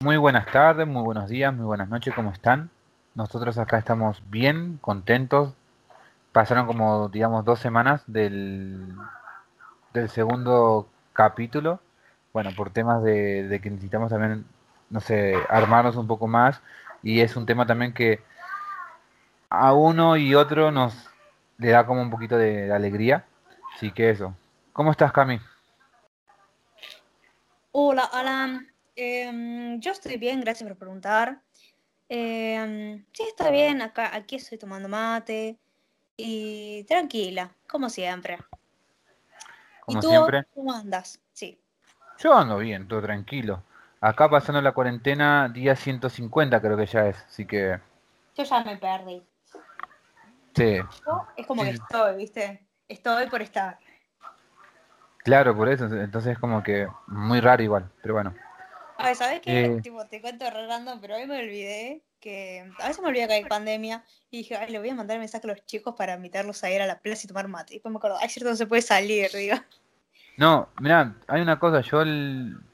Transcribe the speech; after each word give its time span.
Muy 0.00 0.16
buenas 0.16 0.46
tardes, 0.46 0.86
muy 0.86 1.02
buenos 1.02 1.28
días, 1.28 1.54
muy 1.54 1.64
buenas 1.64 1.88
noches, 1.88 2.12
¿cómo 2.14 2.30
están? 2.30 2.70
Nosotros 3.14 3.56
acá 3.58 3.78
estamos 3.78 4.22
bien, 4.30 4.78
contentos. 4.80 5.54
Pasaron 6.32 6.66
como, 6.66 7.08
digamos, 7.08 7.44
dos 7.44 7.60
semanas 7.60 8.02
del, 8.06 8.96
del 9.92 10.08
segundo 10.08 10.88
capítulo. 11.12 11.80
Bueno, 12.32 12.50
por 12.56 12.70
temas 12.70 13.02
de, 13.04 13.46
de 13.46 13.60
que 13.60 13.70
necesitamos 13.70 14.10
también, 14.10 14.44
no 14.88 15.00
sé, 15.00 15.36
armarnos 15.48 15.94
un 15.96 16.06
poco 16.08 16.26
más. 16.26 16.60
Y 17.02 17.20
es 17.20 17.36
un 17.36 17.46
tema 17.46 17.66
también 17.66 17.94
que 17.94 18.22
a 19.50 19.72
uno 19.72 20.16
y 20.16 20.34
otro 20.34 20.70
nos 20.72 21.10
le 21.58 21.70
da 21.70 21.86
como 21.86 22.02
un 22.02 22.10
poquito 22.10 22.36
de, 22.36 22.72
alegría. 22.72 23.24
Así 23.76 23.92
que 23.92 24.10
eso. 24.10 24.34
¿Cómo 24.72 24.90
estás, 24.90 25.12
Cami? 25.12 25.40
Hola, 27.72 28.04
Alan. 28.04 28.66
Em, 28.96 29.78
yo 29.80 29.92
estoy 29.92 30.16
bien, 30.16 30.40
gracias 30.40 30.68
por 30.68 30.76
preguntar. 30.76 31.40
Em, 32.08 33.04
sí, 33.12 33.22
estoy 33.28 33.52
bien, 33.52 33.80
acá, 33.80 34.14
aquí 34.14 34.36
estoy 34.36 34.58
tomando 34.58 34.88
mate 34.88 35.56
y 36.16 36.82
tranquila, 36.84 37.54
como 37.68 37.88
siempre. 37.88 38.38
Como 39.86 39.98
¿Y 39.98 40.02
tú, 40.02 40.08
siempre. 40.08 40.44
¿Cómo 40.52 40.72
andas? 40.72 41.20
Sí. 41.32 41.60
Yo 42.18 42.34
ando 42.34 42.58
bien, 42.58 42.88
todo 42.88 43.02
tranquilo. 43.02 43.62
Acá 44.00 44.28
pasando 44.28 44.60
la 44.60 44.72
cuarentena, 44.72 45.48
día 45.48 45.76
150 45.76 46.60
creo 46.60 46.76
que 46.76 46.86
ya 46.86 47.06
es, 47.06 47.16
así 47.18 47.46
que... 47.46 47.78
Yo 48.36 48.42
ya 48.42 48.64
me 48.64 48.76
perdí. 48.78 49.22
Sí. 50.56 50.80
Es 51.36 51.46
como 51.46 51.62
que 51.62 51.70
estoy, 51.70 52.16
¿viste? 52.16 52.66
Estoy 52.88 53.28
por 53.28 53.42
estar. 53.42 53.78
Claro, 55.24 55.54
por 55.54 55.68
eso, 55.68 55.84
entonces 55.84 56.32
es 56.32 56.38
como 56.38 56.62
que 56.62 56.88
muy 57.06 57.40
raro 57.40 57.62
igual, 57.62 57.90
pero 58.00 58.14
bueno. 58.14 58.34
A 58.96 59.06
ver, 59.06 59.16
¿sabes 59.16 59.40
qué? 59.40 59.64
Eh. 59.64 59.80
Tipo, 59.82 60.06
te 60.06 60.20
cuento 60.20 60.44
random, 60.50 61.00
pero 61.00 61.16
hoy 61.16 61.26
me 61.26 61.38
olvidé 61.38 62.02
que 62.20 62.70
a 62.78 62.88
veces 62.88 63.02
me 63.02 63.08
olvidé 63.08 63.26
que 63.26 63.34
hay 63.34 63.44
pandemia 63.44 64.04
y 64.30 64.38
dije, 64.38 64.56
ay, 64.56 64.70
le 64.70 64.78
voy 64.78 64.90
a 64.90 64.94
mandar 64.94 65.18
mensaje 65.18 65.46
a 65.46 65.48
los 65.54 65.64
chicos 65.64 65.94
para 65.96 66.14
invitarlos 66.14 66.62
a 66.62 66.70
ir 66.70 66.82
a 66.82 66.86
la 66.86 66.98
plaza 66.98 67.22
y 67.24 67.28
tomar 67.28 67.48
mate. 67.48 67.74
Y 67.74 67.76
después 67.76 67.92
me 67.92 67.98
acuerdo, 67.98 68.18
ay, 68.20 68.28
cierto, 68.28 68.50
no 68.50 68.56
se 68.56 68.66
puede 68.66 68.82
salir, 68.82 69.30
digo. 69.34 69.56
No, 70.36 70.68
mira, 70.80 71.14
hay 71.26 71.40
una 71.42 71.58
cosa, 71.58 71.80
yo 71.80 72.02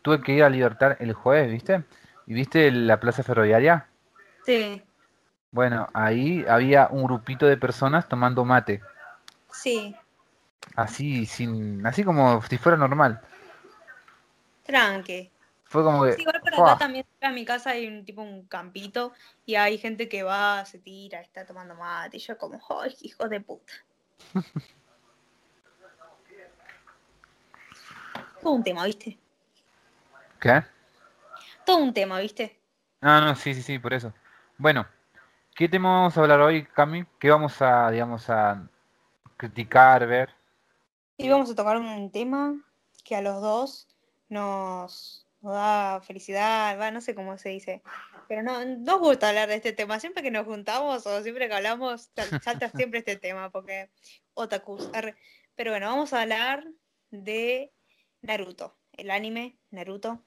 tuve 0.02 0.20
que 0.20 0.32
ir 0.32 0.42
a 0.42 0.50
Libertad 0.50 0.96
el 1.00 1.12
jueves, 1.12 1.50
¿viste? 1.50 1.84
¿Y 2.26 2.34
viste 2.34 2.70
la 2.70 3.00
plaza 3.00 3.22
ferroviaria? 3.22 3.88
Sí. 4.44 4.82
Bueno, 5.50 5.88
ahí 5.94 6.44
había 6.48 6.88
un 6.90 7.04
grupito 7.04 7.46
de 7.46 7.56
personas 7.56 8.08
tomando 8.08 8.44
mate. 8.44 8.82
Sí. 9.50 9.96
Así, 10.74 11.26
sin, 11.26 11.86
así 11.86 12.04
como 12.04 12.42
si 12.42 12.58
fuera 12.58 12.76
normal. 12.76 13.20
Tranque. 14.64 15.30
Fue 15.64 15.82
como 15.82 16.04
que. 16.04 16.12
Sí, 16.12 16.22
igual 16.22 16.40
por 16.40 16.54
acá 16.54 16.78
también 16.78 17.06
en 17.20 17.34
mi 17.34 17.44
casa 17.44 17.70
hay 17.70 17.86
un 17.86 18.04
tipo 18.04 18.22
un 18.22 18.46
campito 18.46 19.12
y 19.44 19.56
hay 19.56 19.78
gente 19.78 20.08
que 20.08 20.22
va, 20.22 20.64
se 20.64 20.78
tira, 20.78 21.20
está 21.20 21.44
tomando 21.44 21.74
mate. 21.74 22.18
Y 22.18 22.20
yo 22.20 22.38
como, 22.38 22.60
¡ay, 22.80 22.96
hijo 23.00 23.28
de 23.28 23.40
puta! 23.40 23.72
Todo 28.40 28.52
un 28.52 28.62
tema, 28.62 28.84
¿viste? 28.84 29.18
¿Qué? 30.38 30.62
Todo 31.64 31.78
un 31.78 31.92
tema, 31.92 32.20
¿viste? 32.20 32.60
Ah, 33.00 33.20
no, 33.20 33.34
sí, 33.34 33.54
sí, 33.54 33.62
sí, 33.62 33.78
por 33.80 33.92
eso. 33.92 34.14
Bueno, 34.56 34.86
¿qué 35.54 35.68
tema 35.68 35.90
vamos 35.90 36.16
a 36.16 36.20
hablar 36.20 36.40
hoy, 36.40 36.64
Cami? 36.64 37.04
¿Qué 37.18 37.28
vamos 37.28 37.60
a, 37.60 37.90
digamos, 37.90 38.30
a 38.30 38.68
criticar, 39.36 40.06
ver? 40.06 40.35
Y 41.18 41.28
vamos 41.28 41.50
a 41.50 41.54
tocar 41.54 41.78
un 41.78 42.10
tema 42.10 42.62
que 43.02 43.16
a 43.16 43.22
los 43.22 43.40
dos 43.40 43.88
nos, 44.28 45.26
da 45.40 46.00
felicidad, 46.02 46.78
va, 46.78 46.90
no 46.90 47.00
sé 47.00 47.14
cómo 47.14 47.38
se 47.38 47.50
dice. 47.50 47.82
Pero 48.28 48.42
no 48.42 48.64
nos 48.64 48.98
gusta 48.98 49.28
hablar 49.28 49.48
de 49.48 49.56
este 49.56 49.72
tema. 49.72 50.00
Siempre 50.00 50.22
que 50.22 50.30
nos 50.30 50.46
juntamos 50.46 51.06
o 51.06 51.22
siempre 51.22 51.48
que 51.48 51.54
hablamos, 51.54 52.10
salta 52.42 52.70
siempre 52.70 52.98
este 52.98 53.16
tema, 53.16 53.50
porque 53.50 53.88
otakus. 54.34 54.90
Pero 55.54 55.70
bueno, 55.70 55.86
vamos 55.86 56.12
a 56.12 56.22
hablar 56.22 56.66
de 57.10 57.72
Naruto, 58.20 58.76
el 58.92 59.10
anime 59.10 59.56
Naruto. 59.70 60.22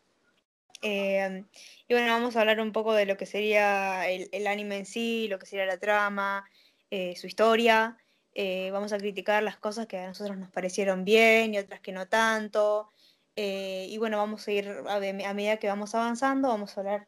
Em, 0.82 1.46
y 1.88 1.94
bueno, 1.94 2.14
vamos 2.14 2.36
a 2.36 2.42
hablar 2.42 2.62
un 2.62 2.72
poco 2.72 2.94
de 2.94 3.06
lo 3.06 3.18
que 3.18 3.26
sería 3.26 4.10
el, 4.10 4.48
anime 4.48 4.78
en 4.78 4.86
sí, 4.86 5.28
lo 5.28 5.38
que 5.38 5.46
sería 5.46 5.66
la 5.66 5.78
trama, 5.78 6.50
eh, 6.90 7.16
su 7.18 7.28
historia. 7.28 7.98
Eh, 8.36 8.70
vamos 8.72 8.94
a 8.94 8.98
criticar 8.98 9.44
las 9.44 9.58
cosas 9.58 9.88
que 9.88 9.98
a 9.98 10.08
nosotros 10.08 10.38
nos 10.38 10.50
parecieron 10.50 11.04
bien 11.04 11.54
y 11.54 11.58
otras 11.58 11.80
que 11.80 11.92
no 11.92 12.08
tanto. 12.08 12.90
Eh, 13.36 13.88
y 13.90 13.98
bueno, 13.98 14.18
vamos 14.18 14.48
a 14.48 14.52
ir, 14.52 14.70
a, 14.88 15.00
medida 15.34 15.58
que 15.58 15.68
vamos 15.68 15.96
avanzando, 15.96 16.48
vamos 16.50 16.78
a 16.78 16.82
hablar 16.82 17.08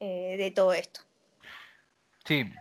de 0.00 0.52
todo 0.52 0.72
esto. 0.72 1.02
Sí, 2.24 2.52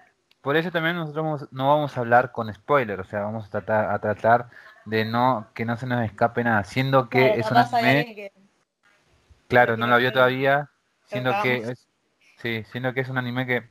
por 0.41 0.57
eso 0.57 0.71
también 0.71 0.95
nosotros 0.95 1.47
no 1.51 1.67
vamos 1.67 1.95
a 1.95 2.00
hablar 2.00 2.31
con 2.31 2.51
spoiler, 2.51 3.00
o 3.00 3.03
sea, 3.03 3.21
vamos 3.21 3.45
a 3.45 3.50
tratar, 3.50 3.91
a 3.91 4.00
tratar 4.00 4.50
de 4.85 5.05
no 5.05 5.47
que 5.53 5.66
no 5.66 5.77
se 5.77 5.85
nos 5.85 6.03
escape 6.03 6.44
nada, 6.44 6.63
siendo 6.63 7.09
que 7.09 7.35
es 7.39 7.50
un 7.51 7.57
anime. 7.57 8.31
claro, 9.47 9.77
no 9.77 9.85
lo 9.85 9.97
vio 9.97 10.11
todavía, 10.11 10.71
siendo 11.05 11.31
que 11.44 11.57
es, 11.57 11.88
sí, 12.38 12.63
siendo 12.71 12.94
que 12.94 13.01
es 13.01 13.09
un 13.09 13.19
anime 13.19 13.45
que 13.45 13.69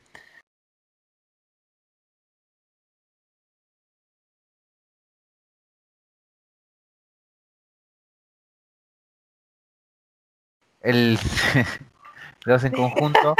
el 10.81 11.17
dos 12.45 12.63
en 12.63 12.71
conjunto, 12.71 13.35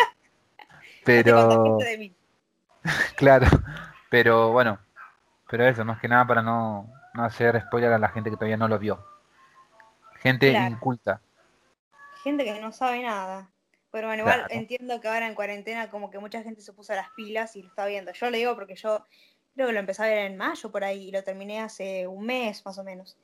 pero 1.05 1.77
claro, 3.15 3.47
pero 4.09 4.51
bueno, 4.51 4.79
pero 5.49 5.65
eso, 5.67 5.85
más 5.85 5.99
que 5.99 6.07
nada 6.07 6.25
para 6.25 6.41
no 6.41 6.89
no 7.13 7.23
hacer 7.23 7.61
spoiler 7.61 7.91
a 7.91 7.97
la 7.97 8.09
gente 8.09 8.29
que 8.29 8.37
todavía 8.37 8.57
no 8.57 8.67
lo 8.67 8.79
vio. 8.79 9.05
Gente 10.19 10.51
inculta. 10.51 11.21
Gente 12.23 12.45
que 12.45 12.59
no 12.61 12.71
sabe 12.71 13.01
nada. 13.01 13.49
Pero 13.91 14.07
bueno, 14.07 14.21
igual 14.21 14.45
entiendo 14.49 15.01
que 15.01 15.09
ahora 15.09 15.27
en 15.27 15.35
cuarentena 15.35 15.89
como 15.89 16.09
que 16.09 16.19
mucha 16.19 16.43
gente 16.43 16.61
se 16.61 16.71
puso 16.71 16.93
las 16.93 17.09
pilas 17.11 17.55
y 17.55 17.63
lo 17.63 17.67
está 17.67 17.85
viendo. 17.85 18.13
Yo 18.13 18.29
lo 18.29 18.37
digo 18.37 18.55
porque 18.55 18.75
yo 18.75 19.05
creo 19.53 19.67
que 19.67 19.73
lo 19.73 19.79
empecé 19.79 20.03
a 20.03 20.07
ver 20.07 20.17
en 20.19 20.37
mayo 20.37 20.71
por 20.71 20.83
ahí 20.83 21.09
y 21.09 21.11
lo 21.11 21.23
terminé 21.23 21.59
hace 21.59 22.07
un 22.07 22.25
mes 22.25 22.65
más 22.65 22.77
o 22.77 22.83
menos. 22.83 23.17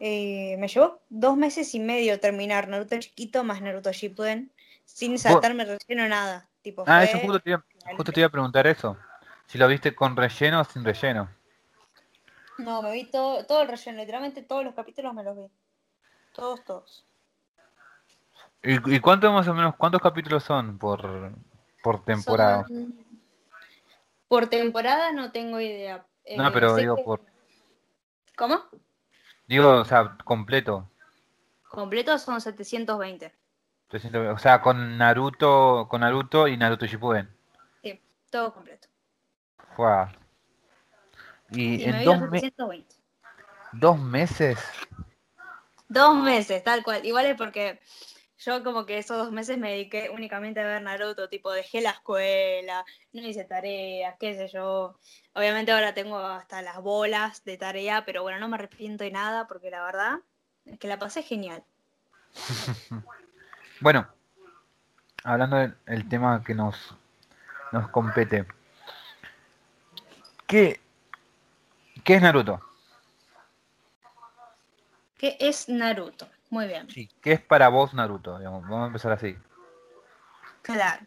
Eh, 0.00 0.56
me 0.58 0.68
llevó 0.68 1.00
dos 1.08 1.36
meses 1.36 1.74
y 1.74 1.80
medio 1.80 2.20
terminar 2.20 2.68
Naruto 2.68 2.98
chiquito 2.98 3.44
más 3.44 3.62
Naruto 3.62 3.92
Shippuden 3.92 4.52
sin 4.84 5.18
saltarme 5.18 5.64
relleno 5.64 6.08
nada. 6.08 6.48
Tipo, 6.62 6.84
ah, 6.86 7.04
eso 7.04 7.18
justo 7.18 7.40
te, 7.40 7.50
iba, 7.50 7.64
justo 7.96 8.12
te 8.12 8.20
iba 8.20 8.26
a 8.26 8.30
preguntar 8.30 8.66
eso. 8.66 8.96
Si 9.46 9.58
lo 9.58 9.68
viste 9.68 9.94
con 9.94 10.16
relleno 10.16 10.60
o 10.60 10.64
sin 10.64 10.84
relleno. 10.84 11.30
No, 12.58 12.82
me 12.82 12.92
vi 12.92 13.04
todo, 13.04 13.44
todo 13.46 13.62
el 13.62 13.68
relleno, 13.68 13.98
literalmente 13.98 14.42
todos 14.42 14.64
los 14.64 14.74
capítulos 14.74 15.14
me 15.14 15.22
los 15.22 15.36
vi. 15.36 15.50
Todos, 16.32 16.64
todos. 16.64 17.06
¿Y, 18.62 19.00
cuántos 19.00 19.32
más 19.32 19.46
o 19.46 19.54
menos, 19.54 19.76
cuántos 19.76 20.00
capítulos 20.00 20.42
son 20.42 20.78
por, 20.78 21.32
por 21.82 22.04
temporada? 22.04 22.66
por 24.28 24.48
temporada 24.48 25.12
no 25.12 25.30
tengo 25.30 25.60
idea. 25.60 26.04
no, 26.36 26.48
eh, 26.48 26.50
pero 26.52 26.74
digo 26.74 26.96
por... 27.04 27.22
¿Cómo? 28.36 28.64
Digo, 29.46 29.70
o 29.70 29.84
sea, 29.84 30.16
completo. 30.24 30.88
Completo 31.68 32.18
son 32.18 32.40
720. 32.40 33.32
720. 33.90 34.34
O 34.34 34.38
sea, 34.38 34.60
con 34.60 34.98
Naruto, 34.98 35.86
con 35.88 36.00
Naruto 36.00 36.48
y 36.48 36.56
Naruto 36.56 36.86
Shippuden. 36.86 37.28
Sí, 37.82 38.00
todo 38.30 38.52
completo. 38.52 38.88
Fua. 39.76 40.12
Y, 41.50 41.84
en 41.84 42.04
dos, 42.04 42.18
dos 43.72 43.98
meses. 43.98 44.58
Dos 45.88 46.16
meses, 46.16 46.64
tal 46.64 46.82
cual. 46.82 47.04
Igual 47.06 47.26
es 47.26 47.36
porque 47.36 47.80
yo 48.38 48.62
como 48.62 48.84
que 48.84 48.98
esos 48.98 49.16
dos 49.16 49.32
meses 49.32 49.58
me 49.58 49.70
dediqué 49.70 50.10
únicamente 50.10 50.60
a 50.60 50.66
ver 50.66 50.82
Naruto, 50.82 51.28
tipo 51.28 51.50
dejé 51.52 51.80
la 51.80 51.90
escuela, 51.90 52.84
no 53.12 53.22
hice 53.22 53.44
tareas, 53.44 54.16
qué 54.20 54.34
sé 54.34 54.48
yo. 54.48 54.98
Obviamente 55.34 55.72
ahora 55.72 55.94
tengo 55.94 56.18
hasta 56.18 56.62
las 56.62 56.80
bolas 56.82 57.44
de 57.44 57.56
tarea, 57.56 58.04
pero 58.04 58.22
bueno, 58.22 58.38
no 58.38 58.48
me 58.48 58.56
arrepiento 58.56 59.04
de 59.04 59.10
nada 59.10 59.46
porque 59.46 59.70
la 59.70 59.82
verdad 59.82 60.18
es 60.66 60.78
que 60.78 60.88
la 60.88 60.98
pasé 60.98 61.22
genial. 61.22 61.64
bueno, 63.80 64.06
hablando 65.24 65.56
del 65.56 66.08
tema 66.08 66.42
que 66.44 66.54
nos, 66.54 66.94
nos 67.72 67.88
compete. 67.88 68.46
¿Qué, 70.46 70.80
¿Qué 72.04 72.14
es 72.14 72.22
Naruto? 72.22 72.60
¿Qué 75.18 75.36
es 75.40 75.68
Naruto? 75.68 76.28
Muy 76.50 76.66
bien. 76.66 76.88
Sí, 76.90 77.08
¿qué 77.20 77.32
es 77.32 77.40
para 77.40 77.68
vos 77.68 77.94
Naruto? 77.94 78.38
Vamos 78.38 78.82
a 78.82 78.86
empezar 78.86 79.12
así. 79.12 79.36
Claro. 80.62 81.06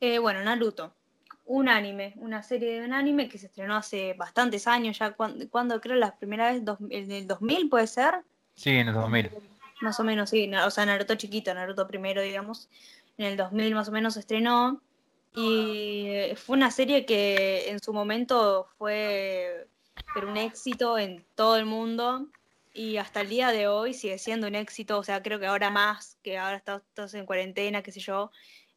Eh, 0.00 0.18
bueno, 0.18 0.42
Naruto. 0.42 0.94
Un 1.44 1.68
anime, 1.68 2.14
una 2.16 2.42
serie 2.42 2.80
de 2.80 2.86
un 2.86 2.92
anime 2.92 3.28
que 3.28 3.38
se 3.38 3.46
estrenó 3.46 3.76
hace 3.76 4.14
bastantes 4.14 4.66
años, 4.66 4.98
ya 4.98 5.12
cuando, 5.12 5.80
creo 5.80 5.96
la 5.96 6.16
primera 6.16 6.52
vez, 6.52 6.62
en 6.90 7.10
el 7.10 7.26
2000 7.26 7.68
puede 7.68 7.86
ser. 7.86 8.22
Sí, 8.54 8.70
en 8.70 8.88
el 8.88 8.94
2000. 8.94 9.30
más 9.80 9.98
o 9.98 10.04
menos, 10.04 10.30
sí. 10.30 10.50
O 10.54 10.70
sea, 10.70 10.86
Naruto 10.86 11.14
chiquito, 11.16 11.52
Naruto 11.52 11.86
primero, 11.86 12.22
digamos. 12.22 12.68
En 13.18 13.26
el 13.26 13.36
2000 13.36 13.74
más 13.74 13.88
o 13.88 13.92
menos 13.92 14.14
se 14.14 14.20
estrenó. 14.20 14.80
Y 15.34 16.34
fue 16.36 16.56
una 16.56 16.70
serie 16.70 17.06
que 17.06 17.70
en 17.70 17.80
su 17.80 17.92
momento 17.92 18.68
fue 18.78 19.66
pero 20.14 20.28
un 20.28 20.36
éxito 20.36 20.98
en 20.98 21.24
todo 21.34 21.56
el 21.56 21.64
mundo 21.64 22.26
y 22.72 22.96
hasta 22.96 23.20
el 23.20 23.28
día 23.28 23.50
de 23.50 23.68
hoy 23.68 23.94
sigue 23.94 24.18
siendo 24.18 24.46
un 24.46 24.54
éxito, 24.54 24.98
o 24.98 25.02
sea, 25.02 25.22
creo 25.22 25.38
que 25.38 25.46
ahora 25.46 25.70
más, 25.70 26.18
que 26.22 26.38
ahora 26.38 26.56
estamos 26.56 27.14
en 27.14 27.26
cuarentena, 27.26 27.82
qué 27.82 27.92
sé 27.92 28.00
yo, 28.00 28.30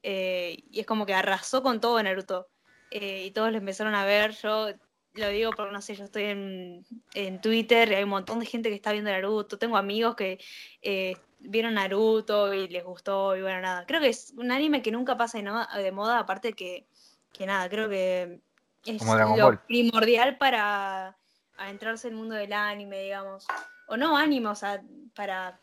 eh, 0.03 0.63
y 0.69 0.81
es 0.81 0.85
como 0.85 1.05
que 1.05 1.13
arrasó 1.13 1.63
con 1.63 1.79
todo 1.79 2.01
Naruto. 2.01 2.47
Eh, 2.91 3.25
y 3.25 3.31
todos 3.31 3.51
lo 3.51 3.57
empezaron 3.57 3.95
a 3.95 4.05
ver, 4.05 4.31
yo 4.31 4.69
lo 5.13 5.29
digo 5.29 5.51
porque 5.51 5.73
no 5.73 5.81
sé, 5.81 5.95
yo 5.95 6.05
estoy 6.05 6.25
en, 6.25 6.85
en, 7.13 7.41
Twitter 7.41 7.91
y 7.91 7.95
hay 7.95 8.03
un 8.03 8.09
montón 8.09 8.39
de 8.39 8.45
gente 8.45 8.69
que 8.69 8.75
está 8.75 8.91
viendo 8.91 9.09
Naruto, 9.09 9.57
tengo 9.57 9.77
amigos 9.77 10.15
que 10.15 10.39
eh, 10.81 11.15
vieron 11.39 11.73
Naruto 11.75 12.53
y 12.53 12.67
les 12.67 12.83
gustó 12.83 13.35
y 13.35 13.41
bueno, 13.41 13.61
nada, 13.61 13.85
creo 13.87 14.01
que 14.01 14.09
es 14.09 14.33
un 14.37 14.51
anime 14.51 14.81
que 14.81 14.91
nunca 14.91 15.17
pasa 15.17 15.39
de, 15.39 15.91
moda, 15.91 16.19
aparte 16.19 16.53
que, 16.53 16.85
que 17.33 17.45
nada, 17.45 17.69
creo 17.69 17.89
que 17.89 18.41
es 18.85 19.01
lo 19.37 19.65
primordial 19.65 20.37
para 20.37 21.17
adentrarse 21.57 22.07
en 22.07 22.13
el 22.13 22.19
mundo 22.19 22.35
del 22.35 22.53
anime, 22.53 23.01
digamos. 23.01 23.47
O 23.87 23.97
no 23.97 24.17
anime, 24.17 24.49
o 24.49 24.55
sea, 24.55 24.81
para, 25.15 25.57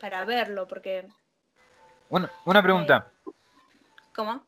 para 0.00 0.24
verlo, 0.24 0.66
porque... 0.66 1.08
Una, 2.08 2.30
una 2.44 2.62
pregunta. 2.62 3.10
¿Cómo? 4.14 4.42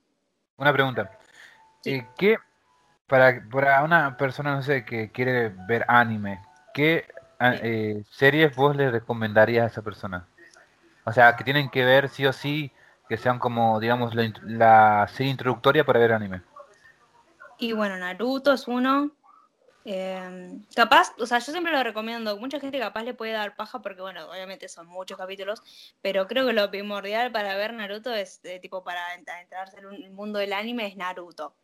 Una 0.57 0.73
pregunta. 0.73 1.19
Eh, 1.85 2.07
¿Qué, 2.17 2.37
para, 3.07 3.43
para 3.51 3.83
una 3.83 4.17
persona, 4.17 4.55
no 4.55 4.63
sé, 4.63 4.85
que 4.85 5.11
quiere 5.11 5.51
ver 5.69 5.85
anime, 5.89 6.43
¿qué 6.73 7.07
eh, 7.41 8.03
series 8.11 8.55
vos 8.55 8.77
le 8.77 8.91
recomendarías 8.91 9.65
a 9.65 9.69
esa 9.69 9.83
persona? 9.83 10.27
O 11.05 11.13
sea, 11.13 11.37
que 11.37 11.45
tienen 11.45 11.71
que 11.71 11.85
ver 11.85 12.09
sí 12.09 12.25
o 12.27 12.33
sí, 12.33 12.73
que 13.09 13.17
sean 13.17 13.39
como, 13.39 13.79
digamos, 13.81 14.15
la, 14.15 14.33
la 14.43 15.09
serie 15.09 15.33
introductoria 15.33 15.85
para 15.85 16.01
ver 16.01 16.13
anime. 16.13 16.43
Y 17.59 17.73
bueno, 17.73 17.97
Naruto 17.97 18.53
es 18.53 18.67
uno. 18.67 19.11
Em, 19.87 20.65
capaz, 20.75 21.13
o 21.19 21.27
sea, 21.27 21.39
yo 21.41 21.53
siempre 21.53 21.73
lo 21.73 21.83
recomiendo. 21.83 22.37
Mucha 22.39 22.59
gente 22.59 22.79
capaz 22.79 23.03
le 23.03 23.15
puede 23.15 23.33
dar 23.33 23.55
paja 23.55 23.83
porque, 23.83 24.01
bueno, 24.01 24.31
obviamente 24.31 24.69
son 24.69 24.87
muchos 24.87 25.19
capítulos, 25.19 25.63
pero 26.01 26.27
creo 26.27 26.47
que 26.47 26.55
lo 26.55 26.71
primordial 26.71 27.31
para 27.33 27.55
ver 27.57 27.75
Naruto 27.75 28.13
es, 28.15 28.41
tipo, 28.63 28.83
para 28.83 29.15
entrarse 29.15 29.79
en 29.79 30.05
el 30.05 30.11
mundo 30.11 30.39
del 30.39 30.55
anime 30.55 30.87
es 30.87 30.97
Naruto. 30.97 31.55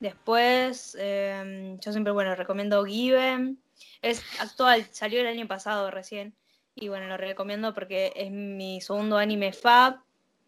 Después, 0.00 0.96
em, 0.98 1.78
yo 1.80 1.92
siempre, 1.92 2.12
bueno, 2.12 2.34
recomiendo 2.34 2.84
Given. 2.84 3.58
Es 4.02 4.22
actual, 4.40 4.86
salió 4.92 5.20
el 5.20 5.26
año 5.26 5.46
pasado 5.46 5.90
recién. 5.90 6.34
Y 6.74 6.88
bueno, 6.88 7.06
lo 7.06 7.16
recomiendo 7.16 7.74
porque 7.74 8.12
es 8.16 8.30
mi 8.30 8.80
segundo 8.80 9.18
anime 9.18 9.52
fab. 9.52 10.00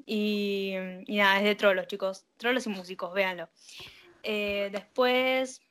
Y, 0.07 0.75
y 1.07 1.17
nada, 1.19 1.39
es 1.39 1.45
de 1.45 1.55
trolos, 1.55 1.87
chicos. 1.87 2.25
Trolos 2.37 2.67
y 2.67 2.71
músicos, 2.71 3.13
véanlo. 3.15 3.49
Eh, 4.23 4.71
después, 4.73 5.63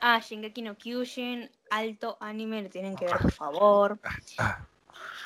ah, 0.00 0.20
Shingeki 0.20 0.62
no 0.62 0.76
Kyushin, 0.76 1.50
alto 1.70 2.16
anime, 2.20 2.62
lo 2.62 2.70
tienen 2.70 2.96
que 2.96 3.06
ver, 3.06 3.18
por 3.18 3.32
favor. 3.32 3.98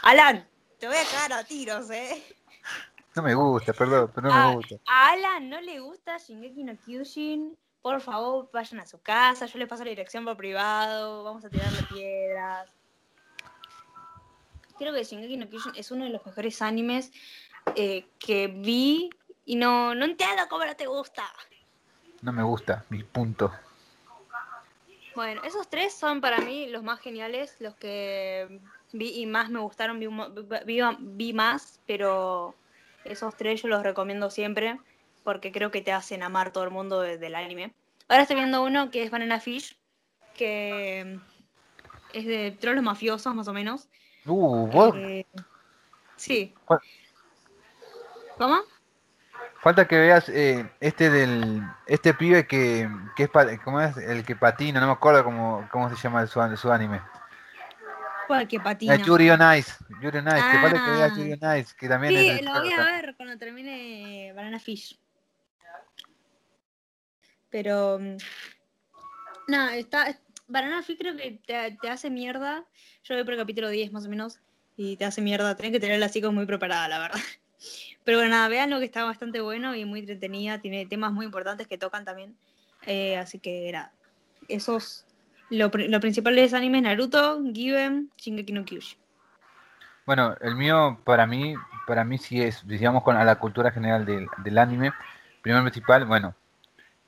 Alan, 0.03 0.47
te 0.79 0.87
voy 0.87 0.97
a 0.97 1.05
cagar 1.05 1.33
a 1.33 1.45
tiros, 1.45 1.91
¿eh? 1.91 2.23
No 3.15 3.23
me 3.23 3.35
gusta, 3.35 3.73
perdón, 3.73 4.11
pero 4.15 4.29
no 4.29 4.49
me 4.49 4.57
gusta. 4.57 4.77
A 4.87 5.13
Alan 5.13 5.49
no 5.49 5.61
le 5.61 5.81
gusta 5.81 6.19
Shingeki 6.19 6.65
no 6.65 6.77
Kyushin. 6.77 7.57
Por 7.81 8.01
favor, 8.01 8.51
vayan 8.53 8.81
a 8.81 8.87
su 8.87 9.01
casa, 9.01 9.47
yo 9.47 9.59
le 9.59 9.67
paso 9.67 9.85
la 9.85 9.91
dirección 9.91 10.25
por 10.25 10.37
privado, 10.37 11.23
vamos 11.23 11.45
a 11.45 11.51
tirarle 11.51 11.83
piedras. 11.83 12.71
Creo 14.79 14.93
que 14.93 15.05
Shingeki 15.05 15.37
no 15.37 15.49
Kyushin 15.49 15.73
es 15.77 15.91
uno 15.91 16.05
de 16.05 16.11
los 16.11 16.25
mejores 16.27 16.61
animes 16.63 17.13
eh, 17.77 18.07
que 18.19 18.49
vi 18.49 19.11
y 19.45 19.57
no, 19.57 19.95
no 19.95 20.05
entiendo 20.05 20.43
cómo 20.49 20.65
no 20.65 20.75
te 20.75 20.87
gusta. 20.87 21.25
No 22.23 22.33
me 22.33 22.43
gusta, 22.43 22.85
mi 22.89 23.03
punto. 23.05 23.53
Bueno, 25.15 25.43
esos 25.45 25.69
tres 25.69 25.95
son 25.95 26.21
para 26.21 26.41
mí 26.41 26.67
los 26.67 26.83
más 26.83 27.01
geniales, 27.01 27.57
los 27.61 27.75
que 27.77 28.61
vi 28.93 29.21
y 29.21 29.27
más 29.27 29.51
me 29.51 29.61
gustaron, 29.61 30.01
vi, 30.01 31.33
más, 31.33 31.81
pero 31.87 32.55
esos 33.05 33.37
tres 33.37 33.63
yo 33.63 33.69
los 33.69 33.83
recomiendo 33.83 34.31
siempre 34.31 34.79
porque 35.23 35.53
creo 35.53 35.71
que 35.71 35.81
te 35.81 35.93
hacen 35.93 36.23
amar 36.23 36.53
todo 36.53 36.65
el 36.65 36.71
mundo 36.71 37.01
del 37.01 37.35
anime. 37.35 37.73
Ahora 38.09 38.23
estoy 38.23 38.37
viendo 38.37 38.63
uno 38.63 38.91
que 38.91 39.03
es 39.03 39.11
Banana 39.11 39.41
Fish, 39.41 39.77
que 40.35 41.19
es 42.13 42.27
de 42.27 42.51
trolls 42.61 42.83
mafiosos 42.83 43.35
más 43.35 43.49
o 43.49 43.53
menos. 43.53 43.89
Uh. 44.27 44.93
Eh, 44.97 45.27
sí. 46.17 46.55
¿Cómo? 48.37 48.63
Falta 49.65 49.89
que 49.89 49.99
veas 49.99 50.29
eh, 50.29 50.71
este 50.79 51.09
del 51.09 51.63
este 51.87 52.13
pibe 52.13 52.47
que, 52.47 52.87
que 53.17 53.23
es 53.23 53.31
¿cómo 53.65 53.81
es? 53.81 53.97
el 53.97 54.23
que 54.23 54.37
patina, 54.37 54.79
no 54.79 54.87
me 54.87 54.93
acuerdo 54.93 55.25
cómo, 55.25 55.67
cómo 55.73 55.89
se 55.89 55.97
llama 55.97 56.21
el 56.21 56.29
su, 56.29 56.39
su 56.59 56.71
anime. 56.71 57.01
¿Cuál 58.27 58.47
que 58.47 58.61
patina? 58.61 58.97
Yuri 58.97 59.31
on 59.31 59.41
Ice, 59.57 59.73
Yuri 60.03 60.19
on 60.19 60.27
Ice, 60.27 60.51
que 60.53 60.59
falta 60.59 60.85
que 60.85 60.91
veas 60.91 61.13
ah. 61.13 61.17
Yuri 61.17 61.33
on 61.33 61.57
Ice, 61.57 61.75
que 61.81 61.89
también 61.89 62.13
sí, 62.13 62.45
lo 62.45 62.61
voy 62.61 62.73
a 62.75 62.85
ver 62.85 63.15
cuando 63.17 63.39
termine 63.39 64.35
Banana 64.37 64.59
Fish. 64.59 65.01
Pero 67.49 67.99
mm, 67.99 68.17
no, 69.49 69.71
está 69.71 70.15
Banana 70.47 70.83
Fish 70.83 70.99
creo 70.99 71.17
que 71.17 71.41
te, 71.47 71.79
te 71.81 71.89
hace 71.89 72.11
mierda. 72.11 72.67
Yo 73.03 73.15
voy 73.15 73.25
por 73.25 73.33
el 73.33 73.41
capítulo 73.41 73.71
10 73.71 73.93
más 73.93 74.05
o 74.05 74.11
menos 74.11 74.41
y 74.77 74.99
te 74.99 75.07
hace 75.07 75.23
mierda. 75.23 75.57
Tienes 75.57 75.73
que 75.73 75.81
tener 75.81 75.99
la 75.99 76.11
psico 76.11 76.33
muy 76.33 76.45
preparada, 76.45 76.87
la 76.87 76.99
verdad. 76.99 77.21
Pero 78.05 78.19
bueno, 78.19 78.31
nada, 78.33 78.49
vean 78.49 78.71
lo 78.71 78.79
que 78.79 78.85
está 78.85 79.05
bastante 79.05 79.41
bueno 79.41 79.75
y 79.75 79.85
muy 79.85 80.01
entretenida, 80.01 80.61
tiene 80.61 80.87
temas 80.87 81.13
muy 81.13 81.25
importantes 81.25 81.67
que 81.67 81.79
tocan 81.79 82.05
también. 82.05 82.37
Eh, 82.87 83.17
así 83.17 83.39
que 83.39 83.69
era 83.69 83.93
esos, 84.49 85.07
lo, 85.51 85.71
lo 85.73 86.01
principal 86.01 86.37
de 86.37 86.45
ese 86.45 86.57
anime 86.57 86.79
es 86.79 86.85
Naruto, 86.85 87.41
Given, 87.53 88.11
Shingeki 88.19 88.53
no 88.53 88.65
Kyushu. 88.65 88.97
Bueno, 90.07 90.37
el 90.43 90.55
mío 90.55 91.01
para 91.05 91.27
mí, 91.27 91.55
para 91.87 92.05
mí 92.05 92.19
sí 92.19 92.43
es, 92.43 92.67
digamos 92.67 93.03
con 93.03 93.17
a 93.17 93.25
la 93.25 93.39
cultura 93.39 93.71
general 93.71 94.05
del, 94.05 94.29
del 94.39 94.59
anime, 94.59 94.93
primero 95.41 95.63
principal, 95.63 96.05
bueno, 96.05 96.35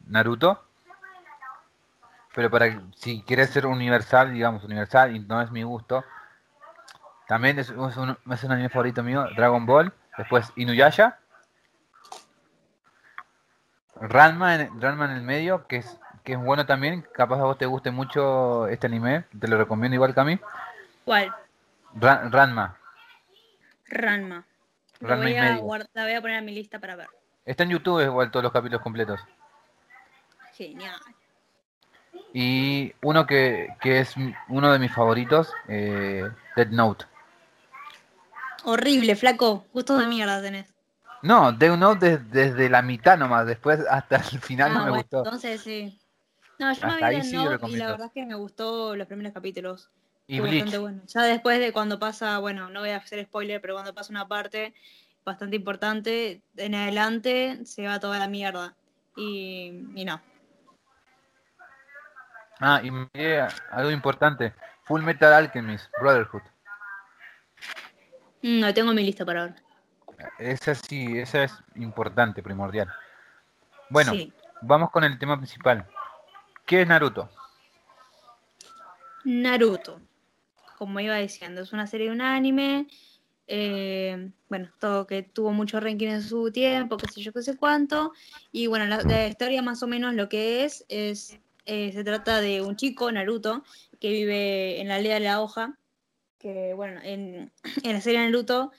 Naruto, 0.07 0.65
pero 2.35 2.51
para 2.51 2.83
si 2.95 3.23
quieres 3.23 3.51
ser 3.51 3.67
universal, 3.67 4.33
digamos 4.33 4.65
universal 4.65 5.15
y 5.15 5.21
no 5.21 5.43
es 5.43 5.51
mi 5.51 5.63
gusto, 5.63 6.05
también 7.29 7.59
es, 7.59 7.69
un, 7.69 7.91
es 7.91 8.45
un 8.45 8.53
anime 8.53 8.71
favorito 8.71 9.03
mío, 9.03 9.27
Dragon 9.37 9.67
Ball 9.67 9.93
Después 10.19 10.53
Inuyasha. 10.57 11.19
Ranma 13.95 14.57
en, 14.57 14.81
Ranma 14.81 15.07
en 15.07 15.13
el 15.13 15.23
medio, 15.23 15.67
que 15.67 15.77
es, 15.77 15.99
que 16.25 16.33
es 16.33 16.39
bueno 16.39 16.67
también. 16.67 17.07
Capaz 17.13 17.41
a 17.41 17.45
vos 17.45 17.59
te 17.59 17.67
guste 17.67 17.91
mucho 17.91 18.67
este 18.69 18.87
anime. 18.87 19.25
Te 19.39 19.49
lo 19.49 19.57
recomiendo 19.57 19.95
igual 19.95 20.15
que 20.15 20.21
a 20.21 20.25
mí. 20.25 20.39
¿Cuál? 21.05 21.35
Ranma. 21.95 22.77
Ranma. 23.89 24.45
La 25.01 25.17
voy, 25.17 25.37
a 25.37 25.57
la 25.93 26.05
voy 26.05 26.15
a 26.15 26.21
poner 26.21 26.39
en 26.39 26.45
mi 26.45 26.53
lista 26.53 26.79
para 26.79 26.97
ver. 26.97 27.09
Está 27.45 27.65
en 27.65 27.71
YouTube 27.71 28.03
igual 28.03 28.31
todos 28.31 28.43
los 28.43 28.53
capítulos 28.53 28.83
completos. 28.83 29.21
Genial. 30.55 30.99
Y 32.33 32.95
uno 33.03 33.27
que, 33.27 33.69
que 33.81 34.01
es 34.01 34.15
uno 34.49 34.73
de 34.73 34.79
mis 34.79 34.93
favoritos, 34.93 35.53
eh, 35.69 36.29
Dead 36.57 36.69
Note. 36.69 37.05
Horrible, 38.69 39.15
flaco. 39.15 39.65
Gustos 39.73 40.01
de 40.01 40.09
mierda 40.09 40.43
tenés. 40.43 40.75
No, 41.23 41.53
Death 41.53 41.79
Note 41.79 42.19
desde 42.19 42.69
la 42.69 42.83
mitad 42.83 43.17
nomás, 43.17 43.47
después 43.47 43.79
hasta 43.89 44.17
el 44.17 44.41
final 44.41 44.75
no 44.75 44.81
ah, 44.81 44.85
me 44.87 44.91
gustó. 44.91 45.19
Entonces 45.19 45.61
sí. 45.61 46.01
No, 46.59 46.73
yo 46.73 46.87
me 46.89 47.11
vi 47.11 47.23
sí 47.23 47.37
Note 47.37 47.65
y 47.69 47.77
la 47.77 47.93
verdad 47.93 48.09
es 48.09 48.13
que 48.13 48.27
me 48.27 48.35
gustó 48.35 48.97
los 48.97 49.07
primeros 49.07 49.33
capítulos. 49.33 49.89
Y 50.27 50.41
bastante 50.41 50.79
bueno. 50.79 51.01
Ya 51.07 51.23
después 51.23 51.61
de 51.61 51.73
cuando 51.73 52.01
pasa, 52.01 52.39
bueno, 52.41 52.69
no 52.69 52.81
voy 52.81 52.91
a 52.91 52.97
hacer 52.97 53.25
spoiler, 53.25 53.61
pero 53.61 53.75
cuando 53.75 53.95
pasa 53.95 54.11
una 54.11 54.27
parte 54.27 54.75
bastante 55.25 55.55
importante, 55.55 56.43
en 56.57 56.75
adelante 56.75 57.61
se 57.65 57.87
va 57.87 58.01
toda 58.01 58.19
la 58.19 58.27
mierda. 58.27 58.75
Y, 59.17 59.85
y 59.95 60.05
no. 60.05 60.21
Ah, 62.59 62.83
y 62.83 62.91
algo 63.71 63.93
importante. 63.93 64.55
Full 64.83 65.03
Metal 65.03 65.33
Alchemist, 65.33 65.89
Brotherhood. 66.01 66.43
No 68.47 68.73
tengo 68.73 68.95
mi 68.95 69.03
lista 69.03 69.25
para 69.25 69.41
ahora. 69.41 69.57
Esa 70.39 70.77
sí, 70.77 71.19
esa 71.19 71.43
es 71.43 71.53
importante, 71.75 72.45
primordial. 72.45 72.89
Bueno, 73.91 74.13
vamos 74.63 74.93
con 74.93 75.03
el 75.03 75.19
tema 75.19 75.37
principal. 75.37 75.85
¿Qué 76.65 76.83
es 76.83 76.87
Naruto? 76.87 77.29
Naruto, 79.25 80.01
como 80.79 81.01
iba 81.01 81.17
diciendo, 81.17 81.63
es 81.63 81.73
una 81.73 81.89
serie 81.89 82.07
de 82.07 82.13
un 82.13 82.21
anime. 82.21 82.87
Eh, 83.49 84.31
bueno, 84.49 84.71
todo 84.79 85.09
que 85.09 85.25
tuvo 85.25 85.51
mucho 85.51 85.81
ranking 85.81 86.07
en 86.07 86.23
su 86.23 86.53
tiempo, 86.53 86.99
qué 86.99 87.09
sé 87.09 87.23
yo, 87.23 87.33
qué 87.33 87.43
sé 87.43 87.57
cuánto. 87.57 88.13
Y 88.53 88.69
bueno, 88.69 88.87
la, 88.87 89.27
historia 89.27 89.61
más 89.61 89.83
o 89.83 89.89
menos 89.89 90.15
lo 90.15 90.29
que 90.29 90.65
es, 90.65 90.85
es 90.89 91.37
eh, 91.65 91.91
se 91.93 92.05
trata 92.05 92.41
de 92.41 92.63
un 92.63 92.77
chico, 92.77 93.11
Naruto, 93.11 93.65
que 93.99 94.13
vive 94.13 94.81
en 94.81 94.87
la 94.87 94.97
aldea 94.97 95.15
de 95.15 95.21
la 95.21 95.41
hoja, 95.41 95.77
que 96.47 96.75
bueno, 96.75 97.01
en, 97.03 97.51
la 97.83 98.01
serie 98.01 98.21
Naruto 98.21 98.71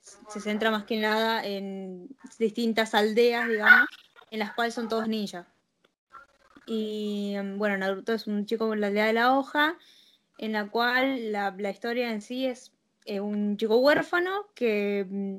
se 0.00 0.40
centra 0.40 0.70
más 0.70 0.84
que 0.84 1.00
nada 1.00 1.44
en 1.44 2.08
distintas 2.38 2.94
aldeas, 2.94 3.48
digamos, 3.48 3.88
en 4.30 4.38
las 4.38 4.54
cuales 4.54 4.74
son 4.74 4.88
todos 4.88 5.08
ninjas. 5.08 5.46
Y 6.66 7.34
mm, 7.36 7.58
bueno, 7.58 7.76
Naruto 7.78 8.12
es 8.12 8.28
un 8.28 8.46
chico 8.46 8.72
en 8.72 8.80
la 8.80 8.86
aldea 8.88 9.06
de 9.06 9.12
la 9.12 9.36
hoja, 9.36 9.76
en 10.38 10.52
la 10.52 10.68
cual 10.68 11.32
la, 11.32 11.70
historia 11.70 12.12
en 12.12 12.22
sí 12.22 12.46
es 12.46 12.72
un 13.20 13.56
chico 13.56 13.78
huérfano 13.78 14.46
que 14.54 15.06
mm, 15.08 15.38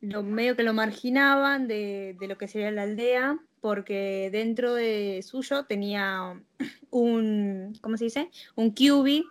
lo, 0.00 0.24
medio 0.24 0.56
que 0.56 0.64
lo 0.64 0.72
marginaban 0.72 1.68
de, 1.68 2.16
de, 2.18 2.26
lo 2.26 2.36
que 2.36 2.48
sería 2.48 2.72
la 2.72 2.82
aldea, 2.82 3.38
porque 3.60 4.28
dentro 4.32 4.74
de 4.74 5.22
suyo 5.22 5.66
tenía 5.66 6.40
un, 6.90 7.78
¿cómo 7.80 7.96
se 7.96 8.04
dice? 8.06 8.30
Un 8.56 8.72
QB, 8.72 9.24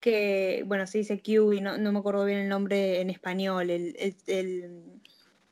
que, 0.00 0.64
bueno, 0.66 0.86
se 0.86 0.98
dice 0.98 1.20
QB, 1.20 1.60
no, 1.62 1.78
no 1.78 1.92
me 1.92 1.98
acuerdo 1.98 2.24
bien 2.24 2.38
el 2.38 2.48
nombre 2.48 3.00
en 3.00 3.10
español, 3.10 3.70
el, 3.70 3.96
el, 3.98 4.16
el 4.26 4.70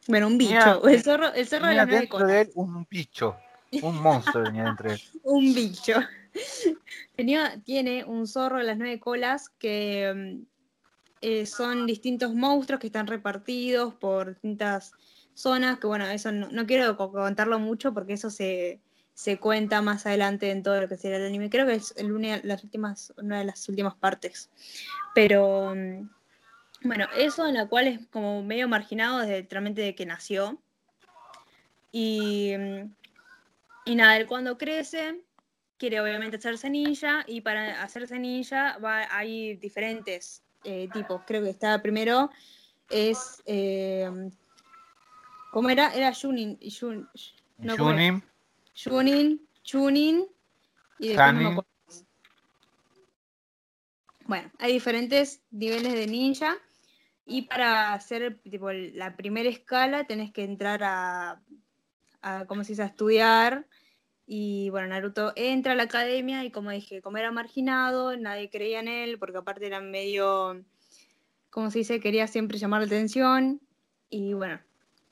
bueno, 0.07 0.27
un 0.27 0.39
bicho, 0.39 0.53
Mira, 0.85 0.93
el 0.93 1.03
zorro, 1.03 1.33
el 1.33 1.47
zorro 1.47 1.69
de 1.69 1.75
las 1.75 1.87
nueve 1.87 2.01
dentro 2.03 2.27
de 2.27 2.41
él 2.43 2.51
un 2.55 2.87
bicho, 2.89 3.37
un 3.83 4.03
monstruo 4.03 4.45
venía 4.45 4.65
dentro 4.65 4.89
de 4.89 4.95
él. 4.95 5.01
un 5.23 5.55
bicho. 5.55 5.95
Tenía, 7.17 7.61
tiene 7.65 8.05
un 8.05 8.27
zorro 8.27 8.59
de 8.59 8.65
las 8.65 8.77
nueve 8.77 8.99
colas 8.99 9.51
que 9.51 10.43
eh, 11.21 11.47
son 11.47 11.87
distintos 11.87 12.35
monstruos 12.35 12.81
que 12.81 12.89
están 12.89 13.07
repartidos 13.07 13.95
por 13.95 14.35
distintas 14.35 14.93
zonas, 15.33 15.79
que 15.79 15.87
bueno, 15.87 16.07
eso 16.07 16.33
no, 16.33 16.49
no 16.51 16.67
quiero 16.67 16.97
contarlo 16.97 17.59
mucho 17.59 17.95
porque 17.95 18.15
eso 18.15 18.31
se, 18.31 18.81
se, 19.15 19.39
cuenta 19.39 19.81
más 19.83 20.07
adelante 20.07 20.51
en 20.51 20.63
todo 20.63 20.81
lo 20.81 20.89
que 20.89 20.97
sería 20.97 21.19
el 21.19 21.27
anime. 21.27 21.51
Creo 21.51 21.67
que 21.67 21.75
es 21.75 21.95
el 21.97 22.13
una, 22.13 22.41
las 22.43 22.65
últimas, 22.65 23.13
una 23.17 23.39
de 23.39 23.45
las 23.45 23.69
últimas 23.69 23.95
partes. 23.95 24.51
Pero 25.15 25.75
bueno, 26.83 27.07
eso 27.17 27.47
en 27.47 27.55
la 27.55 27.67
cual 27.67 27.89
es 27.89 28.07
como 28.09 28.43
medio 28.43 28.69
marginado 28.69 29.21
desde 29.21 29.43
literalmente 29.43 29.83
de 29.83 29.95
que 29.95 30.07
nació. 30.07 30.61
Y, 31.93 32.53
y 33.85 33.95
nada, 33.95 34.17
él 34.17 34.27
cuando 34.27 34.59
crece 34.59 35.23
quiere 35.79 36.01
obviamente 36.01 36.37
hacerse 36.37 36.71
ninja 36.71 37.25
y 37.27 37.41
para 37.41 37.83
hacerse 37.83 38.19
ninja 38.19 38.79
va, 38.79 39.07
hay 39.11 39.57
diferentes 39.57 40.43
eh, 40.65 40.89
tipos. 40.93 41.23
Creo 41.27 41.43
que 41.43 41.51
está 41.51 41.81
primero 41.83 42.31
es 42.91 43.43
eh, 43.47 44.11
¿cómo 45.51 45.71
era? 45.71 45.95
Era 45.95 46.13
Junin, 46.15 46.59
Junin, 46.71 48.25
Junin, 48.75 49.47
Chunin 49.63 50.27
y 50.99 51.09
después 51.09 51.35
no 51.35 51.67
Bueno, 54.27 54.51
hay 54.59 54.73
diferentes 54.73 55.43
niveles 55.51 55.95
de 55.95 56.07
ninja 56.07 56.57
y 57.27 57.43
para 57.43 57.95
hacer 57.95 58.41
tipo 58.43 58.71
la 58.73 59.17
primera 59.17 59.49
escala 59.49 60.07
tenés 60.07 60.33
que 60.33 60.45
entrar 60.45 60.83
a, 60.83 61.43
a 62.23 62.45
¿cómo 62.47 62.65
se 62.65 62.73
dice? 62.73 62.83
a 62.83 62.87
estudiar 62.87 63.67
y 64.27 64.71
bueno, 64.71 64.89
Naruto 64.89 65.33
entra 65.37 65.73
a 65.73 65.77
la 65.77 65.83
academia 65.85 66.45
y 66.45 66.51
como 66.51 66.71
dije, 66.71 67.03
como 67.03 67.19
era 67.19 67.31
marginado, 67.31 68.17
nadie 68.17 68.49
creía 68.49 68.81
en 68.81 68.89
él, 68.89 69.19
porque 69.19 69.39
aparte 69.39 69.67
era 69.67 69.81
medio, 69.81 70.65
como 71.51 71.71
se 71.71 71.81
dice, 71.81 72.01
quería 72.01 72.27
siempre 72.27 72.59
llamar 72.59 72.81
la 72.81 72.87
atención. 72.87 73.61
Y 74.09 74.33
bueno, 74.33 74.61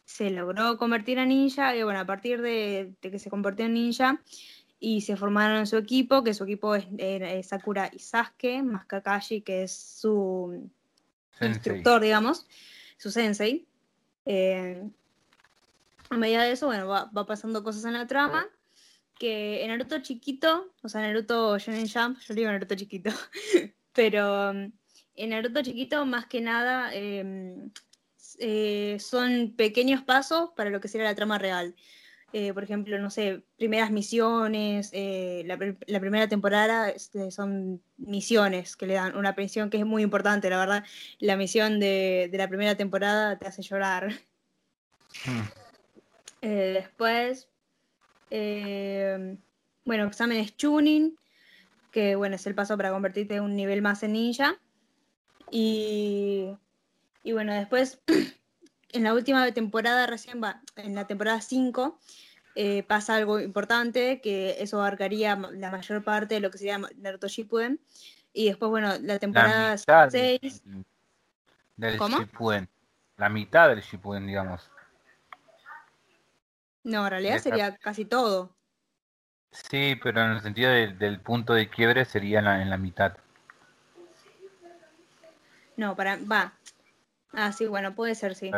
se 0.04 0.30
logró 0.30 0.76
convertir 0.76 1.18
a 1.18 1.26
ninja. 1.26 1.76
Y 1.76 1.82
bueno, 1.82 2.00
a 2.00 2.06
partir 2.06 2.42
de, 2.42 2.94
de 3.00 3.10
que 3.10 3.18
se 3.18 3.30
convirtió 3.30 3.66
en 3.66 3.74
ninja 3.74 4.20
y 4.78 5.02
se 5.02 5.16
formaron 5.16 5.58
en 5.58 5.66
su 5.66 5.76
equipo, 5.76 6.24
que 6.24 6.34
su 6.34 6.44
equipo 6.44 6.74
es, 6.74 6.86
es 6.98 7.46
Sakura 7.46 7.88
y 7.92 8.00
Sasuke, 8.00 8.62
más 8.64 8.84
Kakashi, 8.86 9.40
que 9.42 9.62
es 9.62 9.72
su 9.72 10.68
sensei. 11.30 11.48
instructor, 11.48 12.02
digamos, 12.02 12.46
su 12.96 13.10
sensei. 13.12 13.66
Eh, 14.26 14.82
a 16.10 16.16
medida 16.16 16.42
de 16.42 16.52
eso, 16.52 16.66
bueno, 16.66 16.88
va, 16.88 17.10
va 17.16 17.26
pasando 17.26 17.62
cosas 17.62 17.84
en 17.84 17.92
la 17.92 18.06
trama 18.06 18.48
que 19.22 19.62
en 19.62 19.68
Naruto 19.68 20.00
chiquito, 20.00 20.72
o 20.82 20.88
sea, 20.88 21.00
Naruto 21.00 21.56
Shonen 21.58 21.88
Jump, 21.88 22.18
yo 22.18 22.34
digo 22.34 22.50
Naruto 22.50 22.74
chiquito, 22.74 23.10
pero 23.92 24.50
en 24.50 25.30
Naruto 25.30 25.62
chiquito 25.62 26.04
más 26.06 26.26
que 26.26 26.40
nada 26.40 26.90
eh, 26.92 27.68
eh, 28.44 28.98
son 28.98 29.54
pequeños 29.56 30.02
pasos 30.02 30.50
para 30.56 30.68
lo 30.68 30.80
que 30.80 30.88
sería 30.88 31.06
la 31.06 31.14
trama 31.14 31.38
real. 31.38 31.76
Eh, 32.32 32.52
por 32.52 32.64
ejemplo, 32.64 32.98
no 32.98 33.08
sé, 33.08 33.44
primeras 33.56 33.92
misiones, 33.92 34.90
eh, 34.92 35.44
la, 35.46 35.56
la, 35.86 36.00
primera 36.00 36.26
temporada 36.28 36.90
este, 36.90 37.30
son 37.30 37.80
misiones 37.98 38.74
que 38.74 38.88
le 38.88 38.94
dan 38.94 39.16
una 39.16 39.36
pensión 39.36 39.70
que 39.70 39.76
es 39.76 39.86
muy 39.86 40.02
importante, 40.02 40.50
la 40.50 40.58
verdad. 40.58 40.84
La 41.20 41.36
misión 41.36 41.78
de, 41.78 42.28
de 42.32 42.38
la 42.38 42.48
primera 42.48 42.74
temporada 42.74 43.38
te 43.38 43.46
hace 43.46 43.62
llorar. 43.62 44.12
Hmm. 45.24 45.42
después, 46.40 47.48
bueno, 49.84 50.04
exámenes 50.06 50.56
tuning, 50.56 51.16
que 51.92 52.16
bueno, 52.16 52.34
es 52.34 52.46
el 52.48 52.56
paso 52.56 52.76
para 52.76 52.90
convertirte 52.90 53.36
en 53.36 53.44
un 53.44 53.54
nivel 53.54 53.82
más 53.82 54.02
en 54.02 54.14
ninja. 54.14 54.58
Y, 55.52 56.56
y 57.22 57.32
bueno, 57.32 57.54
después, 57.54 58.00
en 58.92 59.02
la 59.02 59.14
última 59.14 59.50
temporada, 59.52 60.06
recién 60.06 60.42
va, 60.42 60.60
en 60.76 60.94
la 60.94 61.06
temporada 61.06 61.40
5, 61.40 61.98
eh, 62.54 62.82
pasa 62.82 63.16
algo 63.16 63.40
importante, 63.40 64.20
que 64.20 64.56
eso 64.62 64.78
abarcaría 64.78 65.36
la 65.36 65.70
mayor 65.70 66.04
parte 66.04 66.34
de 66.34 66.40
lo 66.40 66.50
que 66.50 66.58
sería 66.58 66.78
Naruto 66.96 67.28
Shippuden. 67.28 67.80
Y 68.32 68.46
después, 68.46 68.70
bueno, 68.70 68.94
la 69.00 69.18
temporada 69.18 69.76
6... 69.78 70.62
Del 71.76 71.96
¿Cómo? 71.96 72.18
Shippuden. 72.18 72.68
La 73.16 73.28
mitad 73.28 73.68
del 73.68 73.80
Shippuden, 73.80 74.26
digamos. 74.26 74.70
No, 76.84 77.04
en 77.04 77.10
realidad 77.10 77.38
sería 77.38 77.76
casi 77.76 78.04
todo. 78.04 78.54
Sí, 79.52 79.98
pero 80.02 80.24
en 80.24 80.32
el 80.32 80.40
sentido 80.40 80.70
de, 80.70 80.88
del 80.88 81.20
punto 81.20 81.52
de 81.52 81.68
quiebre 81.68 82.04
sería 82.04 82.40
en 82.40 82.46
la, 82.46 82.62
en 82.62 82.70
la, 82.70 82.78
mitad. 82.78 83.16
No, 85.76 85.94
para. 85.94 86.16
Va. 86.16 86.52
Ah, 87.32 87.52
sí, 87.52 87.66
bueno, 87.66 87.94
puede 87.94 88.14
ser, 88.14 88.34
sí. 88.34 88.50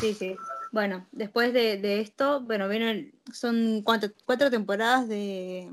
Sí, 0.00 0.14
sí. 0.14 0.36
Bueno, 0.72 1.06
después 1.12 1.52
de, 1.52 1.78
de 1.78 2.00
esto, 2.00 2.40
bueno, 2.40 2.68
vienen. 2.68 3.12
Son 3.32 3.82
cuatro, 3.82 4.10
cuatro 4.24 4.50
temporadas 4.50 5.08
de, 5.08 5.72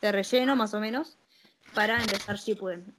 de, 0.00 0.12
relleno, 0.12 0.56
más 0.56 0.74
o 0.74 0.80
menos, 0.80 1.16
para 1.74 2.00
empezar 2.00 2.36
Shippuden. 2.36 2.94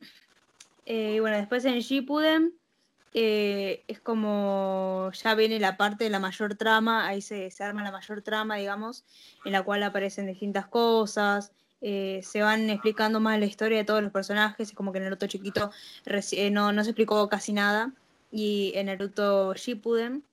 Eh, 0.86 1.16
y 1.16 1.20
bueno, 1.20 1.38
después 1.38 1.66
en 1.66 1.80
Shippuden 1.80 2.54
eh, 3.14 3.84
es 3.88 4.00
como 4.00 5.12
ya 5.14 5.36
viene 5.36 5.60
la 5.60 5.78
parte 5.78 6.06
de 6.06 6.10
la 6.10 6.20
mayor 6.20 6.56
trama, 6.56 7.08
ahí 7.08 7.22
se, 7.22 7.52
se, 7.52 7.64
arma 7.64 7.84
la 7.84 7.92
mayor 7.92 8.22
trama, 8.22 8.56
digamos, 8.56 9.06
en 9.46 9.52
la 9.52 9.62
cual 9.62 9.84
aparecen 9.84 10.26
distintas 10.26 10.66
cosas, 10.68 11.54
eh, 11.86 12.22
se 12.24 12.42
van 12.42 12.70
explicando 12.70 13.20
más 13.20 13.38
la 13.40 13.46
historia 13.46 13.78
de 13.78 13.84
todos 13.84 14.02
los 14.02 14.12
personajes, 14.12 14.70
es 14.70 14.74
como 14.74 14.94
que 14.94 15.00
en 15.00 15.04
Naruto 15.04 15.28
chiquito 15.28 15.70
eh, 16.06 16.50
no, 16.50 16.72
no, 16.72 16.84
se 16.84 16.92
explicó 16.92 17.28
casi 17.28 17.52
nada, 17.52 17.92
y 18.34 18.74
en 18.76 18.88
Naruto 18.88 19.54
Shippuden 19.54 20.24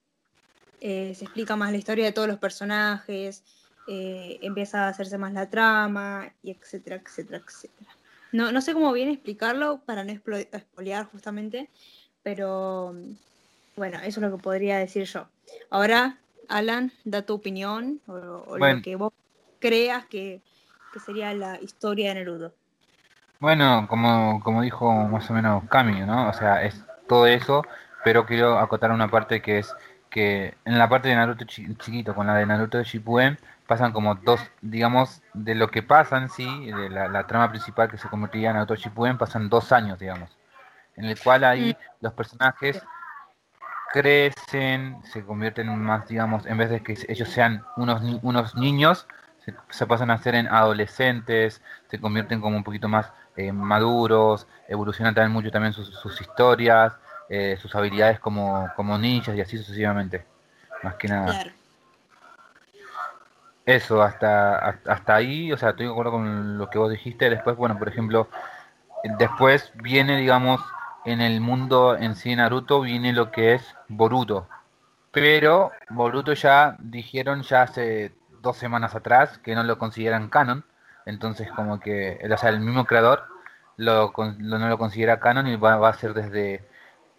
eh, 0.80 1.14
se 1.14 1.26
explica 1.26 1.54
más 1.54 1.71
la 1.71 1.76
historia 1.78 2.07
de 2.07 2.12
todos 2.12 2.26
los 2.26 2.38
personajes, 2.38 3.45
empieza 3.87 4.85
a 4.85 4.88
hacerse 4.88 5.19
más 5.19 5.33
la 5.33 5.50
trama, 5.50 6.33
y 6.45 6.52
etcétera, 6.52 6.97
etcétera, 6.97 7.42
etcétera. 7.45 7.90
No, 8.33 8.52
no 8.52 8.61
sé 8.61 8.73
cómo 8.73 8.92
bien 8.92 9.09
explicarlo 9.09 9.80
para 9.85 10.04
no 10.04 10.12
espolear 10.12 11.07
justamente, 11.07 11.69
pero 12.23 12.95
bueno, 13.76 13.99
eso 13.99 14.21
es 14.21 14.30
lo 14.30 14.37
que 14.37 14.42
podría 14.42 14.78
decir 14.78 15.04
yo. 15.04 15.26
Ahora, 15.71 16.19
Alan, 16.49 16.92
da 17.04 17.23
tu 17.23 17.35
opinión 17.35 18.00
o, 18.07 18.12
o 18.12 18.59
bueno. 18.59 18.76
lo 18.76 18.83
que 18.83 18.97
vos 18.97 19.12
creas 19.59 20.07
que, 20.07 20.42
que, 20.92 21.00
sería 21.00 21.33
la 21.35 21.61
historia 21.61 22.11
de 22.11 22.16
Nerudo. 22.16 22.52
Bueno, 23.40 23.87
como, 23.88 24.40
como 24.45 24.62
dijo 24.62 24.92
más 24.92 25.30
o 25.30 25.33
menos 25.33 25.64
Cami, 25.69 26.00
¿no? 26.00 26.28
O 26.28 26.33
sea, 26.33 26.62
es 26.62 26.85
todo 27.09 27.26
eso, 27.26 27.64
pero 28.04 28.26
quiero 28.26 28.59
acotar 28.59 28.92
una 28.92 29.09
parte 29.09 29.42
que 29.42 29.59
es 29.59 29.75
que 30.11 30.54
en 30.64 30.78
la 30.78 30.88
parte 30.88 31.09
de 31.09 31.14
Naruto 31.14 31.45
chi 31.45 31.75
chiquito 31.76 32.14
con 32.14 32.26
la 32.26 32.35
de 32.35 32.47
Naruto 32.47 32.83
Shippuden 32.83 33.38
pasan 33.66 33.92
como 33.92 34.16
dos, 34.16 34.40
digamos, 34.61 35.23
de 35.33 35.54
lo 35.54 35.71
que 35.71 35.83
pasan, 35.85 36.28
sí, 36.28 36.71
de 36.73 36.90
la, 36.90 37.07
la 37.09 37.26
trama 37.26 37.50
principal 37.50 37.88
que 37.88 37.99
se 37.99 38.09
convertiría 38.09 38.50
en 38.50 38.57
Naruto 38.57 38.75
Shippuden, 38.75 39.19
pasan 39.19 39.49
dos 39.49 39.71
años, 39.71 39.99
digamos 39.99 40.37
en 41.00 41.07
el 41.07 41.19
cual 41.19 41.45
ahí 41.45 41.73
mm. 41.73 42.04
los 42.04 42.12
personajes 42.12 42.83
crecen, 43.92 45.00
se 45.04 45.25
convierten 45.25 45.76
más, 45.83 46.07
digamos, 46.07 46.47
en 46.47 46.59
vez 46.59 46.71
de 46.71 46.83
que 46.83 46.97
ellos 47.09 47.28
sean 47.28 47.64
unos, 47.76 48.02
unos 48.23 48.54
niños, 48.54 49.09
se, 49.45 49.54
se 49.71 49.87
pasan 49.87 50.11
a 50.11 50.19
ser 50.19 50.37
en 50.37 50.47
adolescentes, 50.47 51.62
se 51.90 52.00
convierten 52.00 52.40
como 52.40 52.57
un 52.57 52.62
poquito 52.62 52.88
más 52.88 53.12
eh, 53.37 53.50
maduros, 53.50 54.47
evolucionan 54.69 55.14
también 55.14 55.33
mucho 55.33 55.50
también 55.50 55.73
sus, 55.73 55.88
sus 55.88 56.21
historias, 56.21 56.97
eh, 57.31 57.57
sus 57.63 57.75
habilidades 57.75 58.21
como, 58.21 58.69
como 58.77 58.99
ninjas 58.99 59.35
y 59.37 59.41
así 59.41 59.57
sucesivamente, 59.57 60.27
más 60.83 60.97
que 60.97 61.09
nada. 61.09 61.27
Claro. 61.27 61.51
Eso, 63.65 64.03
hasta, 64.03 64.59
hasta 64.59 65.15
ahí, 65.15 65.53
o 65.53 65.57
sea, 65.57 65.71
estoy 65.71 65.87
de 65.87 65.93
acuerdo 65.93 66.13
con 66.13 66.59
lo 66.59 66.69
que 66.69 66.79
vos 66.79 66.91
dijiste. 66.91 67.31
Después, 67.31 67.57
bueno, 67.57 67.79
por 67.79 67.89
ejemplo, 67.89 68.29
después 69.17 69.73
viene, 69.77 70.17
digamos, 70.17 70.61
en 71.05 71.21
el 71.21 71.41
mundo 71.41 71.97
en 71.97 72.17
sí 72.17 72.35
Naruto 72.35 72.81
viene 72.81 73.13
lo 73.13 73.31
que 73.31 73.55
es 73.55 73.77
Boruto. 73.89 74.49
Pero 75.13 75.73
Boruto 75.89 76.33
ya 76.33 76.77
dijeron 76.81 77.43
ya 77.43 77.63
hace 77.63 78.13
dos 78.43 78.57
semanas 78.57 78.95
atrás 78.95 79.39
que 79.39 79.55
no 79.55 79.63
lo 79.63 79.79
consideran 79.79 80.29
canon. 80.29 80.65
Entonces 81.07 81.51
como 81.53 81.81
que, 81.81 82.21
o 82.31 82.37
sea, 82.37 82.51
el 82.51 82.61
mismo 82.61 82.85
creador 82.85 83.25
lo, 83.77 84.13
no 84.39 84.69
lo 84.69 84.79
considera 84.79 85.21
canon 85.21 85.47
y 85.47 85.57
va, 85.57 85.89
a 85.89 85.93
ser 85.95 86.15
desde 86.15 86.69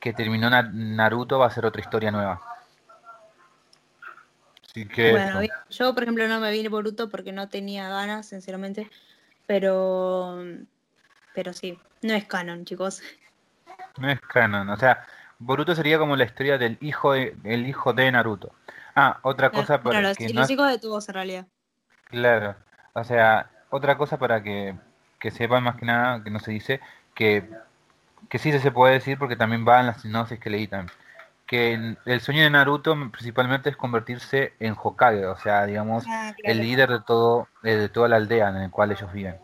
que 0.01 0.13
terminó 0.13 0.49
Naruto 0.49 1.39
va 1.39 1.45
a 1.45 1.51
ser 1.51 1.65
otra 1.65 1.81
historia 1.81 2.11
nueva. 2.11 2.41
Así 4.65 4.87
que 4.87 5.11
bueno, 5.11 5.41
yo 5.69 5.93
por 5.93 6.03
ejemplo 6.03 6.27
no 6.27 6.39
me 6.39 6.51
vine 6.51 6.69
Boruto 6.69 7.09
porque 7.09 7.31
no 7.31 7.49
tenía 7.49 7.87
ganas, 7.87 8.27
sinceramente. 8.27 8.89
Pero, 9.45 10.43
pero 11.35 11.53
sí, 11.53 11.77
no 12.01 12.13
es 12.13 12.25
canon, 12.25 12.65
chicos. 12.65 13.01
No 13.97 14.09
es 14.09 14.19
canon, 14.21 14.69
o 14.69 14.77
sea, 14.77 15.05
Boruto 15.37 15.75
sería 15.75 15.99
como 15.99 16.15
la 16.15 16.23
historia 16.23 16.57
del 16.57 16.77
hijo 16.81 17.13
de, 17.13 17.35
el 17.43 17.67
hijo 17.67 17.93
de 17.93 18.11
Naruto. 18.11 18.53
Ah, 18.95 19.19
otra 19.21 19.51
cosa 19.51 19.81
para 19.81 20.01
los, 20.01 20.17
que 20.17 20.33
los 20.33 20.49
hijos 20.49 20.69
de 20.69 20.79
todos 20.79 21.07
en 21.09 21.15
realidad. 21.15 21.47
Claro, 22.05 22.55
o 22.93 23.03
sea, 23.03 23.49
otra 23.69 23.97
cosa 23.97 24.17
para 24.17 24.41
que, 24.41 24.75
que 25.19 25.31
sepan 25.31 25.63
más 25.63 25.75
que 25.75 25.85
nada, 25.85 26.23
que 26.23 26.29
no 26.29 26.39
se 26.39 26.51
dice, 26.51 26.79
que, 27.13 27.49
que 28.29 28.39
sí 28.39 28.57
se 28.57 28.71
puede 28.71 28.93
decir 28.93 29.17
porque 29.17 29.35
también 29.35 29.65
va 29.67 29.79
en 29.79 29.87
las 29.87 30.01
sinopsis 30.01 30.39
que 30.39 30.49
leí 30.49 30.67
también. 30.67 30.95
Que 31.45 31.95
el 32.05 32.21
sueño 32.21 32.43
de 32.43 32.49
Naruto 32.49 32.95
principalmente 33.11 33.69
es 33.69 33.75
convertirse 33.75 34.53
en 34.59 34.73
Hokage, 34.81 35.25
o 35.25 35.35
sea, 35.37 35.65
digamos, 35.65 36.05
ah, 36.07 36.33
el 36.43 36.59
líder 36.59 36.89
de 36.89 37.01
todo 37.01 37.49
de 37.61 37.89
toda 37.89 38.07
la 38.07 38.15
aldea 38.15 38.49
en 38.49 38.61
la 38.61 38.69
cual 38.69 38.91
ellos 38.91 39.11
viven. 39.11 39.37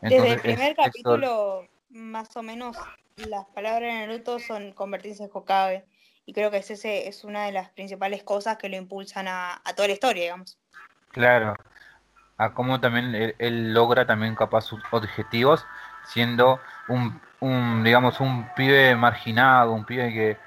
Desde 0.00 0.32
el 0.32 0.40
primer 0.40 0.74
capítulo, 0.74 1.68
más 1.90 2.36
o 2.36 2.42
menos, 2.42 2.76
las 3.16 3.44
palabras 3.46 3.82
de 3.82 4.00
Naruto 4.00 4.40
son 4.40 4.72
convertirse 4.72 5.22
en 5.22 5.30
Hokage. 5.32 5.84
Y 6.24 6.32
creo 6.32 6.50
que 6.50 6.58
ese 6.58 7.08
es 7.08 7.24
una 7.24 7.44
de 7.46 7.52
las 7.52 7.70
principales 7.70 8.22
cosas 8.22 8.56
que 8.56 8.68
lo 8.68 8.76
impulsan 8.76 9.26
a, 9.28 9.60
toda 9.76 9.88
la 9.88 9.94
historia, 9.94 10.22
digamos. 10.22 10.58
Claro. 11.10 11.54
A 12.36 12.54
cómo 12.54 12.80
también 12.80 13.34
él, 13.38 13.74
logra 13.74 14.06
también 14.06 14.34
capaz 14.34 14.62
sus 14.62 14.80
objetivos 14.90 15.64
siendo 16.04 16.60
un, 16.88 17.20
un, 17.42 17.82
digamos, 17.82 18.20
un 18.20 18.48
pibe 18.54 18.94
marginado, 18.94 19.72
un 19.72 19.84
pibe 19.84 20.12
que, 20.12 20.38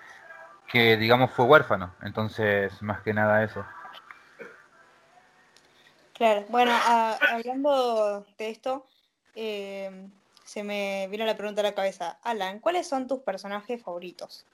que, 0.67 0.95
digamos, 0.95 1.29
fue 1.31 1.43
huérfano. 1.45 1.93
Entonces, 2.01 2.81
más 2.81 3.01
que 3.01 3.13
nada 3.13 3.43
eso. 3.43 3.65
Claro, 6.13 6.45
bueno, 6.47 6.71
hablando 7.33 8.25
de 8.37 8.49
esto, 8.49 8.87
eh, 9.35 10.07
se 10.45 10.63
me 10.63 11.09
vino 11.11 11.25
la 11.25 11.35
pregunta 11.35 11.59
a 11.59 11.65
la 11.65 11.75
cabeza. 11.75 12.17
Alan, 12.23 12.59
¿cuáles 12.59 12.87
son 12.87 13.07
tus 13.07 13.19
personajes 13.19 13.83
favoritos? 13.83 14.45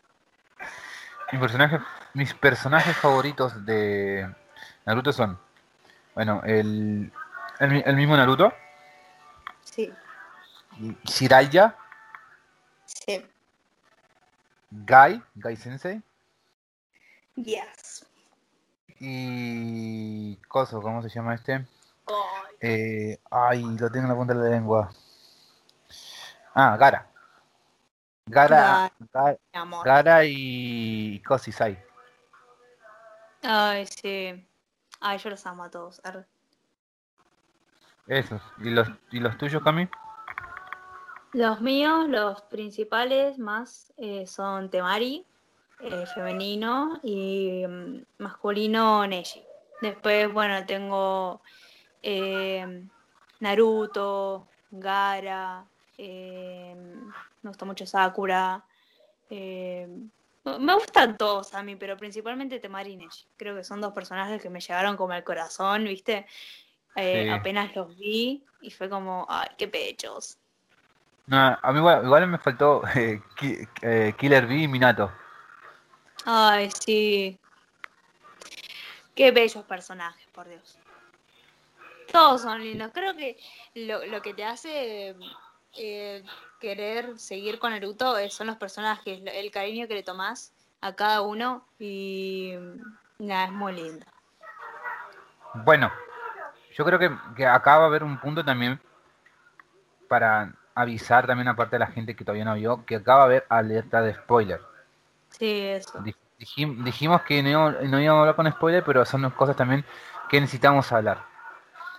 Mis 1.31 1.39
personajes, 1.39 1.79
mis 2.15 2.33
personajes 2.33 2.98
favoritos 2.98 3.63
de 3.67 4.27
Naruto 4.86 5.13
son, 5.13 5.39
bueno, 6.15 6.41
el, 6.43 7.12
el, 7.60 7.95
mismo 7.95 8.17
Naruto. 8.17 8.51
Sí. 9.63 9.93
Shiraiya. 11.03 11.75
Sí. 13.05 13.25
Gai, 14.72 15.22
Gai 15.36 15.55
Sensei. 15.55 16.01
Yes. 17.36 18.05
Y 19.00 20.36
Coso, 20.48 20.81
¿cómo 20.81 21.01
se 21.01 21.10
llama 21.10 21.34
este? 21.34 21.65
Eh, 22.60 23.20
ay, 23.31 23.63
lo 23.63 23.89
tengo 23.89 24.05
en 24.05 24.10
la 24.10 24.15
punta 24.15 24.34
de 24.34 24.43
la 24.43 24.50
lengua. 24.50 24.93
Ah, 26.53 26.77
Gara. 26.77 27.08
Gara, 28.27 28.91
Gara, 29.84 30.25
y 30.25 31.22
Kosisai. 31.24 31.84
Ay, 33.41 33.88
sí. 33.88 34.48
Ay, 35.00 35.17
yo 35.17 35.29
los 35.31 35.46
amo 35.48 35.63
a 35.63 35.72
todos. 35.72 36.01
Esos. 38.08 38.41
¿Y 38.60 38.69
los, 38.69 38.88
¿Y 39.12 39.19
los 39.19 39.38
tuyos, 39.38 39.63
Cami? 39.63 39.89
Los 41.34 41.62
míos, 41.62 42.10
los 42.10 42.41
principales 42.41 43.39
más 43.39 43.94
eh, 43.98 44.28
son 44.28 44.70
Temari, 44.70 45.26
eh, 45.80 46.06
femenino, 46.13 47.00
y 47.04 47.65
mm, 47.65 48.04
masculino 48.17 49.08
Neji. 49.08 49.41
Después, 49.82 50.32
bueno, 50.32 50.65
tengo 50.65 51.41
eh, 52.04 52.86
Naruto, 53.39 54.48
Gara, 54.70 55.65
eh, 55.98 56.76
me 56.76 57.50
gusta 57.50 57.65
mucho 57.65 57.86
Sakura. 57.86 58.63
Me 59.30 60.74
gustan 60.76 61.17
todos 61.17 61.54
a 61.54 61.63
mí, 61.63 61.78
pero 61.78 61.96
principalmente 61.96 62.60
Temari 62.60 63.00
Creo 63.38 63.56
que 63.56 63.63
son 63.63 63.80
dos 63.80 63.94
personajes 63.94 64.41
que 64.41 64.50
me 64.50 64.60
llegaron 64.60 64.98
como 64.98 65.13
al 65.13 65.24
corazón, 65.24 65.86
¿viste? 65.86 66.26
Apenas 67.32 67.74
los 67.74 67.96
vi 67.98 68.44
y 68.62 68.70
fue 68.70 68.89
como, 68.89 69.26
ay, 69.30 69.48
qué 69.58 69.67
pechos. 69.67 70.40
No, 71.27 71.57
a 71.62 71.71
mí 71.71 71.79
igual, 71.79 72.27
me 72.27 72.38
faltó 72.38 72.81
Killer 74.17 74.47
B 74.47 74.55
y 74.55 74.67
Minato. 74.67 75.12
Ay, 76.25 76.69
sí. 76.71 77.39
Qué 79.15 79.31
bellos 79.31 79.63
personajes, 79.65 80.27
por 80.34 80.47
Dios. 80.47 80.77
Todos 82.12 82.41
son 82.41 82.62
lindos. 82.62 82.91
Creo 82.93 83.15
que 83.15 83.38
lo, 83.75 84.05
lo 84.05 84.21
que 84.21 84.34
te 84.34 84.43
hace 84.43 85.15
eh, 85.77 86.23
querer 86.60 87.17
seguir 87.17 87.57
con 87.57 87.71
Naruto 87.71 88.17
eh, 88.17 88.29
son 88.29 88.47
los 88.47 88.57
personajes, 88.57 89.21
el 89.25 89.51
cariño 89.51 89.88
que 89.88 89.95
le 89.95 90.03
tomás 90.03 90.53
a 90.81 90.93
cada 90.93 91.21
uno 91.21 91.65
y 91.79 92.53
nada, 93.19 93.45
es 93.45 93.51
muy 93.51 93.73
lindo. 93.73 94.05
Bueno, 95.53 95.91
yo 96.73 96.84
creo 96.84 96.99
que, 96.99 97.45
acá 97.45 97.77
va 97.77 97.86
a 97.86 97.88
haber 97.88 98.03
un 98.03 98.19
punto 98.19 98.43
también 98.43 98.81
para 100.10 100.53
avisar 100.75 101.27
también 101.27 101.47
aparte 101.47 101.75
de 101.75 101.79
la 101.79 101.88
gente 101.88 102.15
que 102.15 102.23
todavía 102.23 102.45
no 102.45 102.55
vio, 102.55 102.86
que 102.86 102.97
acá 102.97 103.15
va 103.15 103.21
a 103.21 103.25
haber 103.25 103.45
alerta 103.49 104.01
de 104.01 104.13
spoiler. 104.13 104.62
Sí, 105.29 105.62
eso. 105.62 106.03
dijimos 106.38 107.21
que 107.23 107.41
no, 107.43 107.71
no, 107.71 107.99
íbamos 107.99 108.17
a 108.17 108.21
hablar 108.21 108.36
con 108.36 108.51
spoiler, 108.51 108.84
pero 108.84 109.05
son 109.05 109.29
cosas 109.31 109.55
también 109.55 109.86
que 110.29 110.39
necesitamos 110.39 110.91
hablar. 110.91 111.25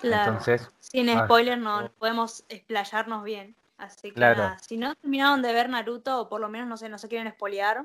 Claro. 0.00 0.32
Entonces, 0.32 0.70
Sin 0.80 1.08
ah, 1.11 1.24
spoiler 1.24 1.58
no, 1.58 1.82
no 1.82 1.92
podemos 1.92 2.44
explayarnos 2.48 3.24
bien. 3.24 3.54
Así 3.78 4.12
que 4.12 4.20
nada, 4.20 4.58
si 4.61 4.76
no 4.76 4.94
terminaron 4.94 5.42
de 5.42 5.52
ver 5.52 5.68
Naruto, 5.68 6.20
o 6.20 6.28
por 6.28 6.40
lo 6.40 6.48
menos 6.48 6.68
no 6.68 6.76
sé, 6.76 6.88
no 6.88 6.98
se 6.98 7.08
quieren 7.08 7.26
espolear, 7.26 7.85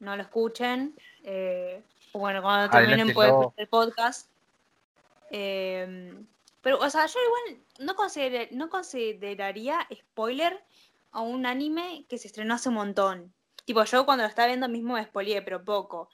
no 0.00 0.16
lo 0.16 0.22
escuchen. 0.22 0.94
Eh, 1.24 1.82
bueno, 2.12 2.42
cuando 2.42 2.68
terminen 2.68 3.14
pueden 3.14 3.38
ver 3.38 3.48
el 3.56 3.68
podcast. 3.68 4.30
Eh, 5.30 6.14
pero, 6.62 6.78
o 6.78 6.88
sea, 6.88 7.06
yo 7.06 7.18
igual 7.20 7.64
no, 7.80 7.94
no 8.52 8.68
consideraría 8.70 9.86
spoiler 9.92 10.64
a 11.10 11.20
un 11.20 11.44
anime 11.44 12.06
que 12.08 12.18
se 12.18 12.28
estrenó 12.28 12.54
hace 12.54 12.68
un 12.68 12.76
montón. 12.76 13.34
Tipo, 13.64 13.84
yo 13.84 14.06
cuando 14.06 14.24
lo 14.24 14.28
estaba 14.28 14.48
viendo 14.48 14.68
mismo 14.68 14.94
me 14.94 15.04
spoileé, 15.04 15.42
pero 15.42 15.64
poco. 15.64 16.08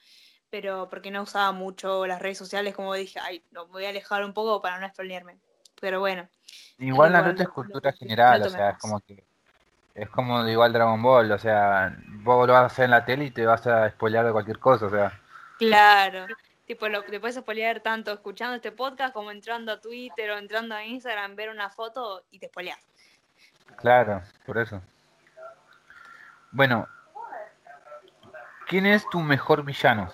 Pero 0.50 0.88
porque 0.88 1.10
no 1.10 1.22
usaba 1.22 1.52
mucho 1.52 2.06
las 2.06 2.20
redes 2.20 2.38
sociales, 2.38 2.74
como 2.74 2.94
dije, 2.94 3.20
ay, 3.22 3.44
no, 3.50 3.66
me 3.66 3.72
voy 3.72 3.84
a 3.84 3.90
alejar 3.90 4.24
un 4.24 4.32
poco 4.32 4.60
para 4.62 4.80
no 4.80 4.88
spoilearme. 4.88 5.38
Pero 5.80 6.00
bueno. 6.00 6.28
Igual 6.78 7.12
Naruto 7.12 7.42
es 7.42 7.48
cultura 7.50 7.92
general, 7.92 8.42
o 8.42 8.48
sea, 8.48 8.70
es 8.70 8.78
como 8.78 9.00
que 9.00 9.28
es 9.98 10.08
como 10.10 10.46
igual 10.46 10.72
Dragon 10.72 11.02
Ball, 11.02 11.30
o 11.32 11.38
sea, 11.38 11.96
vos 12.22 12.46
lo 12.46 12.52
vas 12.52 12.62
a 12.62 12.66
hacer 12.66 12.84
en 12.84 12.92
la 12.92 13.04
tele 13.04 13.24
y 13.24 13.30
te 13.32 13.44
vas 13.44 13.66
a 13.66 13.90
spoilear 13.90 14.24
de 14.26 14.32
cualquier 14.32 14.60
cosa, 14.60 14.86
o 14.86 14.90
sea. 14.90 15.20
Claro, 15.58 16.26
tipo, 16.68 16.86
lo, 16.88 17.02
te 17.02 17.18
puedes 17.18 17.36
spoilear 17.36 17.80
tanto 17.80 18.12
escuchando 18.12 18.54
este 18.54 18.70
podcast 18.70 19.14
como 19.14 19.30
entrando 19.30 19.72
a 19.72 19.80
Twitter 19.80 20.30
o 20.30 20.38
entrando 20.38 20.74
a 20.74 20.84
Instagram, 20.84 21.34
ver 21.34 21.48
una 21.48 21.70
foto 21.70 22.22
y 22.30 22.38
te 22.38 22.48
spoileas. 22.48 22.78
Claro, 23.76 24.22
por 24.44 24.58
eso. 24.58 24.82
Bueno, 26.52 26.86
¿quién 28.66 28.84
es 28.84 29.08
tu 29.08 29.20
mejor 29.20 29.64
villano? 29.64 30.12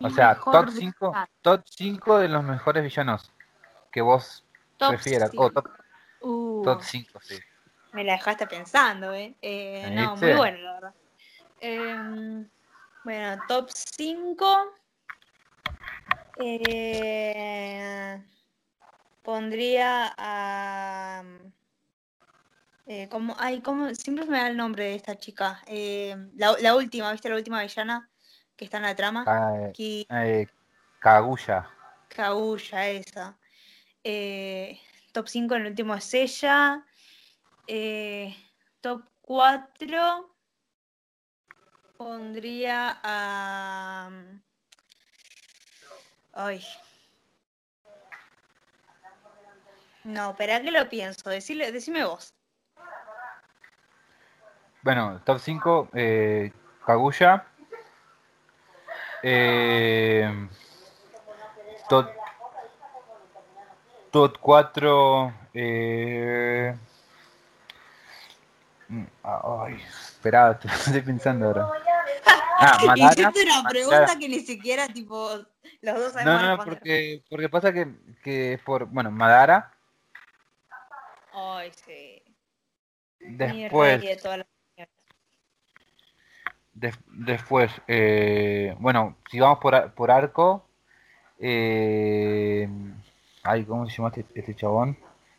O 0.00 0.10
sea, 0.10 0.36
top 0.36 0.70
5 0.70 1.12
top 1.42 1.62
5 1.64 2.18
de 2.20 2.28
los 2.28 2.44
mejores 2.44 2.84
villanos 2.84 3.32
que 3.90 4.00
vos 4.00 4.44
prefieras. 4.78 5.32
Oh, 5.36 5.50
top, 5.50 5.68
top 6.62 6.82
5, 6.82 7.18
uh. 7.18 7.20
sí. 7.20 7.38
Me 7.92 8.04
la 8.04 8.12
dejaste 8.12 8.46
pensando, 8.46 9.12
¿eh? 9.12 9.34
eh 9.42 9.90
no, 9.92 10.14
muy 10.16 10.34
bueno, 10.34 10.58
la 10.58 10.72
verdad. 10.74 10.94
Em, 11.60 12.48
bueno, 13.04 13.42
top 13.48 13.70
5. 13.70 14.74
Eh, 16.40 18.22
pondría 19.22 20.14
a. 20.16 21.22
Eh, 22.86 23.08
como, 23.10 23.36
ay, 23.38 23.60
como, 23.60 23.94
siempre 23.94 24.24
me 24.26 24.38
da 24.38 24.48
el 24.48 24.56
nombre 24.56 24.84
de 24.84 24.94
esta 24.94 25.18
chica. 25.18 25.62
Eh, 25.66 26.16
la, 26.36 26.54
la, 26.60 26.76
última, 26.76 27.12
¿viste? 27.12 27.28
La 27.28 27.36
última 27.36 27.62
villana 27.62 28.08
que 28.56 28.64
está 28.64 28.78
en 28.78 28.84
la 28.84 28.96
trama. 28.96 29.24
Ah, 29.26 29.70
eh, 29.76 30.46
Kaguya. 31.00 31.68
Kaguya, 32.08 32.88
esa. 32.88 33.36
top 35.12 35.28
5 35.28 35.54
en 35.54 35.62
el 35.62 35.68
último 35.68 35.94
es 35.94 36.14
ella. 36.14 36.84
Top 38.80 39.04
4 39.22 40.37
pondría 41.98 42.98
a... 43.02 44.08
Ay. 46.32 46.64
No, 50.04 50.30
espera 50.30 50.62
que 50.62 50.70
lo 50.70 50.88
pienso. 50.88 51.28
Decile, 51.28 51.72
decime 51.72 52.04
vos. 52.04 52.32
Bueno, 54.82 55.20
top 55.24 55.38
5, 55.40 55.88
eh, 55.92 56.52
Kaguya. 56.86 57.44
Eh, 59.22 60.48
top, 61.88 62.08
top 64.12 64.38
4, 64.40 65.34
eh, 65.52 66.78
mm, 68.88 69.04
ay, 69.24 69.74
espera, 69.74 70.56
estoy 70.62 71.02
pensando 71.02 71.46
ahora. 71.46 71.87
Ah, 72.58 72.76
Madara. 72.86 73.12
Hiciste 73.12 73.42
una 73.44 73.68
pregunta 73.68 74.18
que 74.18 74.28
ni 74.28 74.40
siquiera, 74.40 74.88
tipo, 74.88 75.30
los 75.80 75.94
dos 75.94 76.12
sabemos 76.12 76.42
No, 76.42 76.56
no, 76.56 76.64
porque, 76.64 77.22
porque 77.30 77.48
pasa 77.48 77.72
que, 77.72 77.86
que 78.22 78.54
es 78.54 78.60
por, 78.60 78.86
bueno, 78.86 79.10
Madara. 79.10 79.72
Ay, 81.32 81.70
sí. 81.86 82.22
Después. 83.20 84.02
después, 87.06 87.72
eh, 87.86 88.74
bueno, 88.78 89.16
si 89.30 89.40
vamos 89.40 89.58
por, 89.58 89.92
por 89.94 90.10
arco, 90.10 90.64
eh, 91.38 92.68
ay, 93.42 93.64
¿cómo 93.64 93.88
se 93.88 93.96
llama 93.96 94.08
este, 94.14 94.26
este, 94.34 94.54
chabón? 94.54 94.96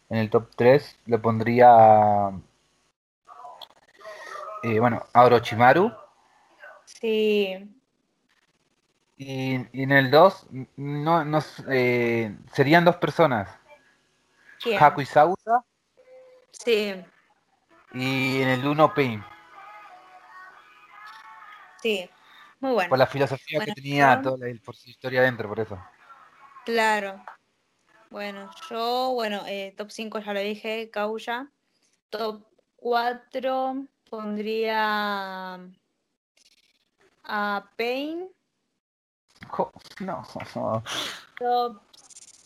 En 0.10 0.18
el 0.18 0.30
top 0.30 0.50
3 0.56 1.00
le 1.06 1.18
pondría, 1.20 2.32
eh, 4.64 4.80
bueno, 4.80 5.04
a 5.14 5.24
Orochimaru. 5.24 5.92
Sí. 7.00 7.76
Y, 9.18 9.56
en 9.74 9.92
el 9.92 10.12
2 10.12 10.48
no, 10.78 11.26
no 11.26 11.40
eh, 11.70 12.36
serían 12.54 12.86
dos 12.86 12.96
personas. 12.98 13.50
¿Quién? 14.62 14.82
Haku 14.82 15.02
y 15.02 15.06
Sausa. 15.06 15.64
Sí. 16.52 16.96
Y 17.94 18.42
en 18.42 18.48
el 18.48 18.66
1 18.66 18.94
Pain. 18.94 19.24
Sí, 21.82 22.10
muy 22.60 22.74
bueno. 22.74 22.90
Por 22.90 23.00
la 23.00 23.08
filosofía 23.08 23.60
que 23.64 23.72
tenía, 23.74 24.22
toda 24.22 24.38
la, 24.38 24.54
por 24.64 24.76
su 24.76 24.90
historia 24.90 25.22
adentro, 25.22 25.48
por 25.48 25.60
eso. 25.60 25.78
Claro. 26.66 27.24
Bueno, 28.10 28.50
yo, 28.70 29.12
bueno, 29.14 29.44
eh, 29.48 29.74
top 29.78 29.92
5 29.92 30.20
ya 30.20 30.34
lo 30.34 30.40
dije, 30.40 30.90
Kauya. 30.92 31.50
Top 32.10 32.44
4 32.78 33.86
pondría 34.10 35.60
a 37.30 37.70
Pain. 37.78 38.28
No. 40.00 40.24
Top 41.40 41.82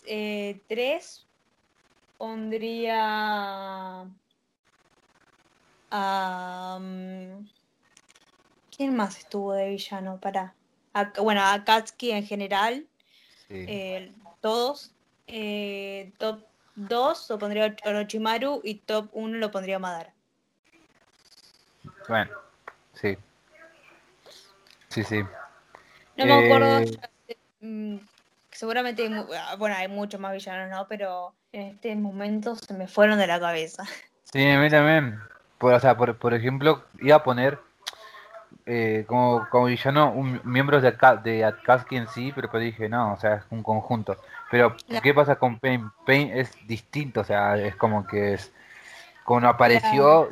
3 0.04 0.06
eh, 0.06 0.62
pondría 2.18 4.06
a... 5.92 6.80
¿Quién 8.76 8.96
más 8.96 9.18
estuvo 9.18 9.54
de 9.54 9.70
villano? 9.70 10.20
Para. 10.20 10.56
bueno, 11.22 11.42
a 11.44 11.64
Katsuki 11.64 12.12
en 12.12 12.26
general. 12.26 12.88
Eh, 13.50 14.12
todos. 14.42 14.92
Eh, 15.28 16.12
top 16.18 16.44
2 16.76 17.30
lo 17.30 17.40
pondría 17.40 17.76
Orochimaru 17.86 18.62
y 18.64 18.76
top 18.76 19.10
1 19.14 19.38
lo 19.38 19.52
pondría 19.52 19.80
Madara. 19.80 20.14
Bueno, 22.08 22.32
sí. 22.32 22.53
Sí, 24.94 25.04
sí. 25.04 25.24
No 26.18 26.26
me 26.26 26.34
acuerdo. 26.34 26.80
Eh, 27.28 27.38
mm, 27.62 27.98
seguramente, 28.52 29.10
ah, 29.36 29.56
bueno, 29.58 29.76
hay 29.76 29.88
muchos 29.88 30.20
más 30.20 30.34
villanos, 30.34 30.70
¿no? 30.70 30.88
Pero 30.88 31.34
en 31.52 31.70
este 31.70 31.96
momento 31.96 32.56
se 32.56 32.76
me 32.76 32.88
fueron 32.88 33.18
de 33.18 33.26
la 33.26 33.40
cabeza. 33.40 33.84
Sí, 34.32 34.48
a 34.48 34.60
mí 34.60 34.70
también. 34.70 35.20
Por, 35.58 35.74
o 35.74 35.80
sea, 35.80 35.98
por, 35.98 36.16
por 36.18 36.36
ejemplo, 36.36 36.84
iba 37.00 37.16
a 37.16 37.24
poner 37.24 37.60
eh, 38.68 39.04
como, 39.08 39.48
como 39.50 39.66
villano 39.66 40.12
un, 40.12 40.40
miembros 40.44 40.84
de, 40.84 40.96
de 41.24 41.44
Akatsuki 41.44 41.96
en 41.96 42.08
sí, 42.08 42.32
pero 42.36 42.52
pues 42.52 42.64
dije, 42.64 42.88
no, 42.88 43.14
o 43.14 43.20
sea, 43.20 43.36
es 43.36 43.44
un 43.50 43.64
conjunto. 43.64 44.16
Pero, 44.52 44.76
¿qué 45.02 45.14
pasa 45.14 45.38
con 45.38 45.60
Pain? 45.60 45.90
Pain 46.06 46.30
es 46.38 46.52
distinto, 46.68 47.22
o 47.22 47.24
sea, 47.24 47.58
es 47.58 47.76
como 47.76 48.06
que 48.06 48.34
es. 48.34 48.52
Cuando 49.26 49.48
apareció, 49.48 50.30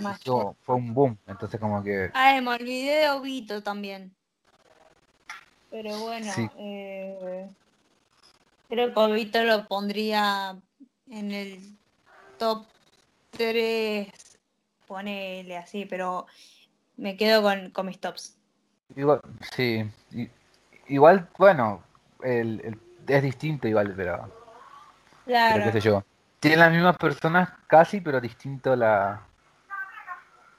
fue 0.64 0.76
un 0.76 0.94
boom, 0.94 1.18
entonces 1.26 1.60
como 1.60 1.82
que. 1.82 2.12
Ah, 2.14 2.40
me 2.42 2.50
olvidé 2.50 3.00
de 3.00 3.10
Obito 3.10 3.64
también. 3.64 4.14
Pero 5.72 5.98
bueno, 6.00 6.32
eh, 6.58 7.50
creo 8.68 8.94
que 8.94 9.00
Obito 9.00 9.42
lo 9.44 9.66
pondría 9.68 10.58
en 11.10 11.32
el 11.32 11.78
top 12.38 12.66
3, 13.32 14.10
ponele 14.86 15.58
así, 15.58 15.86
pero 15.86 16.28
me 16.98 17.16
quedo 17.16 17.42
con, 17.42 17.86
mis 17.86 18.00
tops. 18.00 18.38
Igual, 18.98 19.22
sí. 19.56 19.90
Igual, 20.88 21.30
bueno, 21.38 21.82
el, 22.22 22.78
es 23.08 23.24
distinto 23.24 23.70
igual, 23.70 23.94
pero... 23.96 24.30
Claro. 25.26 25.64
qué 25.64 25.72
sé 25.72 25.80
yo. 25.80 26.04
Tienen 26.42 26.60
las 26.60 26.72
mismas 26.72 26.98
personas 26.98 27.50
casi, 27.68 28.02
pero 28.02 28.20
distinto 28.20 28.76
la... 28.76 29.26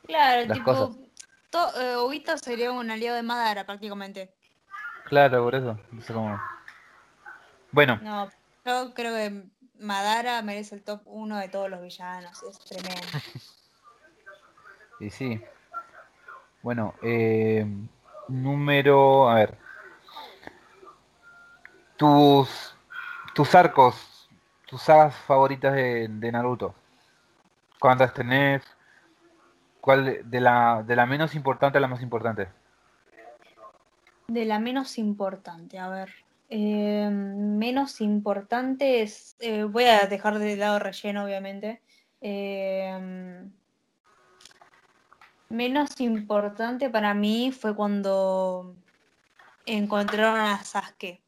Claro, 0.07 0.53
tipo... 0.55 0.97
Eh, 1.79 1.97
Obito 1.97 2.39
sería 2.39 2.73
un 2.73 2.91
aliado 2.91 3.17
de 3.17 3.23
Madara 3.23 3.67
prácticamente. 3.67 4.33
Claro, 5.13 5.45
por 5.45 5.55
eso. 5.55 5.79
Bueno. 7.71 8.01
No, 8.03 8.31
yo 8.65 8.95
creo 8.95 9.15
que 9.15 9.45
Madara 9.79 10.41
merece 10.41 10.75
el 10.75 10.83
top 10.83 11.03
1 11.05 11.37
de 11.37 11.51
todos 11.51 11.69
los 11.69 11.83
villanos. 11.83 12.43
Es 12.43 12.59
tremendo. 12.61 13.07
y 15.01 15.11
sí. 15.11 15.39
Bueno, 16.63 16.95
eh, 17.03 17.67
número, 18.27 19.29
a 19.29 19.35
ver, 19.35 19.59
tus, 21.99 22.75
tus 23.35 23.55
arcos, 23.55 24.31
tus 24.67 24.81
sagas 24.81 25.15
favoritas 25.15 25.75
de, 25.75 26.09
Naruto. 26.33 26.75
¿Cuántas 27.79 28.15
tenés? 28.15 28.63
¿Cuál 29.79 30.23
de 30.25 30.41
la, 30.41 30.83
de 30.83 30.97
la 30.97 31.05
menos 31.05 31.35
importante 31.35 31.77
a 31.77 31.83
la 31.83 31.89
más 31.89 32.01
importante? 32.01 32.49
De 34.29 34.45
la 34.45 34.59
menos 34.59 34.99
importante, 34.99 35.79
a 35.79 35.89
ver. 35.89 36.11
Eh, 36.49 37.09
menos 37.11 38.01
importante 38.01 39.03
es. 39.03 39.37
Eh, 39.41 39.65
voy 39.65 39.85
a 39.85 40.07
dejar 40.07 40.39
de 40.39 40.57
lado 40.57 40.79
relleno, 40.79 41.25
obviamente. 41.25 41.81
Eh, 42.21 43.49
menos 45.49 46.01
importante 46.01 46.89
para 46.91 47.15
mí 47.15 47.53
fue 47.53 47.75
cuando 47.75 48.75
encontraron 49.67 50.41
a 50.41 50.63
Sasuke. 50.65 51.21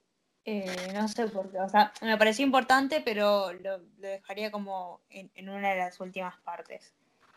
Eh, 0.47 0.93
no 0.93 1.09
sé 1.09 1.27
por 1.29 1.51
qué, 1.51 1.59
o 1.59 1.69
sea, 1.69 1.93
me 2.03 2.19
pareció 2.19 2.45
importante, 2.45 3.01
pero 3.03 3.53
lo, 3.55 3.79
dejaría 3.97 4.51
como 4.51 5.01
en, 5.09 5.49
una 5.49 5.71
de 5.71 5.79
las 5.79 6.01
últimas 6.01 6.37
partes. 6.41 6.93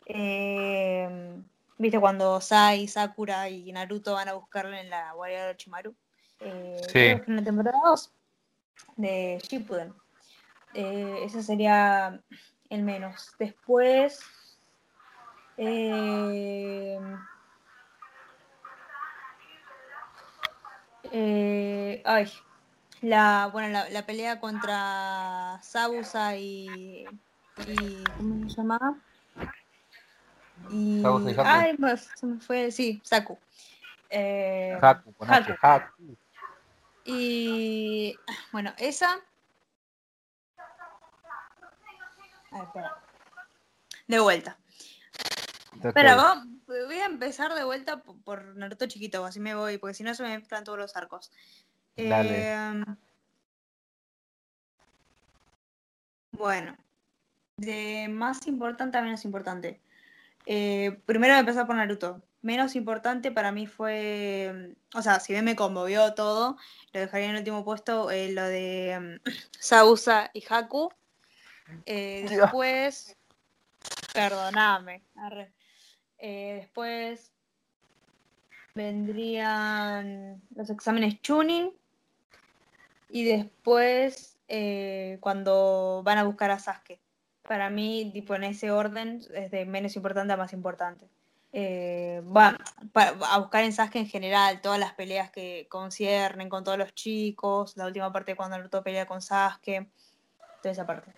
Eh, 0.06 1.42
¿Viste 1.78 2.00
cuando 2.00 2.42
Sai, 2.42 2.88
Sakura 2.88 3.50
y 3.50 3.72
Naruto 3.72 4.14
van 4.14 4.30
a 4.30 4.34
buscarlo 4.34 4.76
en 4.76 4.90
la 4.90 5.14
guardia 5.14 5.44
de 5.44 5.50
Orochimaru? 5.50 5.96
Eh, 6.40 6.82
sí. 6.92 7.00
En 7.28 7.36
la 7.36 7.44
temporada 7.44 7.78
2 7.86 8.12
de 8.96 9.40
Shippuden. 9.48 9.94
Eh, 10.74 11.20
ese 11.24 11.44
sería 11.44 12.20
el 12.70 12.84
menos. 12.84 13.32
Después, 13.38 14.20
eh, 15.58 17.00
eh, 21.12 22.02
ay, 22.06 22.32
la, 23.02 23.50
bueno, 23.52 23.86
la, 23.90 24.06
pelea 24.06 24.40
contra 24.40 25.60
Sabusa 25.62 26.38
y, 26.38 27.06
y 27.68 28.04
¿cómo 28.18 28.50
se 28.50 28.58
llama? 28.58 29.04
Y, 30.70 31.04
ay, 31.44 31.78
se 32.16 32.26
me 32.26 32.40
fue, 32.40 32.72
sí, 32.72 33.02
Saku. 33.04 33.38
Eh, 34.10 34.78
Haku, 34.82 35.14
Haku. 35.62 36.18
Y 37.06 38.18
bueno, 38.52 38.74
esa. 38.78 39.20
Espera. 42.52 42.98
De 44.08 44.20
vuelta. 44.20 44.58
Pero 45.94 46.18
voy 46.66 46.96
a 46.98 47.06
empezar 47.06 47.54
de 47.54 47.64
vuelta 47.64 48.02
por, 48.02 48.56
Naruto 48.56 48.88
chiquito, 48.88 49.26
así 49.26 49.40
me 49.40 49.56
voy, 49.56 49.78
porque 49.78 49.94
si 49.94 50.04
no 50.04 50.14
se 50.14 50.24
me 50.24 50.38
mezclan 50.38 50.64
todos 50.64 50.78
los 50.78 50.96
arcos. 50.96 51.32
Em, 51.96 52.84
bueno, 56.32 56.76
de 57.58 58.08
más 58.10 58.46
importante 58.48 58.98
a 58.98 59.02
menos 59.02 59.26
importante. 59.26 59.82
Eh, 60.50 61.02
primero 61.06 61.34
voy 61.34 61.38
a 61.38 61.40
empezar 61.42 61.68
por 61.68 61.76
Naruto. 61.76 62.24
Menos 62.42 62.78
importante 62.78 63.34
para 63.34 63.52
mí 63.52 63.68
fue, 63.68 64.78
o 64.96 65.02
sea, 65.02 65.20
si 65.20 65.34
bien 65.34 65.44
me 65.44 65.58
conmovió 65.58 66.14
todo, 66.14 66.56
lo 66.94 67.00
dejaría 67.02 67.26
en 67.26 67.32
el 67.32 67.40
último 67.40 67.66
puesto 67.66 68.10
eh, 68.12 68.32
lo 68.32 68.46
de 68.46 69.20
um, 69.26 69.32
Sausa 69.60 70.32
y 70.34 70.42
Haku. 70.48 70.90
Eh, 71.86 72.26
después, 72.30 73.18
perdoname, 74.14 75.04
arre. 75.18 75.52
Después 76.18 77.34
vendrían 78.74 80.42
los 80.56 80.70
exámenes 80.70 81.22
tuning 81.22 81.74
y 83.10 83.26
después 83.26 84.38
cuando 85.20 86.04
van 86.06 86.20
a 86.20 86.24
buscar 86.24 86.52
a 86.52 86.60
Sasuke. 86.60 87.02
Para 87.48 87.70
mí, 87.70 88.12
tipo 88.14 88.36
en 88.36 88.44
ese 88.44 88.72
orden, 88.72 89.22
es 89.34 89.52
de 89.52 89.66
menos 89.66 89.96
importante 89.96 90.34
a 90.34 90.38
más 90.38 90.54
importante. 90.54 91.08
Eh, 91.54 92.22
va 92.24 92.58
a 92.94 93.40
buscar 93.40 93.64
en 93.64 93.74
Sasuke 93.74 93.96
en 93.96 94.08
general 94.08 94.62
todas 94.62 94.80
las 94.80 94.94
peleas 94.94 95.32
que 95.32 95.66
conciernen 95.70 96.50
con 96.50 96.64
todos 96.64 96.78
los 96.78 96.94
chicos, 96.94 97.76
la 97.78 97.86
última 97.86 98.12
parte 98.12 98.36
cuando 98.36 98.58
Naruto 98.58 98.84
pelea 98.84 99.06
con 99.06 99.22
Sasuke, 99.22 99.90
toda 100.62 100.72
esa 100.72 100.86
parte. 100.86 101.14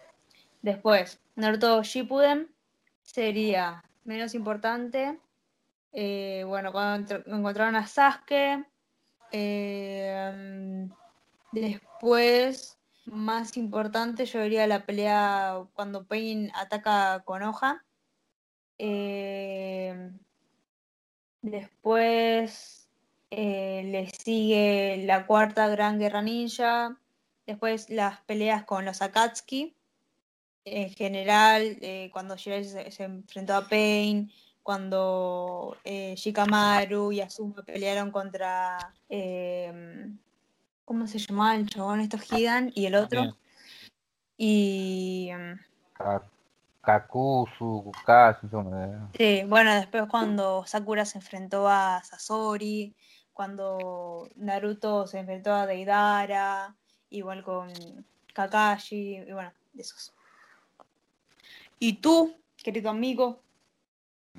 Después, 0.62 1.20
Naruto 1.36 1.84
Shippuden 1.84 2.54
sería 3.02 3.84
menos 4.04 4.36
importante. 4.36 5.20
Eh, 5.92 6.44
bueno, 6.48 6.72
cuando 6.72 7.16
encontraron 7.26 7.76
a 7.76 7.88
Sasuke. 7.88 8.66
Eh, 9.32 10.88
después, 11.52 12.79
más 13.12 13.58
importante, 13.58 14.26
yo 14.26 14.42
diría 14.42 14.68
la 14.68 14.86
pelea 14.86 15.66
cuando 15.74 16.06
Pain 16.06 16.52
ataca 16.56 17.24
con 17.26 17.44
hoja. 17.44 17.86
Eh, 18.78 20.12
después 21.42 22.90
le 23.32 24.10
sigue 24.24 25.04
la 25.06 25.26
cuarta 25.28 25.68
Gran 25.68 26.00
Guerra 26.00 26.22
Ninja. 26.22 26.98
Después 27.46 27.90
las 27.90 28.22
peleas 28.22 28.64
con 28.64 28.86
los 28.86 29.02
Akatsuki 29.02 29.76
en 30.66 30.90
general, 30.92 31.78
eh, 31.82 32.10
cuando 32.12 32.36
Jiraiya 32.36 32.92
se, 32.92 33.04
enfrentó 33.04 33.56
a 33.56 33.68
Pain, 33.68 34.32
cuando 34.64 35.78
eh, 35.84 36.16
Shikamaru 36.16 37.12
y 37.12 37.22
Asuma 37.22 37.64
pelearon 37.64 38.12
contra. 38.12 38.94
¿Cómo 40.90 41.06
se 41.06 41.20
llamaba 41.20 41.56
el 41.56 41.70
chabón? 41.70 42.00
Estos 42.00 42.34
Hidan 42.34 42.72
y 42.74 42.88
el 42.88 42.96
otro. 42.96 43.22
Bien. 43.22 43.36
Y. 44.38 45.30
Kakuzu, 46.82 47.92
Kazu. 48.04 48.48
Sí, 49.16 49.44
bueno, 49.46 49.76
después 49.76 50.06
cuando 50.10 50.66
Sakura 50.66 51.06
se 51.06 51.20
enfrentó 51.20 51.70
a 51.70 52.02
Sasori, 52.04 52.96
cuando 53.34 54.30
Naruto 54.36 55.06
se 55.06 55.20
enfrentó 55.20 55.54
a 55.54 55.68
Deidara, 55.68 56.74
igual 57.12 57.44
con 57.44 57.72
Kakashi, 58.34 59.18
y 59.18 59.32
bueno, 59.32 59.52
de 59.74 59.84
esos. 59.84 60.12
¿Y 61.78 61.98
tú, 61.98 62.36
querido 62.58 62.90
amigo? 62.90 63.40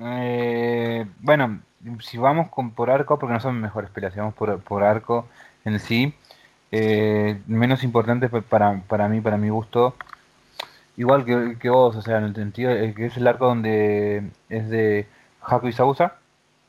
Eh, 0.01 1.09
bueno, 1.21 1.63
si 2.01 2.19
vamos 2.19 2.49
con, 2.51 2.73
por 2.73 2.91
arco, 2.91 3.21
porque 3.21 3.35
no 3.35 3.41
son 3.41 3.61
mejores 3.61 3.89
peleas, 3.91 4.15
si 4.15 4.19
vamos 4.19 4.35
por, 4.35 4.61
por 4.65 4.83
arco 4.83 5.29
en 5.65 5.79
sí, 5.79 6.13
eh, 6.73 7.41
menos 7.47 7.83
importante 7.85 8.29
para, 8.29 8.81
para 8.83 9.09
mí, 9.09 9.21
para 9.21 9.37
mi 9.37 9.49
gusto, 9.49 9.95
igual 10.97 11.25
que, 11.25 11.57
que, 11.59 11.69
vos, 11.71 11.97
o 11.97 12.03
sea, 12.03 12.19
en 12.19 12.25
el 12.25 12.35
sentido 12.35 12.73
que 12.95 13.07
es 13.07 13.17
el 13.17 13.27
arco 13.27 13.47
donde 13.47 14.31
es 14.49 14.69
de 14.69 15.07
Haku 15.43 15.69
y 15.69 15.73
Sausa, 15.73 16.17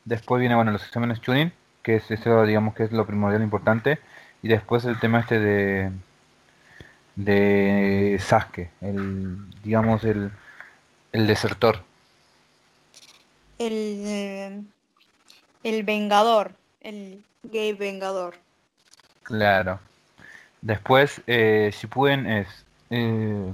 después 0.04 0.40
viene, 0.40 0.54
bueno, 0.54 0.72
los 0.72 0.84
exámenes 0.84 1.20
tuning, 1.20 1.52
que 1.82 1.96
es 1.96 2.10
eso, 2.10 2.44
digamos, 2.44 2.74
que 2.74 2.84
es 2.84 2.92
lo 2.92 3.06
primordial 3.06 3.42
importante, 3.42 3.98
y 4.42 4.48
después 4.48 4.84
el 4.84 4.98
tema 4.98 5.20
este 5.20 5.38
de 5.38 5.92
de 7.14 8.16
Sasuke, 8.20 8.70
el, 8.80 9.36
digamos, 9.62 10.02
el 10.04 10.32
el 11.12 11.26
desertor. 11.26 11.82
El, 13.58 13.72
eh, 14.06 14.62
el 15.62 15.82
vengador, 15.84 16.52
el 16.80 17.22
gay 17.44 17.72
vengador. 17.74 18.36
Claro. 19.22 19.78
Después, 20.62 21.22
eh, 21.26 21.70
si 21.72 21.86
pueden, 21.86 22.26
es... 22.26 22.64
Eh, 22.90 23.52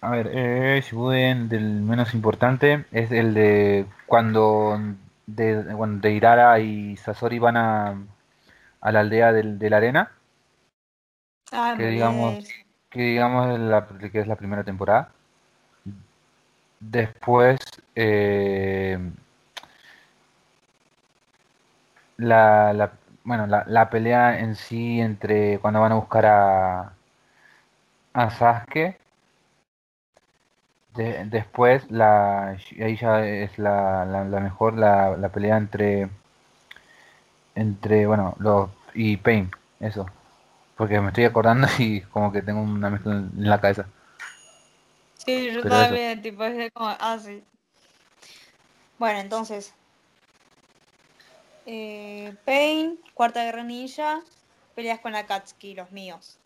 a 0.00 0.10
ver, 0.10 0.30
eh, 0.32 0.82
si 0.82 0.94
pueden, 0.94 1.48
del 1.48 1.82
menos 1.82 2.14
importante, 2.14 2.84
es 2.92 3.10
el 3.12 3.34
de 3.34 3.86
cuando 4.06 4.78
de, 5.26 5.64
cuando 5.76 6.08
de 6.08 6.14
Irara 6.14 6.58
y 6.60 6.96
Sasori 6.96 7.38
van 7.38 7.56
a, 7.56 7.96
a 8.80 8.92
la 8.92 9.00
aldea 9.00 9.32
del, 9.32 9.58
de 9.58 9.70
la 9.70 9.76
arena. 9.76 10.12
Ah, 11.52 11.74
que 11.76 11.86
digamos 11.88 12.48
que 12.90 13.00
digamos 13.00 13.58
la, 13.58 13.86
que 13.86 14.20
es 14.20 14.26
la 14.26 14.36
primera 14.36 14.64
temporada. 14.64 15.10
Después 16.80 17.58
eh, 17.94 18.98
la, 22.16 22.72
la, 22.72 22.92
bueno 23.28 23.46
la, 23.46 23.64
la, 23.68 23.90
pelea 23.90 24.40
en 24.40 24.56
sí 24.56 25.00
entre 25.00 25.58
cuando 25.60 25.80
van 25.80 25.92
a 25.92 25.96
buscar 25.96 26.26
a 26.26 26.92
a 28.14 28.30
Sasuke 28.30 28.98
de, 30.94 31.24
después 31.26 31.90
la 31.90 32.56
ahí 32.82 32.96
ya 32.96 33.24
es 33.26 33.58
la, 33.58 34.04
la, 34.06 34.24
la 34.24 34.40
mejor 34.40 34.74
la, 34.74 35.16
la 35.16 35.28
pelea 35.28 35.56
entre 35.56 36.08
entre 37.54 38.06
bueno 38.06 38.34
los 38.38 38.70
y 38.94 39.16
Pain 39.18 39.50
eso 39.80 40.06
porque 40.76 41.00
me 41.00 41.08
estoy 41.08 41.24
acordando 41.24 41.66
y 41.78 42.00
como 42.02 42.32
que 42.32 42.40
tengo 42.42 42.62
una 42.62 42.88
mezcla 42.88 43.12
en 43.12 43.50
la 43.50 43.60
cabeza. 43.60 43.86
Sí, 45.14 45.50
yo 45.52 45.60
Pero 45.62 45.74
también, 45.74 46.20
eso. 46.20 46.22
tipo, 46.22 46.44
es 46.44 46.72
como, 46.72 46.88
ah, 46.88 47.18
sí. 47.20 47.42
Bueno, 48.98 49.18
entonces. 49.20 49.74
Eh, 51.70 52.34
Pain, 52.46 52.98
Cuarta 53.12 53.44
Guerra 53.44 53.62
Ninja, 53.62 54.22
peleas 54.74 55.00
con 55.00 55.12
la 55.12 55.26
Katsuki, 55.26 55.74
los 55.74 55.90
míos. 55.92 56.38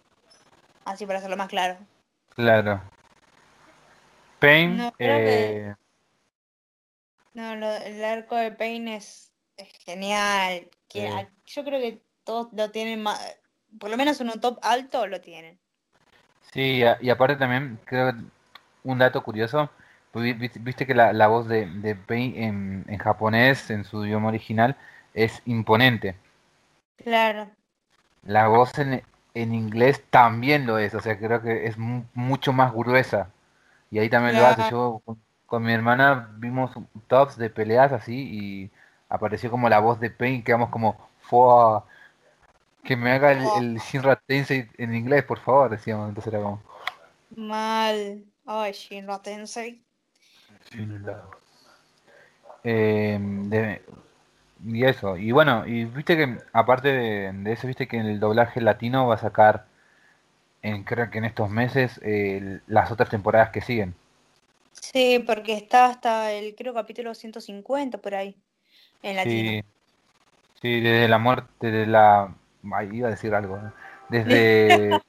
Así 0.84 1.06
para 1.06 1.20
hacerlo 1.20 1.36
más 1.36 1.48
claro. 1.48 1.78
Claro. 2.30 2.82
Pain, 4.40 4.78
no, 4.78 4.88
eh... 4.98 5.76
que... 7.34 7.38
no 7.38 7.54
lo, 7.54 7.70
el 7.70 8.02
arco 8.02 8.34
de 8.34 8.50
Pain 8.50 8.88
es, 8.88 9.30
es 9.56 9.68
genial. 9.84 10.68
Que. 10.88 11.28
Yo 11.46 11.62
creo 11.62 11.78
que 11.78 12.02
todos 12.24 12.48
lo 12.52 12.72
tienen 12.72 13.00
más 13.00 13.20
por 13.78 13.90
lo 13.90 13.96
menos 13.96 14.20
en 14.20 14.28
un 14.28 14.40
top 14.40 14.58
alto 14.62 15.06
lo 15.06 15.20
tienen. 15.20 15.58
Sí, 16.52 16.82
y 17.00 17.10
aparte 17.10 17.36
también 17.36 17.78
creo 17.84 18.12
que 18.12 18.18
un 18.82 18.98
dato 18.98 19.22
curioso, 19.22 19.70
viste 20.12 20.86
que 20.86 20.94
la, 20.94 21.12
la 21.12 21.28
voz 21.28 21.46
de, 21.46 21.62
en, 21.62 22.84
en, 22.88 22.98
japonés, 22.98 23.70
en 23.70 23.84
su 23.84 24.04
idioma 24.04 24.28
original, 24.28 24.76
es 25.14 25.42
imponente. 25.46 26.16
Claro. 27.02 27.50
La 28.24 28.48
voz 28.48 28.78
en, 28.78 29.02
en 29.34 29.54
inglés 29.54 30.02
también 30.10 30.66
lo 30.66 30.78
es, 30.78 30.94
o 30.94 31.00
sea, 31.00 31.18
creo 31.18 31.42
que 31.42 31.66
es 31.66 31.76
mucho 31.78 32.52
más 32.52 32.72
gruesa. 32.72 33.30
Y 33.90 33.98
ahí 33.98 34.08
también 34.08 34.36
claro. 34.36 34.56
lo 34.56 34.62
hace. 34.62 34.70
Yo 34.70 35.02
con, 35.04 35.18
con, 35.46 35.62
mi 35.62 35.72
hermana 35.72 36.30
vimos 36.36 36.70
tops 37.08 37.36
de 37.36 37.50
peleas 37.50 37.92
así 37.92 38.14
y 38.14 38.70
apareció 39.08 39.50
como 39.50 39.68
la 39.68 39.80
voz 39.80 40.00
de 40.00 40.10
Pain, 40.10 40.42
quedamos 40.42 40.70
como, 40.70 40.96
fue 41.20 41.82
que 42.84 42.96
me 42.96 43.12
haga 43.12 43.32
el, 43.32 43.46
el 43.58 43.78
Shinra 43.78 44.16
Tensei 44.16 44.68
en 44.76 44.94
inglés, 44.94 45.24
por 45.24 45.38
favor, 45.38 45.70
decíamos. 45.70 46.08
Entonces 46.08 46.32
era 46.32 46.42
como. 46.42 46.62
Mal. 47.36 48.24
Ay, 48.44 48.72
Shinra 48.72 49.20
Tensei. 49.20 49.82
Shinra. 50.70 51.22
Eh, 52.64 53.18
de, 53.20 53.82
y 54.64 54.84
eso. 54.84 55.16
Y 55.16 55.32
bueno, 55.32 55.66
y 55.66 55.84
viste 55.84 56.16
que 56.16 56.38
aparte 56.52 56.88
de, 56.88 57.32
de, 57.32 57.52
eso, 57.52 57.66
viste 57.66 57.88
que 57.88 57.96
en 57.96 58.06
el 58.06 58.20
doblaje 58.20 58.60
latino 58.60 59.06
va 59.06 59.16
a 59.16 59.18
sacar, 59.18 59.66
en, 60.62 60.84
creo 60.84 61.10
que 61.10 61.18
en 61.18 61.24
estos 61.24 61.50
meses, 61.50 62.00
eh, 62.02 62.60
las 62.66 62.90
otras 62.90 63.10
temporadas 63.10 63.50
que 63.50 63.60
siguen. 63.60 63.94
Sí, 64.72 65.22
porque 65.26 65.54
está 65.54 65.86
hasta 65.86 66.32
el, 66.32 66.54
creo, 66.54 66.74
capítulo 66.74 67.14
150 67.14 67.98
por 67.98 68.14
ahí, 68.14 68.36
en 69.02 69.16
latino. 69.16 69.50
Sí, 69.50 69.64
sí 70.60 70.80
desde 70.80 71.08
la 71.08 71.18
muerte 71.18 71.70
de 71.70 71.86
la 71.86 72.34
Ay, 72.70 72.90
iba 72.92 73.08
a 73.08 73.10
decir 73.10 73.34
algo. 73.34 73.56
¿eh? 73.56 73.70
Desde. 74.08 75.00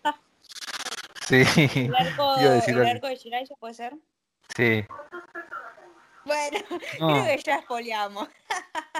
sí. 1.28 1.44
¿El 1.88 1.96
arco, 1.96 2.36
iba 2.40 2.52
a 2.52 2.54
decir 2.56 2.78
¿el 2.78 2.88
arco 2.88 3.08
de 3.08 3.16
Shiraiya 3.16 3.56
puede 3.60 3.74
ser? 3.74 3.94
Sí. 4.56 4.86
Bueno, 6.26 6.60
no. 7.00 7.08
creo 7.08 7.26
que 7.26 7.44
ya 7.44 7.56
espoliamos. 7.58 8.28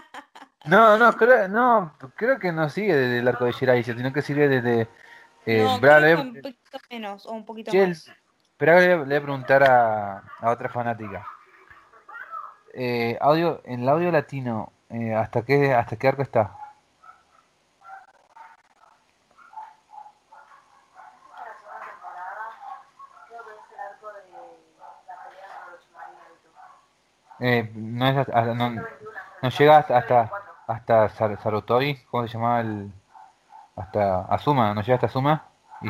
no, 0.66 0.98
no, 0.98 1.14
creo, 1.14 1.48
no, 1.48 1.94
creo 2.16 2.40
que 2.40 2.52
no 2.52 2.70
sigue 2.70 2.96
desde 2.96 3.20
el 3.20 3.28
arco 3.28 3.46
de 3.46 3.52
Shiraiya, 3.52 3.96
sino 3.96 4.14
que 4.14 4.22
sigue 4.22 4.48
desde. 4.48 4.88
Eh, 5.46 5.64
no, 5.64 5.80
Brawler, 5.80 6.18
un 6.18 6.34
poquito 6.36 6.78
menos, 6.90 7.26
o 7.26 7.32
un 7.34 7.46
poquito 7.46 7.72
Gel, 7.72 7.90
más. 7.90 8.12
Que 8.58 8.66
le, 8.66 8.88
le 8.90 9.04
voy 9.04 9.16
a 9.16 9.22
preguntar 9.22 9.64
a, 9.64 10.24
a 10.40 10.50
otra 10.52 10.70
fanática. 10.70 11.26
Eh, 12.74 13.18
audio, 13.20 13.62
en 13.66 13.82
el 13.82 13.90
audio 13.90 14.12
latino, 14.12 14.72
eh, 14.90 15.14
¿hasta 15.14 15.44
qué 15.44 15.74
hasta 15.74 15.96
qué 15.98 16.08
arco 16.08 16.22
está? 16.22 16.56
Eh, 27.40 27.72
no, 27.76 28.08
es 28.08 28.18
hasta- 28.18 28.40
hasta- 28.40 28.54
no, 28.54 28.70
no 29.42 29.50
llega 29.50 29.78
hasta 29.78 29.98
hasta, 29.98 30.32
hasta 30.68 31.10
Sar- 31.10 31.42
Sarutobi, 31.42 31.98
¿cómo 32.10 32.28
se 32.28 32.34
llamaba 32.34 32.62
el? 32.62 32.92
Hasta 33.76 34.22
Azuma, 34.26 34.74
¿no 34.74 34.82
llega 34.82 34.96
hasta 34.96 35.08
Azuma? 35.08 35.46
Y 35.82 35.90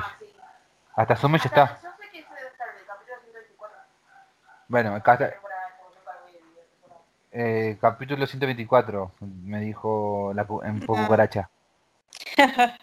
hasta 0.95 1.13
Azuma 1.13 1.37
ya 1.37 1.45
está. 1.45 1.79
Bueno, 4.67 4.95
acá 4.95 5.13
está. 5.13 5.33
Eh, 7.35 7.77
capítulo 7.81 8.25
124, 8.27 9.11
me 9.21 9.59
dijo 9.59 10.31
la, 10.35 10.45
en 10.65 10.79
poco 10.81 10.99
Ah. 10.99 11.03
cucaracha. 11.05 11.49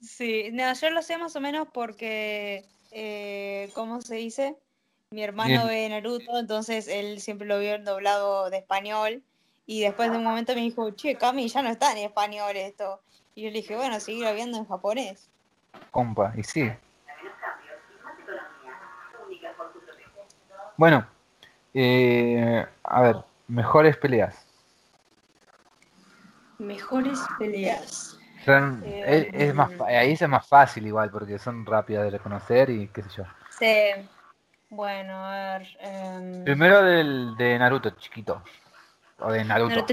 Sí, 0.00 0.50
no, 0.52 0.72
yo 0.72 0.90
lo 0.90 1.02
sé 1.02 1.18
más 1.18 1.34
o 1.36 1.40
menos 1.40 1.66
porque, 1.72 2.64
eh, 2.92 3.70
¿cómo 3.74 4.00
se 4.02 4.16
dice? 4.16 4.56
Mi 5.10 5.22
hermano 5.24 5.66
Bien. 5.66 5.68
ve 5.68 5.88
Naruto, 5.88 6.38
entonces 6.38 6.86
él 6.86 7.20
siempre 7.20 7.46
lo 7.46 7.58
vio 7.58 7.74
en 7.74 7.84
doblado 7.84 8.48
de 8.50 8.58
español 8.58 9.22
y 9.66 9.80
después 9.82 10.10
de 10.10 10.16
un 10.18 10.24
momento 10.24 10.54
me 10.54 10.60
dijo, 10.60 10.90
che, 10.92 11.16
Cami, 11.16 11.48
ya 11.48 11.62
no 11.62 11.68
está 11.70 11.92
en 11.92 11.98
español 11.98 12.56
esto. 12.56 13.00
Y 13.34 13.42
yo 13.44 13.50
le 13.50 13.56
dije, 13.56 13.76
bueno, 13.76 13.98
seguir 14.00 14.32
viendo 14.34 14.56
en 14.58 14.66
japonés. 14.66 15.28
Compa, 15.90 16.32
y 16.36 16.42
sí. 16.42 16.70
Bueno, 20.76 21.06
eh, 21.74 22.66
a 22.84 23.02
ver, 23.02 23.16
mejores 23.48 23.96
peleas. 23.96 24.46
Mejores 26.58 27.20
peleas. 27.38 28.18
Son- 28.44 28.82
Eh, 28.84 29.28
es, 29.32 29.48
es 29.48 29.54
más, 29.54 29.70
ahí 29.86 30.12
es 30.12 30.28
más 30.28 30.46
fácil 30.46 30.86
igual, 30.86 31.10
porque 31.10 31.38
son 31.38 31.64
rápidas 31.66 32.04
de 32.04 32.10
reconocer 32.10 32.70
y 32.70 32.88
qué 32.88 33.02
sé 33.02 33.08
yo. 33.16 33.24
Sí. 33.58 34.08
Bueno, 34.68 35.24
a 35.24 35.58
ver. 35.58 35.68
em, 35.80 36.44
Primero 36.44 36.82
del 36.82 37.36
de 37.36 37.58
Naruto, 37.58 37.90
chiquito. 37.90 38.42
O 39.18 39.32
de 39.32 39.44
Naruto. 39.44 39.86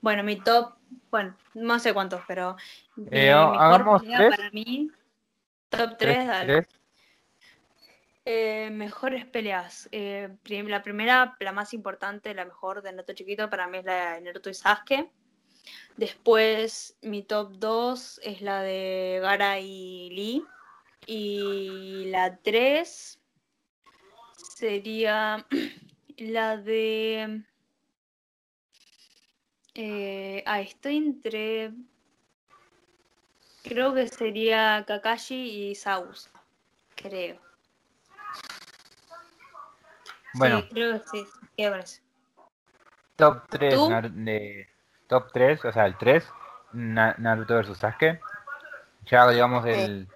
Bueno, 0.00 0.22
mi 0.22 0.36
top, 0.36 0.74
bueno, 1.10 1.36
no 1.54 1.78
sé 1.78 1.92
cuántos, 1.92 2.22
pero 2.26 2.56
Eh, 3.10 3.30
hagamos 3.32 4.02
pelea 4.02 4.18
tres. 4.18 4.36
para 4.36 4.50
mí, 4.50 4.90
top 5.68 5.96
3, 5.96 5.98
Tres, 5.98 6.26
dale. 6.26 6.62
tres. 6.62 6.80
Eh, 8.24 8.68
mejores 8.70 9.24
peleas. 9.26 9.88
Eh, 9.90 10.28
la 10.44 10.82
primera, 10.82 11.36
la 11.40 11.52
más 11.52 11.72
importante, 11.72 12.34
la 12.34 12.44
mejor 12.44 12.82
de 12.82 12.92
Naruto 12.92 13.14
chiquito, 13.14 13.48
para 13.48 13.66
mí 13.68 13.78
es 13.78 13.84
la 13.84 14.14
de 14.14 14.20
Naruto 14.20 14.50
y 14.50 14.54
Sasuke. 14.54 15.10
Después, 15.96 16.96
mi 17.02 17.22
top 17.22 17.52
2 17.58 18.20
es 18.22 18.42
la 18.42 18.62
de 18.62 19.18
Gara 19.22 19.58
y 19.60 20.10
Lee. 20.10 20.44
Y 21.06 22.04
la 22.10 22.36
3 22.36 23.18
sería 24.56 25.46
la 26.18 26.56
de... 26.58 27.42
Eh, 29.80 30.42
ah, 30.44 30.60
estoy 30.60 30.96
entre... 30.96 31.70
Creo 33.62 33.94
que 33.94 34.08
sería 34.08 34.84
Kakashi 34.84 35.70
y 35.70 35.74
Sausa. 35.76 36.30
Creo. 36.96 37.38
Bueno, 40.34 40.62
Sí, 40.62 40.68
creo 40.70 40.92
que 40.94 41.08
sí. 41.08 41.26
¿Qué 41.56 41.84
top 43.14 43.44
3 43.50 43.76
¿Tú? 43.76 43.88
de 44.14 44.68
top 45.06 45.30
3, 45.32 45.64
o 45.64 45.70
sea, 45.72 45.86
el 45.86 45.96
3, 45.96 46.28
Na- 46.72 47.14
Naruto 47.18 47.54
versus 47.54 47.78
Sasuke. 47.78 48.20
Ya 49.06 49.28
digamos 49.30 49.64
el 49.64 50.08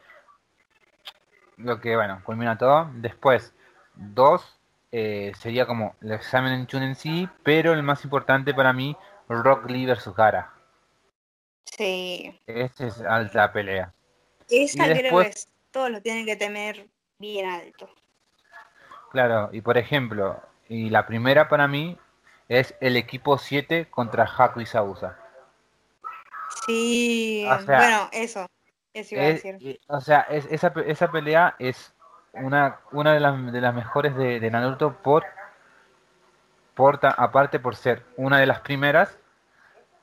lo 1.57 1.81
que 1.81 1.95
bueno, 1.95 2.21
culmina 2.25 2.59
todo. 2.59 2.91
Después, 2.95 3.55
2 3.95 4.59
sería 4.91 5.67
como 5.67 5.95
el 6.01 6.11
examen 6.13 6.53
en 6.53 6.67
Chun 6.67 6.83
en 6.83 6.97
sí, 6.97 7.29
pero 7.45 7.73
el 7.73 7.83
más 7.85 8.03
importante 8.05 8.53
para 8.55 8.73
mí, 8.73 8.97
Rock 9.29 9.69
Lee 9.71 9.87
versus 9.87 10.15
Gara. 10.15 10.53
Sí. 11.65 12.39
Este 12.47 12.89
es 12.89 13.01
alta 13.01 13.53
pelea. 13.53 13.93
Esa 14.51 14.87
Y 14.87 14.91
creo 14.91 15.03
después- 15.03 15.27
que 15.27 15.33
es- 15.33 15.49
todos 15.71 15.91
lo 15.91 16.03
tienen 16.03 16.27
que 16.27 16.37
tener 16.37 16.87
bien 17.19 17.47
alto. 17.49 17.89
Claro, 19.11 19.49
y 19.53 19.61
por 19.63 19.79
ejemplo, 19.79 20.41
y 20.69 20.91
la 20.91 21.07
primera 21.07 21.49
para 21.49 21.67
mí 21.69 21.97
es 22.49 22.75
el 22.81 22.97
equipo 22.97 23.39
7 23.39 23.87
contra 23.91 24.25
Haku 24.25 24.61
y 24.61 24.67
Sausa. 24.67 25.19
Sí. 26.67 27.47
O 27.49 27.61
sea, 27.63 27.79
bueno, 27.79 28.09
eso. 28.13 28.47
Eso 28.95 29.15
iba 29.15 29.25
a 29.25 29.29
Es- 29.29 29.43
decir. 29.43 29.81
o 29.89 30.01
sea, 30.01 30.21
es- 30.23 30.47
esa, 30.51 30.73
esa 30.87 31.11
pelea 31.11 31.57
es 31.59 31.95
una, 32.35 32.81
una 32.93 33.15
de, 33.15 33.21
las, 33.21 33.53
de 33.53 33.61
las 33.61 33.75
mejores 33.75 34.15
de, 34.17 34.39
de 34.41 34.51
Naruto 34.51 34.95
por, 35.03 35.25
por 36.75 36.99
ta- 36.99 37.11
aparte 37.11 37.59
por 37.61 37.77
ser 37.77 38.05
una 38.17 38.39
de 38.39 38.47
las 38.47 38.61
primeras 38.61 39.19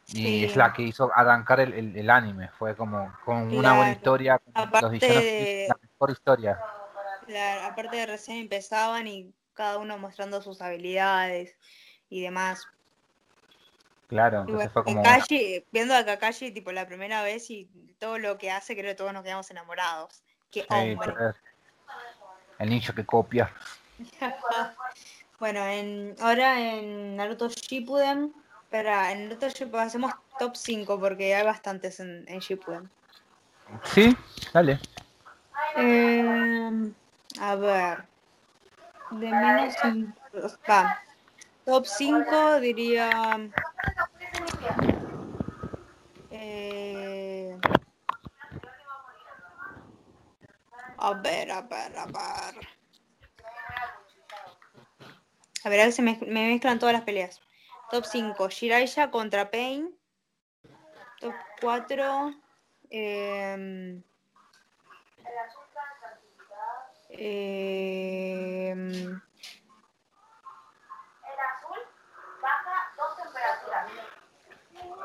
y 0.08 0.44
es 0.46 0.56
la 0.56 0.74
que 0.74 0.82
hizo 0.84 1.12
arrancar 1.14 1.60
el, 1.60 1.74
el- 1.74 1.96
el 1.98 2.10
anime. 2.10 2.50
Fue 2.58 2.76
como 2.76 3.14
con 3.26 3.56
una 3.56 3.76
buena 3.76 3.92
historia, 3.92 4.42
Aparte 4.54 4.82
los 4.84 4.92
villanos, 4.92 5.24
de- 5.24 5.66
la 5.68 5.78
mejor 5.82 6.12
historia. 6.12 6.60
Aparte 7.64 7.98
de 7.98 8.06
recién 8.06 8.38
empezaban 8.38 9.08
y 9.08 9.34
cada 9.54 9.78
uno 9.78 9.98
mostrando 9.98 10.42
sus 10.42 10.62
habilidades 10.62 11.56
y 12.10 12.22
demás. 12.22 12.66
Claro, 14.08 14.40
entonces 14.42 14.56
bueno, 14.56 14.72
fue 14.72 14.84
como 14.84 15.04
Kakashi, 15.04 15.68
viendo 15.72 15.94
a 15.94 16.04
Kakashi 16.04 16.52
tipo 16.52 16.72
la 16.72 16.88
primera 16.88 17.22
vez 17.22 17.52
y 17.52 17.70
todo 18.00 18.18
lo 18.18 18.40
que 18.40 18.50
hace, 18.50 18.74
creo 18.76 18.92
que 18.92 18.96
todos 18.96 19.14
nos 19.14 19.22
quedamos 19.24 19.52
enamorados. 19.52 20.24
Qué 20.50 20.62
sí, 20.62 20.68
hombre. 20.72 21.14
el 22.58 22.70
niño 22.70 22.94
que 22.96 23.06
copia. 23.06 23.54
Bueno, 25.40 25.66
en, 25.66 26.16
ahora 26.20 26.60
en 26.60 27.16
Naruto 27.16 27.48
Shippuden, 27.48 28.34
espera, 28.64 29.12
en 29.12 29.30
Naruto 29.30 29.48
Shippuden 29.48 29.88
hacemos 29.88 30.14
top 30.38 30.56
5 30.56 31.00
porque 31.00 31.34
hay 31.34 31.46
bastantes 31.46 32.00
en, 32.00 32.26
en 32.28 32.40
Shippuden. 32.40 32.90
Sí, 33.84 34.16
dale. 34.54 34.80
Eh, 35.78 36.92
a 37.40 37.56
ver, 37.56 38.04
de 39.12 39.32
menos 39.32 39.76
va, 40.70 41.00
top 41.66 41.86
5 41.86 42.60
diría 42.60 43.50
eh, 46.32 47.58
a 50.98 51.14
ver, 51.14 51.52
a 51.52 51.62
ver, 51.62 51.98
a 51.98 52.06
ver. 52.06 52.79
A 55.64 55.70
ver, 55.70 55.82
a 55.82 55.92
si 55.92 56.02
me, 56.02 56.18
me 56.28 56.48
mezclan 56.48 56.80
todas 56.80 56.94
las 56.94 57.04
peleas. 57.04 57.42
Top 57.92 58.06
5, 58.06 58.50
Shiraiya 58.50 59.12
contra 59.12 59.50
Pain. 59.52 59.96
Top 61.20 61.34
4, 61.60 62.34
eh, 62.90 64.02
eh, 67.10 68.76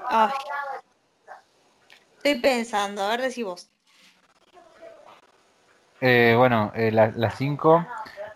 ay. 0.08 0.30
Estoy 2.16 2.40
pensando, 2.40 3.02
a 3.02 3.08
ver, 3.08 3.22
decí 3.22 3.42
vos. 3.42 3.70
Eh, 6.00 6.34
bueno, 6.36 6.72
eh, 6.74 6.90
la- 6.90 7.12
las 7.14 7.36
5, 7.36 7.86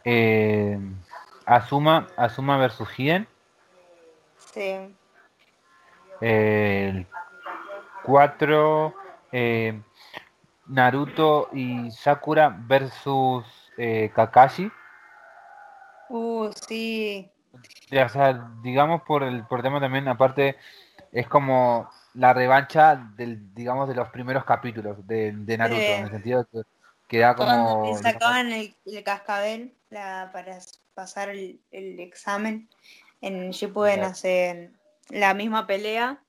eh, 0.05 0.79
Asuma, 1.49 2.07
Asuma 2.17 2.59
versus 2.59 2.89
Hien. 2.91 3.27
Sí. 4.37 4.95
El 6.21 7.07
4, 8.05 8.95
Naruto 10.67 11.49
y 11.53 11.91
Sakura 11.91 12.55
versus 12.67 13.47
eh, 13.79 14.11
Kakashi. 14.15 14.71
Uh, 16.11 16.51
sí. 16.53 17.31
O 17.55 18.09
sea, 18.09 18.51
digamos 18.63 19.03
por 19.03 19.23
el 19.23 19.45
por 19.47 19.63
tema 19.63 19.81
también, 19.81 20.07
aparte, 20.09 20.57
es 21.13 21.27
como 21.29 21.89
la 22.13 22.35
revancha 22.35 22.97
del, 23.17 23.55
digamos, 23.55 23.89
de 23.89 23.95
los 23.95 24.11
primeros 24.11 24.45
capítulos 24.45 25.07
de, 25.07 25.33
de 25.33 25.57
Naruto, 25.59 25.81
Sí. 25.81 25.87
en 25.87 26.05
el 26.05 26.11
sentido 26.11 26.47
que, 26.53 26.63
que 27.09 27.25
Cuando 27.37 27.65
como... 27.65 27.83
digamos, 27.83 28.03
sacaban 28.03 28.53
el, 28.53 28.75
el 28.87 29.03
cascabel 29.05 29.75
la- 29.91 30.31
para 30.33 30.59
pasar 30.95 31.31
el, 31.31 31.61
el 31.71 31.99
examen, 32.01 32.69
en 33.21 33.53
Claro. 33.97 34.11
hacen 34.11 34.79
la 35.11 35.35
misma 35.35 35.67
pelea, 35.67 36.23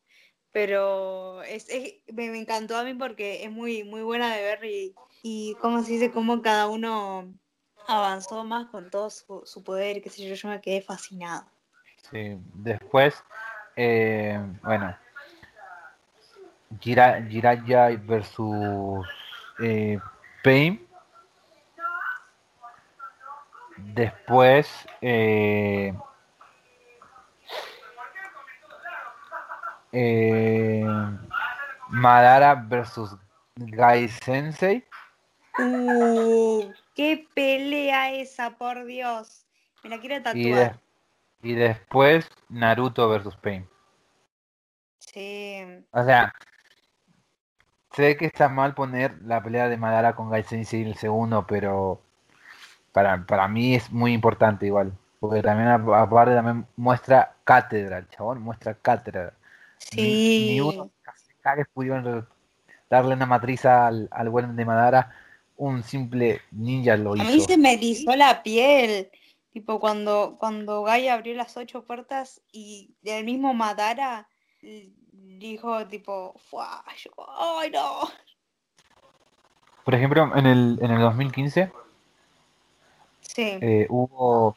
pero 0.52 1.42
es, 1.44 1.70
es- 1.70 1.96
me, 2.14 2.30
me 2.30 2.40
encantó 2.40 2.78
a 2.78 2.84
mí 2.84 2.94
porque 2.94 3.44
es 3.44 3.52
muy, 3.52 3.84
muy 3.84 4.02
buena 4.02 4.34
de 4.36 4.42
ver 4.42 4.66
y, 4.66 4.96
y 5.22 5.56
cómo 5.62 5.84
se 5.84 5.92
dice, 5.94 6.12
cómo 6.12 6.42
cada 6.42 6.68
uno 6.68 7.34
avanzó 7.88 8.44
más 8.44 8.68
con 8.68 8.90
todo 8.90 9.10
su, 9.10 9.42
su 9.46 9.64
poder, 9.64 10.02
qué 10.02 10.10
sé 10.10 10.28
yo, 10.28 10.34
yo 10.36 10.48
me 10.48 10.62
quedé 10.62 10.82
fascinada. 10.82 11.48
Sí, 12.10 12.38
después, 12.56 13.24
eh, 13.76 14.40
bueno, 14.64 14.96
Jira- 16.80 17.22
Jiraiya 17.28 17.90
versus 18.06 19.06
eh, 19.60 20.00
Pain. 20.44 20.86
Después, 23.78 24.88
eh, 25.02 25.94
eh, 29.92 30.86
Madara 31.90 32.56
versus 32.56 33.16
Gai 33.56 34.08
Sensei. 34.08 34.86
Uh, 35.58 36.72
qué 36.96 37.28
pelea 37.34 38.12
esa, 38.14 38.52
por 38.58 38.86
Dios. 38.86 39.46
Me 39.84 39.90
la 39.90 40.00
quiero 40.00 40.16
Y, 40.18 40.20
tatuar. 40.24 40.80
de- 41.42 41.50
y 41.50 41.54
después 41.56 42.30
Naruto 42.50 43.10
versus 43.10 43.36
Pain. 43.38 43.68
Sí. 45.00 45.86
O 45.92 46.04
sea, 46.04 46.34
sé 47.92 48.18
que 48.18 48.26
está 48.26 48.50
mal 48.50 48.74
poner 48.76 49.16
la 49.24 49.42
pelea 49.44 49.68
de 49.70 49.78
Madara 49.78 50.16
con 50.16 50.30
Gai 50.30 50.44
Sensei 50.44 50.82
en 50.82 50.88
el 50.90 50.96
segundo, 50.96 51.46
pero 51.48 52.02
para, 52.92 53.26
para 53.26 53.48
mí 53.48 53.76
es 53.76 53.92
muy 53.92 54.14
importante 54.14 54.66
igual. 54.66 54.94
Porque 55.20 55.42
también 55.42 55.68
ap- 55.70 55.90
aparte 55.90 56.34
también 56.34 56.66
muestra 56.78 57.36
cátedra, 57.44 57.98
el 58.00 58.10
chabón 58.10 58.42
muestra 58.42 58.74
cátedra. 58.76 59.34
Ni, 59.96 60.04
ni 60.04 60.14
Sí. 60.16 60.60
uno 60.62 60.90
cagues 61.42 61.68
pudieron 61.74 62.28
darle 62.90 63.14
una 63.16 63.26
matriz 63.26 63.66
al, 63.66 64.08
al 64.12 64.30
buen 64.30 64.56
de 64.56 64.66
Madara. 64.66 65.14
Un 65.58 65.84
simple 65.84 66.42
ninja 66.52 66.96
lo 66.96 67.14
A 67.14 67.18
hizo. 67.18 67.26
mí 67.34 67.42
se 67.42 67.58
me 67.58 67.74
erizó 67.74 68.16
la 68.16 68.44
piel. 68.44 69.10
Tipo, 69.52 69.80
cuando, 69.80 70.38
cuando 70.40 70.84
Gaia 70.84 71.16
abrió 71.16 71.36
las 71.36 71.58
ocho 71.58 71.84
puertas 71.84 72.42
y 72.52 72.96
el 73.04 73.26
mismo 73.26 73.54
Madara 73.54 74.28
dijo, 75.38 75.86
tipo, 75.88 76.34
"Fua", 76.50 76.84
yo, 76.98 77.12
¡ay 77.60 77.70
no! 77.72 78.10
Por 79.84 79.96
ejemplo, 79.96 80.36
en 80.36 80.46
el, 80.46 80.80
en 80.82 80.92
el 80.92 81.00
2015 81.02 81.72
Sí, 83.22 83.58
eh, 83.62 83.86
hubo 83.90 84.56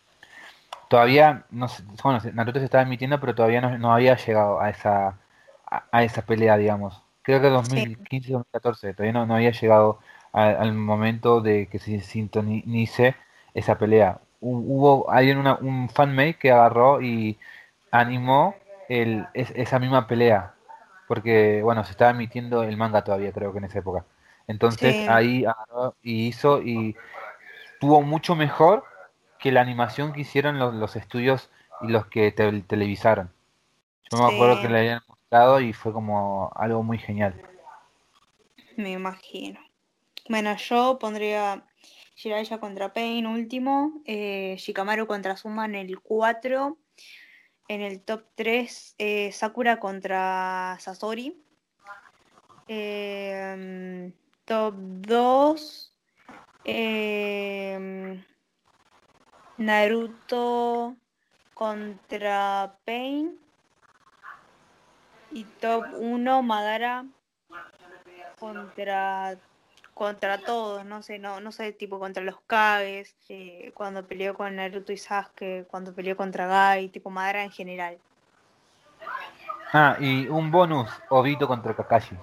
todavía 0.89 1.45
no 1.51 1.68
sé, 1.68 1.83
bueno 2.03 2.20
Naruto 2.33 2.59
se 2.59 2.64
estaba 2.66 2.83
emitiendo 2.83 3.18
pero 3.20 3.35
todavía 3.35 3.61
no, 3.61 3.77
no 3.79 3.93
había 3.93 4.16
llegado 4.16 4.61
a 4.61 4.70
esa 4.70 5.18
a, 5.70 5.85
a 5.91 6.03
esa 6.05 6.23
pelea 6.23 6.57
digamos. 6.57 7.03
Creo 7.23 7.41
que 7.41 7.49
2015 7.49 8.33
2014 8.33 8.95
todavía 8.95 9.12
no, 9.12 9.27
no 9.27 9.35
había 9.37 9.53
llegado 9.53 9.99
a- 10.33 10.49
al 10.49 10.73
momento 10.75 11.41
de 11.41 11.66
que 11.68 11.79
se 11.79 12.01
sintonice 12.01 13.14
esa 13.55 13.79
pelea. 13.79 14.20
Hu- 14.41 14.64
hubo 14.66 15.11
alguien 15.11 15.39
una, 15.39 15.55
un 15.57 15.89
fanmate 15.89 16.35
que 16.35 16.51
agarró 16.53 17.01
y 17.01 17.39
animó 17.91 18.55
el, 18.89 19.27
es- 19.35 19.53
esa 19.55 19.79
misma 19.79 20.07
pelea 20.07 20.55
porque 21.13 21.61
bueno 21.63 21.85
se 21.85 21.93
estaba 21.93 22.13
emitiendo 22.13 22.63
el 22.65 22.77
manga 22.79 23.05
todavía 23.05 23.33
creo 23.33 23.53
que 23.53 23.59
en 23.59 23.65
esa 23.65 23.81
época 23.81 24.07
entonces 24.49 25.03
Sí. 25.03 25.07
ahí 25.07 25.45
agarró 25.45 25.97
y 26.03 26.29
hizo 26.29 26.63
y 26.63 26.97
tuvo 27.81 28.03
mucho 28.03 28.35
mejor 28.37 28.85
que 29.39 29.53
la 29.53 29.61
animación 29.63 30.13
que 30.13 30.23
hicieron 30.23 30.59
los, 30.59 30.75
los 30.75 30.97
estudios 30.97 31.51
y 31.83 31.89
los 31.89 32.07
que 32.07 32.33
te- 32.33 32.63
televisaron. 32.63 33.31
Yo 34.11 34.19
me 34.19 34.27
acuerdo 34.27 34.61
que 34.61 34.69
le 34.69 34.79
habían 34.81 35.01
mostrado 35.09 35.61
y 35.61 35.73
fue 35.73 35.93
como 35.93 36.53
algo 36.57 36.83
muy 36.85 36.99
genial. 36.99 37.35
me 38.77 38.93
imagino. 38.93 39.61
Bueno, 40.29 40.57
yo 40.57 40.99
pondría 41.01 41.67
Jiraiya 42.17 42.61
contra 42.61 42.93
Pain 42.95 43.27
último, 43.27 44.03
eh, 44.07 44.57
Shikamaru 44.59 45.07
contra 45.09 45.37
Suma 45.37 45.67
en 45.67 45.77
el 45.77 46.01
4, 46.01 46.79
en 47.69 47.81
el 47.81 48.01
top 48.01 48.25
3 48.35 48.95
eh, 48.99 49.33
Sakura 49.33 49.79
contra 49.79 50.77
Sasori, 50.81 51.39
Eh, 52.69 54.13
top 54.45 54.75
2 54.77 55.93
eh, 56.65 58.23
Naruto 59.59 60.97
contra 61.55 62.79
Pain. 62.85 63.39
Y 65.33 65.45
top 65.45 65.85
1 65.99 66.43
Madara 66.43 67.07
contra 68.39 69.39
contra 69.95 70.38
todos, 70.38 70.84
no 70.84 71.03
sé, 71.03 71.18
no, 71.18 71.40
no 71.40 71.53
sé, 71.53 71.72
tipo 71.72 71.99
contra 71.99 72.22
los 72.22 72.40
Kages, 72.47 73.14
eh, 73.28 73.72
cuando 73.74 74.07
peleó 74.07 74.34
con 74.34 74.57
Naruto 74.57 74.93
y 74.93 74.97
Sasuke, 74.97 75.66
cuando 75.70 75.95
peleó 75.95 76.16
contra 76.16 76.47
Gai, 76.47 76.88
tipo 76.88 77.11
Madara 77.11 77.45
en 77.45 77.51
general. 77.51 77.99
Ah, 79.72 79.97
y 80.01 80.28
un 80.28 80.51
bonus, 80.51 80.90
Obito 81.09 81.47
contra 81.49 81.74
Kakashi. 81.74 82.16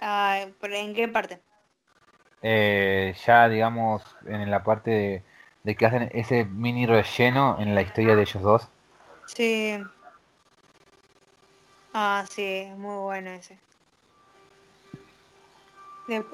Ah, 0.00 0.46
¿pero 0.60 0.74
¿En 0.74 0.94
qué 0.94 1.08
parte? 1.08 1.40
Eh, 2.42 3.14
ya 3.24 3.48
digamos 3.48 4.02
en 4.26 4.50
la 4.50 4.62
parte 4.62 4.90
de, 4.90 5.22
de 5.62 5.74
que 5.76 5.86
hacen 5.86 6.10
ese 6.12 6.44
mini 6.44 6.84
relleno 6.84 7.56
en 7.58 7.74
la 7.74 7.80
historia 7.80 8.14
de 8.16 8.22
ellos 8.22 8.42
dos. 8.42 8.68
Sí. 9.26 9.82
Ah, 11.94 12.24
sí, 12.28 12.68
muy 12.76 12.96
bueno 13.02 13.30
ese. 13.30 13.58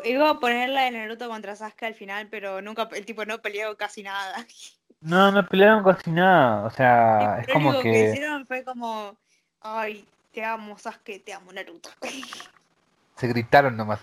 Iba 0.04 0.30
a 0.30 0.40
ponerla 0.40 0.82
de 0.82 0.90
Naruto 0.90 1.28
contra 1.28 1.54
Sasuke 1.54 1.86
al 1.86 1.94
final, 1.94 2.28
pero 2.28 2.60
nunca, 2.60 2.88
el 2.92 3.06
tipo 3.06 3.24
no 3.24 3.38
peleó 3.38 3.76
casi 3.76 4.02
nada. 4.02 4.36
No, 5.02 5.32
no 5.32 5.46
pelearon 5.46 5.82
casi 5.82 6.10
nada. 6.10 6.66
O 6.66 6.70
sea, 6.70 7.36
Lo 7.36 7.40
es 7.40 7.48
como 7.48 7.70
único 7.70 7.82
que 7.84 7.90
que 7.90 8.10
hicieron 8.10 8.46
fue 8.46 8.62
como, 8.64 9.16
ay, 9.62 10.06
te 10.30 10.44
amo 10.44 10.76
Sasuke, 10.78 11.20
te 11.20 11.32
amo 11.32 11.50
Naruto. 11.54 11.88
se 13.16 13.26
gritaron 13.26 13.78
nomás. 13.78 14.00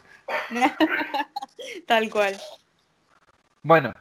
Tal 1.86 2.10
cual. 2.10 2.36
Bueno. 3.62 3.94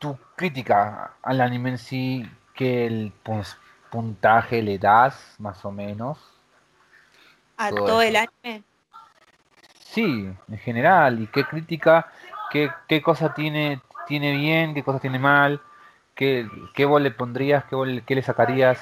Tu 0.00 0.18
crítica 0.34 1.14
al 1.22 1.40
anime 1.40 1.70
en 1.70 1.78
sí, 1.78 2.28
que 2.56 2.86
el 2.86 3.12
pun- 3.24 3.56
puntaje 3.88 4.62
le 4.62 4.78
das, 4.78 5.36
más 5.38 5.64
o 5.64 5.70
menos. 5.70 6.18
A 7.62 7.70
Todo 7.70 8.02
el 8.02 8.16
anime. 8.16 8.64
Sí, 9.78 10.28
en 10.48 10.58
general. 10.58 11.22
¿Y 11.22 11.28
qué 11.28 11.44
crítica, 11.44 12.10
qué, 12.50 12.72
qué 12.88 13.00
cosa 13.00 13.34
tiene, 13.34 13.80
tiene 14.08 14.36
bien, 14.36 14.74
qué 14.74 14.82
cosa 14.82 14.98
tiene 14.98 15.20
mal? 15.20 15.62
¿Qué, 16.16 16.48
qué 16.74 16.84
vos 16.84 17.00
le 17.00 17.12
pondrías, 17.12 17.64
qué, 17.66 18.02
qué 18.04 18.16
le 18.16 18.22
sacarías? 18.22 18.80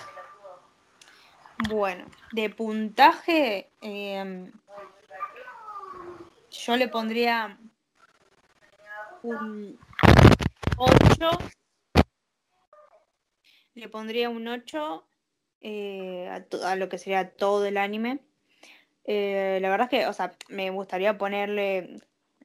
Bueno, 1.69 2.07
de 2.33 2.49
puntaje, 2.49 3.69
em, 3.83 4.51
yo 6.51 6.77
le 6.79 6.89
pondría 6.89 7.59
un 9.23 9.79
8. 10.79 11.39
Le 13.75 13.91
pondría 13.91 14.31
un 14.31 14.49
8 14.49 15.05
eh, 15.61 16.31
a, 16.31 16.71
a 16.71 16.77
lo 16.77 16.89
que 16.89 16.97
sería 16.97 17.31
todo 17.35 17.67
el 17.67 17.77
anime. 17.77 18.21
Eh, 19.05 19.59
la 19.61 19.71
verdad 19.71 19.89
es 19.93 20.01
que, 20.01 20.07
o 20.07 20.13
sea, 20.13 20.37
me 20.49 20.71
gustaría 20.71 21.19
ponerle 21.19 21.97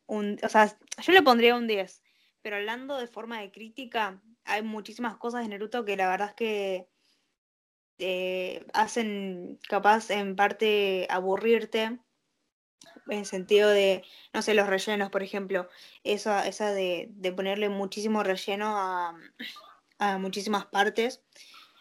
un, 0.07 0.37
o 0.43 0.49
sea, 0.49 0.77
yo 1.01 1.13
le 1.13 1.21
pondría 1.21 1.55
un 1.55 1.67
10, 1.67 2.03
pero 2.41 2.55
hablando 2.57 2.97
de 2.97 3.07
forma 3.07 3.41
de 3.41 3.51
crítica, 3.51 4.21
hay 4.45 4.61
muchísimas 4.63 5.17
cosas 5.17 5.41
de 5.43 5.49
Naruto 5.49 5.85
que 5.85 5.97
la 5.97 6.09
verdad 6.09 6.29
es 6.29 6.35
que 6.35 6.87
eh, 7.97 8.65
hacen 8.73 9.59
capaz 9.67 10.09
en 10.09 10.35
parte 10.35 11.07
aburrirte, 11.09 11.99
en 13.07 13.25
sentido 13.25 13.69
de, 13.69 14.03
no 14.33 14.41
sé, 14.41 14.53
los 14.53 14.67
rellenos, 14.67 15.09
por 15.09 15.23
ejemplo, 15.23 15.69
esa, 16.03 16.47
esa 16.47 16.71
de, 16.73 17.07
de 17.11 17.31
ponerle 17.31 17.69
muchísimo 17.69 18.23
relleno 18.23 18.77
a, 18.77 19.17
a 19.99 20.17
muchísimas 20.17 20.65
partes. 20.67 21.23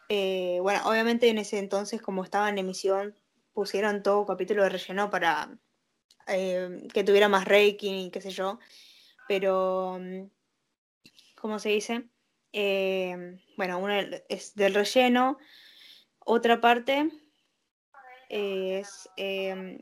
Eh, 0.09 0.59
bueno, 0.63 0.81
obviamente 0.87 1.29
en 1.29 1.39
ese 1.39 1.59
entonces, 1.59 2.03
como 2.03 2.25
estaba 2.25 2.49
en 2.51 2.59
emisión, 2.59 3.17
pusieron 3.55 4.03
todo 4.03 4.27
capítulo 4.27 4.65
de 4.65 4.69
relleno 4.69 5.09
para 5.09 5.49
eh, 6.27 6.89
que 6.93 7.05
tuviera 7.05 7.29
más 7.29 7.47
ranking 7.47 8.07
y 8.07 8.11
qué 8.11 8.21
sé 8.21 8.31
yo, 8.31 8.59
pero, 9.29 9.99
mm, 10.01 10.25
¿cómo 11.37 11.59
se 11.59 11.71
dice? 11.71 12.09
Eh, 12.53 13.39
bueno, 13.57 13.79
uno 13.79 13.95
es 14.29 14.55
del 14.55 14.75
relleno, 14.75 15.39
otra 16.19 16.61
parte 16.61 17.11
es 18.29 19.09
eh, 19.17 19.79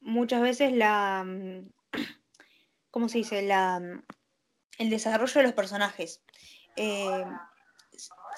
muchas 0.00 0.40
veces 0.40 0.72
la, 0.72 1.24
mm, 1.26 1.72
¿cómo 2.90 3.08
se 3.08 3.18
dice? 3.18 3.42
La, 3.42 3.80
mm, 3.80 4.04
el 4.78 4.90
desarrollo 4.90 5.34
de 5.34 5.42
los 5.42 5.54
personajes. 5.54 6.22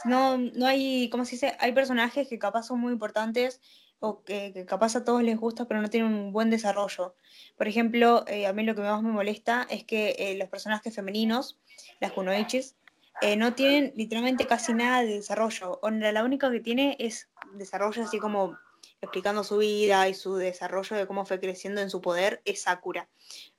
No, 0.04 0.38
no 0.38 0.66
hay, 0.66 1.10
¿cómo 1.10 1.26
se 1.26 1.32
dice? 1.32 1.56
Hay 1.58 1.72
personajes 1.72 2.26
que 2.26 2.38
capaz 2.38 2.62
son 2.62 2.80
muy 2.80 2.92
importantes 2.92 3.60
o 4.00 4.24
que, 4.24 4.64
capaz 4.66 4.96
a 4.96 5.04
todos 5.04 5.22
les 5.22 5.38
gusta, 5.38 5.66
pero 5.66 5.80
no 5.80 5.90
tienen 5.90 6.12
un 6.12 6.32
buen 6.32 6.50
desarrollo. 6.50 7.14
Por 7.56 7.68
ejemplo, 7.68 8.24
eh, 8.26 8.46
a 8.46 8.52
mí 8.52 8.64
lo 8.64 8.74
que 8.74 8.80
más 8.80 9.02
me 9.02 9.12
molesta 9.12 9.66
es 9.70 9.84
que 9.84 10.16
eh, 10.18 10.36
los 10.36 10.48
personajes 10.48 10.94
femeninos, 10.94 11.58
las 12.00 12.12
kunoichis, 12.12 12.76
eh, 13.20 13.36
no 13.36 13.54
tienen 13.54 13.92
literalmente 13.96 14.46
casi 14.46 14.72
nada 14.72 15.02
de 15.02 15.14
desarrollo. 15.14 15.78
O 15.82 15.90
la 15.90 16.24
única 16.24 16.50
que 16.50 16.60
tiene 16.60 16.96
es 16.98 17.28
desarrollo 17.54 18.02
así 18.02 18.18
como 18.18 18.56
explicando 19.02 19.44
su 19.44 19.58
vida 19.58 20.08
y 20.08 20.14
su 20.14 20.36
desarrollo 20.36 20.96
de 20.96 21.06
cómo 21.06 21.24
fue 21.26 21.40
creciendo 21.40 21.80
en 21.80 21.90
su 21.90 22.00
poder, 22.00 22.40
es 22.44 22.62
Sakura. 22.62 23.08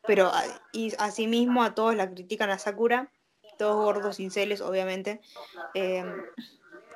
Pero 0.06 0.32
ah, 0.34 0.44
y 0.72 0.94
asimismo 0.98 1.64
a 1.64 1.76
todos 1.76 1.96
la 1.96 2.10
critican 2.10 2.50
a 2.50 2.58
Sakura, 2.58 3.12
todos 3.58 3.76
gordos, 3.76 4.20
inceles, 4.20 4.62
obviamente. 4.62 5.22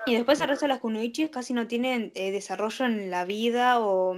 Y 0.06 0.16
después 0.16 0.40
el 0.42 0.48
resto 0.48 0.66
de 0.66 0.70
las 0.70 0.80
kunoichis 0.80 1.30
casi 1.30 1.54
no 1.54 1.68
tienen 1.68 2.12
eh, 2.16 2.32
desarrollo 2.32 2.86
en 2.86 3.10
la 3.10 3.26
vida 3.26 3.80
o 3.80 4.16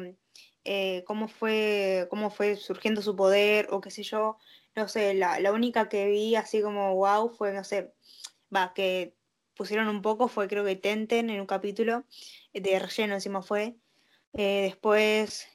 eh, 0.65 1.03
cómo, 1.05 1.27
fue, 1.27 2.07
cómo 2.09 2.29
fue 2.29 2.57
surgiendo 2.57 3.01
su 3.01 3.15
poder 3.15 3.67
o 3.71 3.79
qué 3.79 3.89
sé 3.91 4.03
yo. 4.03 4.37
No 4.75 4.87
sé, 4.87 5.13
la, 5.13 5.39
la 5.39 5.53
única 5.53 5.89
que 5.89 6.07
vi 6.07 6.35
así 6.35 6.61
como 6.61 6.93
wow 6.95 7.29
fue, 7.29 7.53
no 7.53 7.63
sé, 7.63 7.93
va, 8.53 8.73
que 8.73 9.15
pusieron 9.55 9.87
un 9.89 10.01
poco 10.01 10.27
fue 10.27 10.47
creo 10.47 10.63
que 10.63 10.75
Tenten 10.75 11.29
en 11.29 11.41
un 11.41 11.47
capítulo 11.47 12.05
de 12.53 12.79
relleno 12.79 13.15
encima 13.15 13.41
fue. 13.41 13.75
Eh, 14.33 14.63
después, 14.63 15.47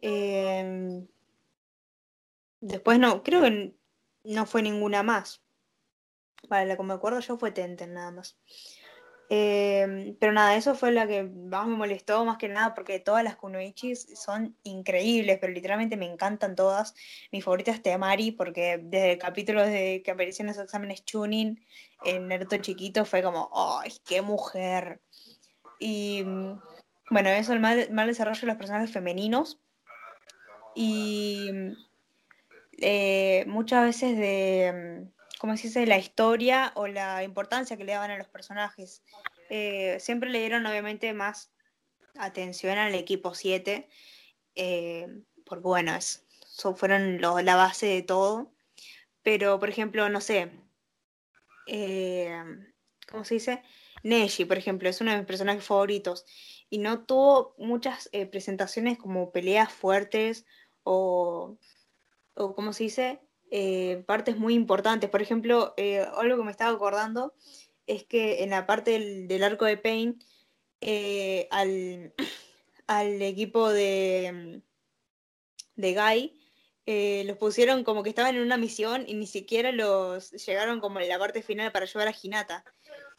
em, 0.00 1.06
después 2.60 2.98
no, 2.98 3.22
creo 3.22 3.42
que 3.42 3.74
no 4.24 4.46
fue 4.46 4.62
ninguna 4.62 5.02
más. 5.02 5.42
Vale, 6.48 6.66
la 6.66 6.76
que 6.76 6.82
me 6.82 6.94
acuerdo 6.94 7.20
yo 7.20 7.36
fue 7.38 7.50
Tenten 7.52 7.94
nada 7.94 8.10
más. 8.10 8.38
Em, 9.28 10.16
pero 10.20 10.32
nada, 10.32 10.56
eso 10.56 10.76
fue 10.76 10.92
la 10.92 11.06
que 11.06 11.24
más 11.24 11.66
me 11.66 11.76
molestó, 11.76 12.24
más 12.24 12.38
que 12.38 12.48
nada, 12.48 12.74
porque 12.74 13.00
todas 13.00 13.24
las 13.24 13.36
kunoichis 13.36 14.06
son 14.14 14.56
increíbles, 14.62 15.38
pero 15.40 15.52
literalmente 15.52 15.96
me 15.96 16.06
encantan 16.06 16.54
todas. 16.54 16.94
Mi 17.32 17.40
favorita 17.42 17.72
es 17.72 17.82
Teamari, 17.82 18.30
porque 18.30 18.78
desde 18.82 19.12
el 19.12 19.18
capítulo 19.18 19.62
de 19.62 20.02
que 20.04 20.12
apareció 20.12 20.44
en 20.44 20.48
los 20.48 20.58
exámenes 20.58 21.04
Chunin, 21.04 21.60
en 22.04 22.28
Naruto 22.28 22.56
chiquito, 22.58 23.04
fue 23.04 23.22
como, 23.22 23.50
¡ay, 23.52 23.92
qué 24.06 24.22
mujer! 24.22 25.00
Y 25.80 26.24
bueno, 27.10 27.28
eso, 27.30 27.52
el 27.52 27.60
mal, 27.60 28.06
desarrollo 28.06 28.40
de 28.40 28.46
los 28.46 28.56
personajes 28.56 28.92
femeninos. 28.92 29.60
Y 30.74 31.50
eh, 32.78 33.44
muchas 33.48 33.84
veces 33.84 34.16
de 34.16 35.08
como 35.46 35.56
se 35.56 35.68
dice, 35.68 35.86
la 35.86 35.96
historia 35.96 36.72
o 36.74 36.88
la 36.88 37.22
importancia 37.22 37.76
que 37.76 37.84
le 37.84 37.92
daban 37.92 38.10
a 38.10 38.18
los 38.18 38.26
personajes. 38.26 39.04
Eh, 39.48 39.96
siempre 40.00 40.28
le 40.28 40.40
dieron 40.40 40.66
obviamente 40.66 41.14
más 41.14 41.52
atención 42.18 42.78
al 42.78 42.96
equipo 42.96 43.32
7, 43.32 43.88
eh, 44.56 45.06
porque 45.44 45.62
bueno, 45.62 45.96
fueron 46.74 47.20
la 47.20 47.54
base 47.54 47.86
de 47.86 48.02
todo. 48.02 48.52
Pero, 49.22 49.60
por 49.60 49.68
ejemplo, 49.68 50.08
no 50.08 50.20
sé, 50.20 50.50
eh, 51.68 52.42
¿cómo 53.08 53.24
se 53.24 53.34
dice? 53.34 53.62
Neji, 54.02 54.46
por 54.46 54.58
ejemplo, 54.58 54.88
es 54.88 55.00
uno 55.00 55.12
de 55.12 55.18
mis 55.18 55.26
personajes 55.26 55.62
favoritos 55.62 56.26
y 56.68 56.78
no 56.78 57.04
tuvo 57.04 57.54
muchas 57.56 58.10
presentaciones 58.32 58.98
como 58.98 59.30
peleas 59.30 59.72
fuertes 59.72 60.44
o, 60.82 61.56
o, 62.34 62.54
¿cómo 62.56 62.72
se 62.72 62.82
dice? 62.82 63.20
Eh, 63.50 64.02
partes 64.06 64.36
muy 64.36 64.54
importantes. 64.54 65.10
Por 65.10 65.22
ejemplo, 65.22 65.74
eh, 65.76 66.06
algo 66.16 66.36
que 66.38 66.44
me 66.44 66.50
estaba 66.50 66.74
acordando 66.74 67.34
es 67.86 68.04
que 68.04 68.42
en 68.42 68.50
la 68.50 68.66
parte 68.66 68.98
del, 69.28 69.42
arco 69.42 69.64
de 69.64 69.76
Pain, 69.76 70.18
eh, 70.80 71.46
al, 71.50 72.12
al, 72.86 73.22
equipo 73.22 73.68
de, 73.70 74.62
de 75.76 75.94
Guy, 75.94 77.26
los 77.26 77.36
pusieron 77.38 77.84
como 77.84 78.02
que 78.02 78.10
estaban 78.10 78.36
en 78.36 78.42
una 78.42 78.56
misión 78.56 79.04
y 79.06 79.14
ni 79.14 79.26
siquiera 79.26 79.72
los 79.72 80.30
llegaron 80.32 80.80
como 80.80 81.00
en 81.00 81.08
la 81.08 81.18
parte 81.18 81.42
final 81.42 81.72
para 81.72 81.86
llevar 81.86 82.08
a 82.08 82.14
Hinata. 82.20 82.64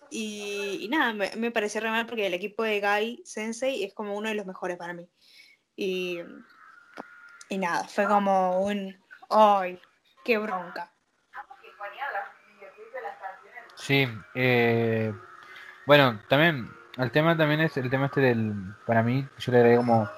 Y, 0.09 0.87
nada, 0.89 1.13
me, 1.13 1.35
me 1.35 1.51
pareció 1.51 1.81
re 1.81 1.89
mal 1.89 2.05
porque 2.05 2.27
el 2.27 2.33
equipo 2.33 2.63
de 2.63 2.79
Guy 2.79 3.21
Sensei 3.25 3.83
es 3.83 3.93
como 3.93 4.15
uno 4.15 4.29
de 4.29 4.35
los 4.35 4.45
mejores 4.45 4.77
para 4.77 4.93
mí. 4.93 5.09
Y, 5.75 6.19
y 7.49 7.57
nada, 7.57 7.87
fue 7.87 8.07
como 8.07 8.61
un... 8.61 8.97
¡Ay! 9.29 9.79
Qué 10.27 10.37
bronca. 10.37 10.91
Sí, 13.75 14.05
eh, 14.35 15.13
bueno, 15.85 16.19
también 16.27 16.69
el 16.97 17.11
tema 17.11 17.37
también 17.37 17.61
es 17.61 17.77
el 17.77 17.89
tema 17.89 18.07
este 18.07 18.19
del, 18.19 18.53
para 18.85 19.03
mí, 19.03 19.25
yo 19.37 19.51
le 19.53 19.59
agregué 19.59 19.77
como, 19.77 20.09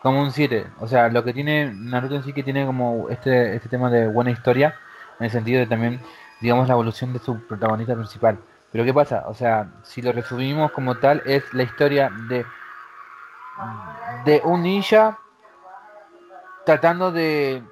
como 0.00 0.22
un 0.22 0.32
7. 0.32 0.66
O 0.78 0.88
sea, 0.88 1.10
lo 1.10 1.22
que 1.24 1.34
tiene 1.34 1.74
Naruto 1.74 2.14
en 2.14 2.22
sí 2.22 2.32
que 2.32 2.42
tiene 2.42 2.64
como 2.64 3.10
este, 3.10 3.54
este 3.54 3.68
tema 3.68 3.90
de 3.90 4.08
buena 4.08 4.30
historia, 4.30 4.76
en 5.18 5.26
el 5.26 5.30
sentido 5.30 5.60
de 5.60 5.66
también, 5.66 6.00
digamos, 6.40 6.66
la 6.66 6.74
evolución 6.74 7.12
de 7.12 7.18
su 7.18 7.46
protagonista 7.46 7.94
principal. 7.94 8.38
Pero 8.72 8.84
¿qué 8.84 8.94
pasa? 8.94 9.24
O 9.26 9.34
sea, 9.34 9.68
si 9.82 10.00
lo 10.00 10.12
resumimos 10.12 10.72
como 10.72 10.96
tal, 10.96 11.22
es 11.26 11.52
la 11.52 11.64
historia 11.64 12.10
de, 12.30 12.46
de 14.24 14.40
un 14.42 14.62
ninja 14.62 15.18
tratando 16.64 17.12
de 17.12 17.62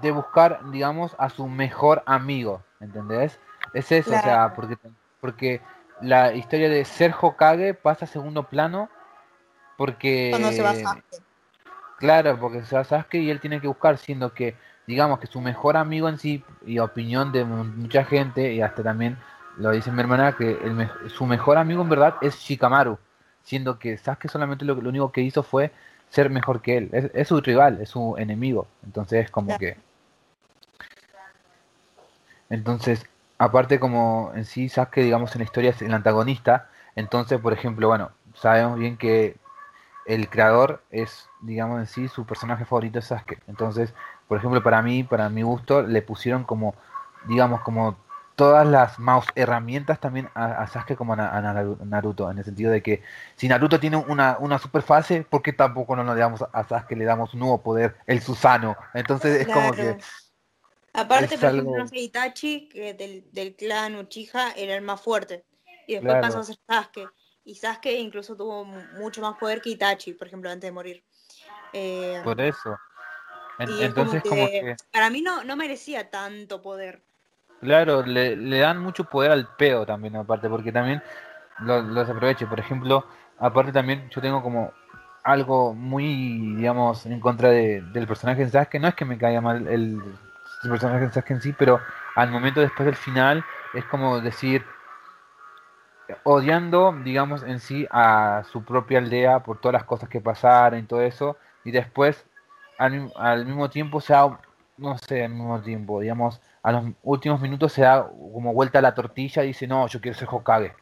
de 0.00 0.10
buscar, 0.10 0.60
digamos, 0.70 1.14
a 1.18 1.30
su 1.30 1.48
mejor 1.48 2.02
amigo, 2.06 2.62
¿entendés? 2.80 3.38
Es 3.74 3.92
eso, 3.92 4.10
o 4.14 4.20
sea, 4.20 4.54
porque, 4.54 4.76
porque 5.20 5.60
la 6.00 6.34
historia 6.34 6.68
de 6.68 6.84
ser 6.84 7.14
Hokage 7.18 7.74
pasa 7.74 8.04
a 8.04 8.08
segundo 8.08 8.44
plano 8.44 8.88
porque... 9.76 10.28
Cuando 10.30 10.52
se 10.52 10.62
va 10.62 10.74
Sasuke. 10.74 11.22
Claro, 11.98 12.38
porque 12.38 12.62
se 12.64 12.76
va 12.76 12.84
Sasuke 12.84 13.14
y 13.18 13.30
él 13.30 13.40
tiene 13.40 13.60
que 13.60 13.68
buscar, 13.68 13.98
siendo 13.98 14.32
que, 14.32 14.56
digamos, 14.86 15.18
que 15.18 15.26
su 15.26 15.40
mejor 15.40 15.76
amigo 15.76 16.08
en 16.08 16.18
sí, 16.18 16.44
y 16.64 16.78
opinión 16.78 17.32
de 17.32 17.44
mucha 17.44 18.04
gente, 18.04 18.52
y 18.52 18.60
hasta 18.60 18.82
también 18.82 19.18
lo 19.56 19.70
dice 19.70 19.90
mi 19.90 20.00
hermana, 20.00 20.36
que 20.36 20.50
el 20.50 20.90
su 21.10 21.26
mejor 21.26 21.58
amigo 21.58 21.82
en 21.82 21.88
verdad 21.88 22.16
es 22.20 22.36
Shikamaru, 22.36 22.98
siendo 23.42 23.78
que 23.78 23.96
Sasuke 23.96 24.28
solamente 24.28 24.64
lo, 24.64 24.74
lo 24.74 24.88
único 24.88 25.12
que 25.12 25.22
hizo 25.22 25.42
fue 25.42 25.72
ser 26.08 26.30
mejor 26.30 26.60
que 26.60 26.76
él. 26.78 27.10
Es, 27.14 27.28
su 27.28 27.40
rival, 27.40 27.80
es 27.80 27.90
su 27.90 28.16
enemigo. 28.18 28.66
Entonces 28.84 29.24
es 29.24 29.30
como 29.30 29.56
que 29.58 29.76
entonces, 32.50 33.06
aparte 33.38 33.80
como 33.80 34.32
en 34.34 34.44
sí 34.44 34.68
Sasuke, 34.68 35.02
digamos, 35.02 35.34
en 35.34 35.40
la 35.40 35.44
historia 35.44 35.70
es 35.70 35.82
el 35.82 35.94
antagonista, 35.94 36.68
entonces, 36.94 37.40
por 37.40 37.52
ejemplo, 37.52 37.88
bueno, 37.88 38.10
sabemos 38.34 38.78
bien 38.78 38.96
que 38.96 39.36
el 40.06 40.28
creador 40.28 40.82
es, 40.90 41.28
digamos, 41.42 41.80
en 41.80 41.86
sí 41.86 42.08
su 42.08 42.24
personaje 42.24 42.64
favorito 42.64 42.98
es 42.98 43.06
Sasuke. 43.06 43.42
Entonces, 43.48 43.92
por 44.28 44.38
ejemplo, 44.38 44.62
para 44.62 44.80
mí, 44.82 45.02
para 45.02 45.28
mi 45.28 45.42
gusto, 45.42 45.82
le 45.82 46.00
pusieron 46.02 46.44
como, 46.44 46.74
digamos, 47.26 47.60
como 47.62 47.96
todas 48.36 48.66
las 48.66 48.98
mouse 48.98 49.26
herramientas 49.34 49.98
también 49.98 50.28
a, 50.34 50.66
Sasuke 50.66 50.94
como 50.94 51.14
a, 51.14 51.40
Naruto, 51.84 52.30
en 52.30 52.38
el 52.38 52.44
sentido 52.44 52.70
de 52.70 52.82
que 52.82 53.02
si 53.34 53.48
Naruto 53.48 53.80
tiene 53.80 53.96
una, 53.96 54.36
una 54.38 54.58
super 54.58 54.82
fase, 54.82 55.26
¿por 55.28 55.42
qué 55.42 55.52
tampoco 55.52 55.96
no 55.96 56.14
le 56.14 56.20
damos 56.20 56.44
a 56.52 56.64
Sasuke, 56.64 56.96
le 56.96 57.04
damos 57.04 57.34
un 57.34 57.40
nuevo 57.40 57.62
poder, 57.62 57.96
el 58.06 58.20
Susano? 58.20 58.76
Entonces 58.94 59.40
es 59.40 59.48
como 59.48 59.72
que 59.72 59.98
Aparte, 60.96 61.36
por 61.36 61.50
ejemplo, 61.50 61.78
no 61.78 61.88
sé, 61.88 61.98
Itachi, 61.98 62.68
que 62.68 62.94
del, 62.94 63.24
del, 63.30 63.54
clan 63.54 63.96
Uchiha, 63.96 64.52
era 64.52 64.74
el 64.74 64.82
más 64.82 65.00
fuerte. 65.00 65.44
Y 65.86 65.94
después 65.94 66.16
pasó 66.20 66.38
a 66.38 66.44
ser 66.44 66.56
Sasuke. 66.66 67.08
Y 67.44 67.54
Sasuke 67.54 67.92
incluso 67.92 68.34
tuvo 68.34 68.64
mucho 68.64 69.20
más 69.20 69.36
poder 69.36 69.60
que 69.60 69.70
Itachi, 69.70 70.14
por 70.14 70.26
ejemplo, 70.26 70.50
antes 70.50 70.68
de 70.68 70.72
morir. 70.72 71.04
Eh, 71.72 72.20
por 72.24 72.40
eso. 72.40 72.76
entonces, 73.58 74.22
como 74.22 74.46
que, 74.46 74.74
Para 74.90 75.10
mí 75.10 75.20
no, 75.20 75.44
no 75.44 75.54
merecía 75.54 76.10
tanto 76.10 76.62
poder. 76.62 77.02
Claro, 77.60 78.02
le, 78.02 78.34
le, 78.36 78.58
dan 78.58 78.78
mucho 78.80 79.04
poder 79.04 79.30
al 79.30 79.54
peo 79.56 79.84
también, 79.84 80.16
aparte, 80.16 80.48
porque 80.48 80.72
también 80.72 81.02
lo, 81.60 81.82
los 81.82 82.08
aproveche. 82.08 82.46
Por 82.46 82.58
ejemplo, 82.58 83.06
aparte 83.38 83.70
también 83.70 84.08
yo 84.10 84.20
tengo 84.22 84.42
como 84.42 84.72
algo 85.22 85.74
muy, 85.74 86.56
digamos, 86.56 87.04
en 87.04 87.20
contra 87.20 87.50
de, 87.50 87.82
del 87.92 88.06
personaje 88.06 88.44
de 88.44 88.50
Sasuke. 88.50 88.80
No 88.80 88.88
es 88.88 88.94
que 88.94 89.04
me 89.04 89.18
caiga 89.18 89.40
mal 89.40 89.66
el 89.68 90.00
el 90.66 90.78
personaje 90.78 91.32
en 91.32 91.40
sí, 91.40 91.52
pero 91.52 91.80
al 92.14 92.30
momento 92.30 92.60
después 92.60 92.86
del 92.86 92.96
final 92.96 93.44
es 93.74 93.84
como 93.86 94.20
decir, 94.20 94.64
odiando, 96.22 96.94
digamos, 97.04 97.42
en 97.42 97.60
sí 97.60 97.86
a 97.90 98.44
su 98.50 98.64
propia 98.64 98.98
aldea 98.98 99.40
por 99.40 99.60
todas 99.60 99.74
las 99.74 99.84
cosas 99.84 100.08
que 100.08 100.20
pasaron 100.20 100.78
y 100.78 100.82
todo 100.84 101.02
eso, 101.02 101.36
y 101.64 101.70
después 101.70 102.24
al, 102.78 103.12
al 103.16 103.46
mismo 103.46 103.68
tiempo 103.70 104.00
se 104.00 104.12
da, 104.12 104.38
no 104.76 104.98
sé, 104.98 105.24
al 105.24 105.32
mismo 105.32 105.60
tiempo, 105.60 106.00
digamos, 106.00 106.40
a 106.62 106.72
los 106.72 106.84
últimos 107.02 107.40
minutos 107.40 107.72
se 107.72 107.82
da 107.82 108.08
como 108.08 108.52
vuelta 108.52 108.80
a 108.80 108.82
la 108.82 108.94
tortilla 108.94 109.44
y 109.44 109.48
dice, 109.48 109.66
no, 109.66 109.86
yo 109.86 110.00
quiero 110.00 110.18
ser 110.18 110.28
Hokage. 110.30 110.74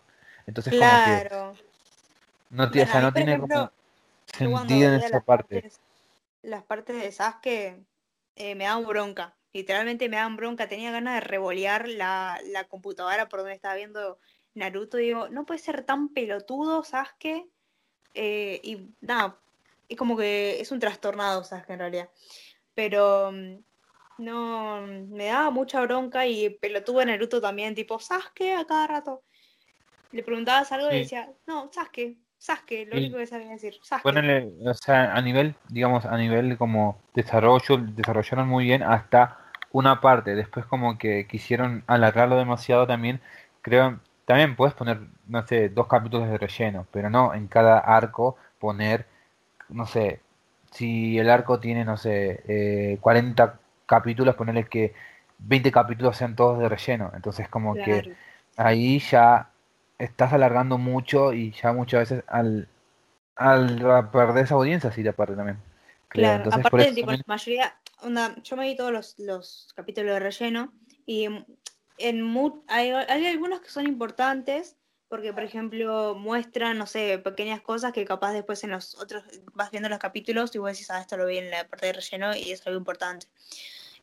Entonces 0.46 0.72
como 0.72 1.04
que 1.04 1.30
no, 2.50 2.70
tiene, 2.70 3.00
no 3.00 3.12
tiene 3.12 3.38
como 3.38 3.70
sentido 4.26 4.94
en 4.94 5.00
esa 5.00 5.20
parte. 5.20 5.70
las 6.42 6.62
partes 6.62 7.00
de 7.00 7.12
Sasuke 7.12 7.84
eh, 8.36 8.54
me 8.54 8.64
dan 8.64 8.84
bronca 8.86 9.34
literalmente 9.54 10.08
me 10.08 10.16
dan 10.16 10.36
bronca, 10.36 10.68
tenía 10.68 10.90
ganas 10.90 11.14
de 11.14 11.20
revolear 11.20 11.88
la, 11.88 12.38
computadora 12.68 13.28
por 13.28 13.40
donde 13.40 13.54
estaba 13.54 13.76
viendo 13.76 14.18
Naruto. 14.52 14.98
digo, 14.98 15.28
no 15.28 15.46
puede 15.46 15.60
ser 15.60 15.84
tan 15.84 16.08
pelotudo, 16.08 16.82
Sasuke. 16.82 17.46
Eh, 18.14 18.60
y 18.62 18.90
nada, 19.00 19.38
es 19.88 19.96
como 19.96 20.16
que 20.16 20.60
es 20.60 20.70
un 20.72 20.80
trastornado 20.80 21.44
Sasuke 21.44 21.70
en 21.70 21.78
realidad. 21.78 22.10
Pero 22.74 23.30
mm, 23.32 23.54
no, 24.18 24.86
me 24.86 25.26
daba 25.26 25.50
mucha 25.50 25.80
bronca 25.82 26.26
y 26.26 26.50
pelotudo 26.50 27.02
en 27.02 27.08
Naruto 27.08 27.40
también, 27.40 27.76
tipo, 27.76 28.00
Sasuke 28.00 28.54
a 28.54 28.66
cada 28.66 28.88
rato. 28.88 29.22
Le 30.10 30.24
preguntabas 30.24 30.70
algo 30.72 30.90
y 30.90 30.98
decía, 30.98 31.32
no, 31.46 31.70
Sasuke, 31.72 32.18
Sasuke, 32.38 32.86
lo 32.86 32.96
único 32.96 33.18
que 33.18 33.26
sabía 33.28 33.50
decir, 33.50 33.78
Sasuke. 33.84 34.52
o 34.66 34.74
sea, 34.74 35.14
a 35.14 35.22
nivel, 35.22 35.54
digamos, 35.68 36.04
a 36.06 36.16
nivel 36.16 36.58
como 36.58 37.00
desarrollo, 37.14 37.78
desarrollaron 37.78 38.48
muy 38.48 38.64
bien 38.64 38.82
hasta 38.82 39.43
una 39.74 40.00
parte, 40.00 40.36
después 40.36 40.66
como 40.66 40.98
que 40.98 41.26
quisieron 41.28 41.84
alargarlo 41.88 42.36
demasiado 42.38 42.86
también, 42.86 43.20
creo, 43.62 44.00
también 44.26 44.56
puedes 44.56 44.74
poner, 44.74 45.00
no 45.28 45.46
sé, 45.46 45.68
dos 45.70 45.88
capítulos 45.88 46.28
de 46.30 46.38
relleno, 46.38 46.86
pero 46.92 47.10
no 47.10 47.34
en 47.34 47.48
cada 47.48 47.78
arco 47.80 48.36
poner, 48.60 49.06
no 49.68 49.86
sé, 49.86 50.20
si 50.72 51.18
el 51.18 51.30
arco 51.30 51.60
tiene, 51.60 51.84
no 51.84 51.96
sé, 51.96 52.42
eh, 52.48 52.98
40 53.00 53.60
capítulos, 53.86 54.36
ponerle 54.36 54.64
que 54.66 54.94
20 55.38 55.72
capítulos 55.72 56.16
sean 56.16 56.36
todos 56.36 56.58
de 56.60 56.68
relleno. 56.68 57.12
Entonces 57.14 57.48
como 57.48 57.80
que 57.80 58.06
ahí 58.56 58.98
ya 59.00 59.50
estás 59.98 60.32
alargando 60.32 60.78
mucho 60.78 61.32
y 61.32 61.52
ya 61.52 61.72
muchas 61.72 62.10
veces 62.10 62.24
al, 62.28 62.68
al 63.36 64.10
perder 64.12 64.44
esa 64.44 64.54
audiencia 64.56 64.92
sí 64.92 65.02
te 65.02 65.10
aparte 65.10 65.36
también. 65.36 65.58
Claro, 66.14 66.48
aparte, 66.52 66.92
tipo, 66.92 67.10
la 67.10 67.18
mayoría, 67.26 67.76
yo 68.44 68.56
me 68.56 68.68
vi 68.68 68.76
todos 68.76 68.92
los, 68.92 69.18
los 69.18 69.72
capítulos 69.74 70.12
de 70.12 70.20
relleno 70.20 70.72
y 71.06 71.24
en 71.98 72.62
hay, 72.68 72.90
hay 72.90 73.26
algunos 73.26 73.60
que 73.60 73.68
son 73.68 73.88
importantes 73.88 74.76
porque 75.08 75.32
por 75.32 75.42
ejemplo 75.42 76.14
muestran, 76.14 76.78
no 76.78 76.86
sé, 76.86 77.18
pequeñas 77.18 77.60
cosas 77.62 77.92
que 77.92 78.04
capaz 78.04 78.32
después 78.32 78.62
en 78.62 78.70
los 78.70 78.94
otros 78.94 79.24
vas 79.54 79.72
viendo 79.72 79.88
los 79.88 79.98
capítulos 79.98 80.54
y 80.54 80.58
vos 80.58 80.70
decís, 80.70 80.88
ah, 80.92 81.00
esto 81.00 81.16
lo 81.16 81.26
vi 81.26 81.38
en 81.38 81.50
la 81.50 81.66
parte 81.66 81.86
de 81.86 81.94
relleno 81.94 82.34
y 82.36 82.52
es 82.52 82.64
algo 82.64 82.78
importante. 82.78 83.26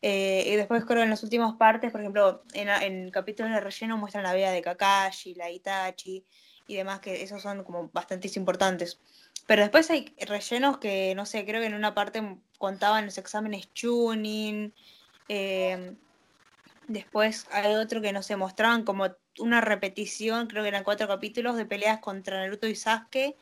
Eh, 0.02 0.44
y 0.46 0.56
después 0.56 0.84
creo 0.84 1.02
en 1.02 1.10
las 1.10 1.22
últimas 1.22 1.54
partes, 1.56 1.92
por 1.92 2.00
ejemplo, 2.02 2.44
en, 2.52 2.68
en 2.68 3.10
capítulos 3.10 3.52
de 3.52 3.60
relleno 3.60 3.96
muestran 3.96 4.24
la 4.24 4.34
vida 4.34 4.50
de 4.50 4.60
Kakashi, 4.60 5.34
la 5.34 5.50
Itachi 5.50 6.26
y 6.66 6.76
demás, 6.76 7.00
que 7.00 7.22
esos 7.22 7.40
son 7.40 7.64
como 7.64 7.88
bastante 7.90 8.30
importantes. 8.36 9.00
Pero 9.46 9.62
después 9.62 9.90
hay 9.90 10.14
rellenos 10.20 10.78
que, 10.78 11.14
no 11.14 11.26
sé, 11.26 11.44
creo 11.44 11.60
que 11.60 11.66
en 11.66 11.74
una 11.74 11.94
parte 11.94 12.38
contaban 12.58 13.06
los 13.06 13.18
exámenes 13.18 13.68
tuning. 13.68 14.72
Eh, 15.28 15.94
después 16.86 17.46
hay 17.50 17.74
otro 17.74 18.00
que, 18.00 18.12
no 18.12 18.22
sé, 18.22 18.36
mostraban 18.36 18.84
como 18.84 19.08
una 19.38 19.60
repetición, 19.60 20.46
creo 20.46 20.62
que 20.62 20.68
eran 20.68 20.84
cuatro 20.84 21.08
capítulos 21.08 21.56
de 21.56 21.66
peleas 21.66 21.98
contra 22.00 22.38
Naruto 22.38 22.66
y 22.66 22.74
Sasuke 22.74 23.36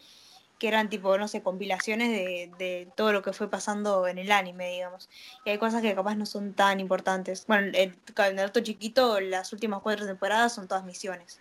que 0.61 0.68
eran 0.68 0.90
tipo, 0.90 1.16
no 1.16 1.26
sé, 1.26 1.42
compilaciones 1.42 2.11
de, 2.11 2.86
todo 2.94 3.14
lo 3.14 3.22
que 3.22 3.32
fue 3.32 3.48
pasando 3.48 4.07
en 4.07 4.18
el 4.18 4.30
anime, 4.30 4.68
digamos. 4.68 5.09
Y 5.46 5.51
hay 5.51 5.59
cosas 5.59 5.80
que 5.80 5.94
capaz 5.94 6.16
no 6.16 6.26
son 6.26 6.53
tan 6.53 6.80
importantes. 6.80 7.46
Bueno, 7.46 7.72
en 7.74 7.96
Naruto 8.36 8.61
chiquito, 8.61 9.20
las 9.20 9.55
últimas 9.55 9.80
cuatro 9.80 10.07
temporadas 10.07 10.55
son 10.55 10.68
todas 10.68 10.84
misiones. 10.84 11.40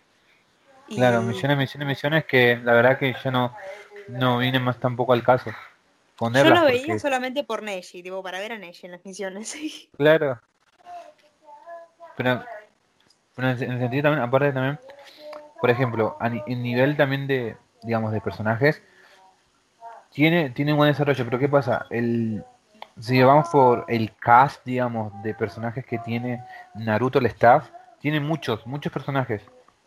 Claro, 0.88 1.20
misiones, 1.20 1.58
misiones, 1.58 1.86
misiones 1.86 2.24
que 2.24 2.56
la 2.64 2.72
verdad 2.72 2.98
que 2.98 3.14
yo 3.22 3.30
no, 3.30 3.54
no 4.10 4.38
vine 4.38 4.60
más 4.60 4.78
tampoco 4.78 5.12
al 5.12 5.22
caso. 5.22 5.50
yo 6.20 6.28
lo 6.28 6.64
veía 6.64 6.98
solamente 6.98 7.44
por 7.44 7.62
Neji, 7.62 8.02
tipo, 8.02 8.22
para 8.22 8.38
ver 8.38 8.52
a 8.52 8.58
Neji 8.58 8.86
en 8.86 8.92
las 8.92 9.04
misiones. 9.04 9.56
claro. 9.96 10.40
Pero, 12.16 12.44
en 13.38 13.44
el 13.44 13.58
sentido 13.58 14.02
también, 14.02 14.22
aparte 14.22 14.52
también, 14.52 14.78
por 15.60 15.70
ejemplo, 15.70 16.16
a 16.20 16.28
nivel 16.28 16.96
también 16.96 17.26
de, 17.26 17.56
digamos, 17.82 18.12
de 18.12 18.20
personajes, 18.20 18.82
tiene, 20.10 20.50
tiene 20.50 20.72
un 20.72 20.78
buen 20.78 20.90
desarrollo, 20.90 21.24
pero 21.24 21.38
¿qué 21.38 21.48
pasa? 21.48 21.86
El, 21.88 22.44
si 22.98 23.22
vamos 23.22 23.48
por 23.48 23.84
el 23.88 24.14
cast, 24.16 24.64
digamos, 24.64 25.12
de 25.22 25.34
personajes 25.34 25.86
que 25.86 25.98
tiene 25.98 26.44
Naruto, 26.74 27.18
el 27.18 27.26
staff, 27.26 27.70
tiene 28.00 28.20
muchos, 28.20 28.66
muchos 28.66 28.92
personajes. 28.92 29.42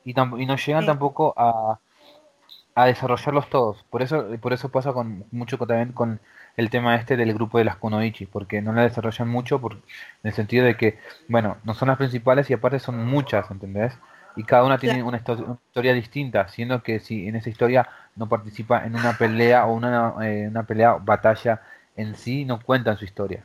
Y, 0.05 0.11
y 0.11 0.45
no 0.45 0.55
llegan 0.55 0.85
tampoco 0.85 1.33
a, 1.37 1.79
a 2.75 2.85
desarrollarlos 2.85 3.49
todos. 3.49 3.83
Por 3.89 4.01
eso, 4.01 4.27
por 4.41 4.53
eso 4.53 4.69
pasa 4.69 4.93
con 4.93 5.25
mucho 5.31 5.57
también 5.57 5.91
con 5.91 6.19
el 6.57 6.69
tema 6.69 6.95
este 6.95 7.17
del 7.17 7.33
grupo 7.33 7.57
de 7.57 7.65
las 7.65 7.77
Kunoichi, 7.77 8.25
porque 8.25 8.61
no 8.61 8.73
la 8.73 8.83
desarrollan 8.83 9.27
mucho 9.27 9.59
por, 9.59 9.73
en 9.73 9.81
el 10.23 10.33
sentido 10.33 10.65
de 10.65 10.77
que, 10.77 10.99
bueno, 11.27 11.57
no 11.63 11.73
son 11.73 11.89
las 11.89 11.97
principales 11.97 12.49
y 12.49 12.53
aparte 12.53 12.79
son 12.79 13.05
muchas, 13.05 13.49
¿entendés? 13.51 13.93
y 14.35 14.43
cada 14.43 14.63
una 14.63 14.77
tiene 14.77 15.03
una, 15.03 15.17
historia 15.17 15.93
distinta, 15.93 16.47
siendo 16.47 16.81
que 16.81 16.99
si 16.99 17.27
en 17.27 17.35
esa 17.35 17.49
historia 17.49 17.87
no 18.15 18.27
participa 18.27 18.85
en 18.85 18.95
una 18.95 19.17
pelea 19.17 19.65
o 19.65 19.73
una, 19.73 20.15
eh, 20.23 20.47
una 20.47 20.65
pelea 20.65 20.93
batalla 20.93 21.61
en 21.95 22.15
sí, 22.15 22.45
no 22.45 22.61
cuentan 22.61 22.97
su 22.97 23.05
historia. 23.05 23.43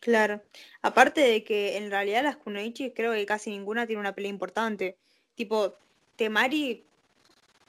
Claro, 0.00 0.42
aparte 0.82 1.20
de 1.20 1.44
que 1.44 1.76
en 1.76 1.90
realidad 1.90 2.22
las 2.22 2.36
Kunoichi 2.36 2.92
creo 2.92 3.12
que 3.12 3.26
casi 3.26 3.50
ninguna 3.50 3.86
tiene 3.86 4.00
una 4.00 4.14
pelea 4.14 4.30
importante. 4.30 4.96
Tipo, 5.34 5.74
Temari 6.16 6.84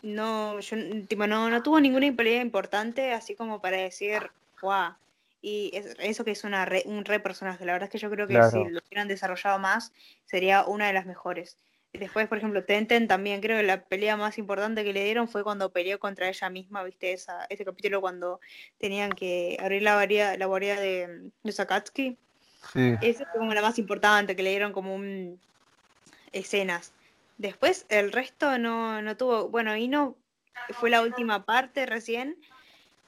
no, 0.02 0.60
yo, 0.60 0.78
tipo, 1.08 1.28
no, 1.28 1.50
no 1.50 1.64
tuvo 1.64 1.80
ninguna 1.80 2.12
pelea 2.16 2.41
importante, 2.41 3.14
así 3.14 3.36
como 3.36 3.62
para 3.62 3.78
decir, 3.78 4.32
guau. 4.62 4.93
Y 5.41 5.72
eso 6.00 6.26
que 6.26 6.32
es 6.32 6.43
una 6.43 6.68
un 6.86 7.06
re 7.06 7.20
personaje, 7.20 7.66
la 7.66 7.72
verdad 7.72 7.88
es 7.88 7.91
que 7.91 7.97
yo 7.97 8.10
creo 8.10 8.28
que 8.28 8.41
si 8.43 8.58
lo 8.58 8.82
hubieran 8.86 9.08
desarrollado 9.08 9.58
más, 9.58 9.93
sería 10.26 10.66
una 10.66 10.88
de 10.88 10.93
las 10.93 11.06
mejores. 11.06 11.58
Después, 11.93 12.28
por 12.28 12.38
ejemplo, 12.38 12.66
Tenten 12.66 13.08
también 13.08 13.41
creo 13.41 13.58
que 13.58 13.64
la 13.64 13.84
pelea 13.84 14.16
más 14.16 14.38
importante 14.38 14.84
que 14.84 14.93
le 14.93 15.04
dieron 15.04 15.28
fue 15.28 15.43
cuando 15.43 15.72
peleó 15.72 15.97
contra 15.97 16.28
ella 16.28 16.50
misma, 16.50 16.84
¿viste? 16.84 17.14
Esa, 17.14 17.45
ese 17.50 17.66
capítulo 17.66 18.02
cuando 18.02 18.39
tenían 18.78 19.12
que 19.12 19.58
abrir 19.60 19.82
la 19.82 19.95
variedad, 19.95 20.38
la 20.38 20.45
variedad 20.45 20.80
de, 20.80 21.32
de 21.41 21.52
Sakatsuki. 21.52 22.18
Sí. 22.74 22.95
Esa 23.02 23.26
fue 23.26 23.39
como 23.39 23.54
la 23.54 23.62
más 23.62 23.80
importante, 23.80 24.36
que 24.36 24.43
le 24.43 24.52
dieron 24.52 24.74
como 24.74 24.93
un 24.93 25.39
escenas. 26.32 26.93
Después 27.40 27.88
el 27.90 28.12
resto 28.12 28.60
no, 28.60 29.02
no 29.02 29.18
tuvo, 29.18 29.50
bueno, 29.50 29.76
y 29.76 29.88
no 29.88 30.16
fue 30.74 30.92
la 30.92 31.02
última 31.02 31.46
parte 31.46 31.88
recién, 31.88 32.38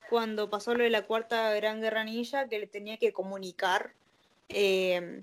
cuando 0.09 0.49
pasó 0.49 0.73
lo 0.73 0.83
de 0.83 0.89
la 0.89 1.03
cuarta 1.03 1.53
gran 1.53 1.81
guerra 1.81 2.03
ninja, 2.03 2.47
que 2.47 2.57
le 2.57 2.65
tenía 2.65 2.97
que 2.97 3.13
comunicar, 3.13 3.91
eh, 4.49 5.21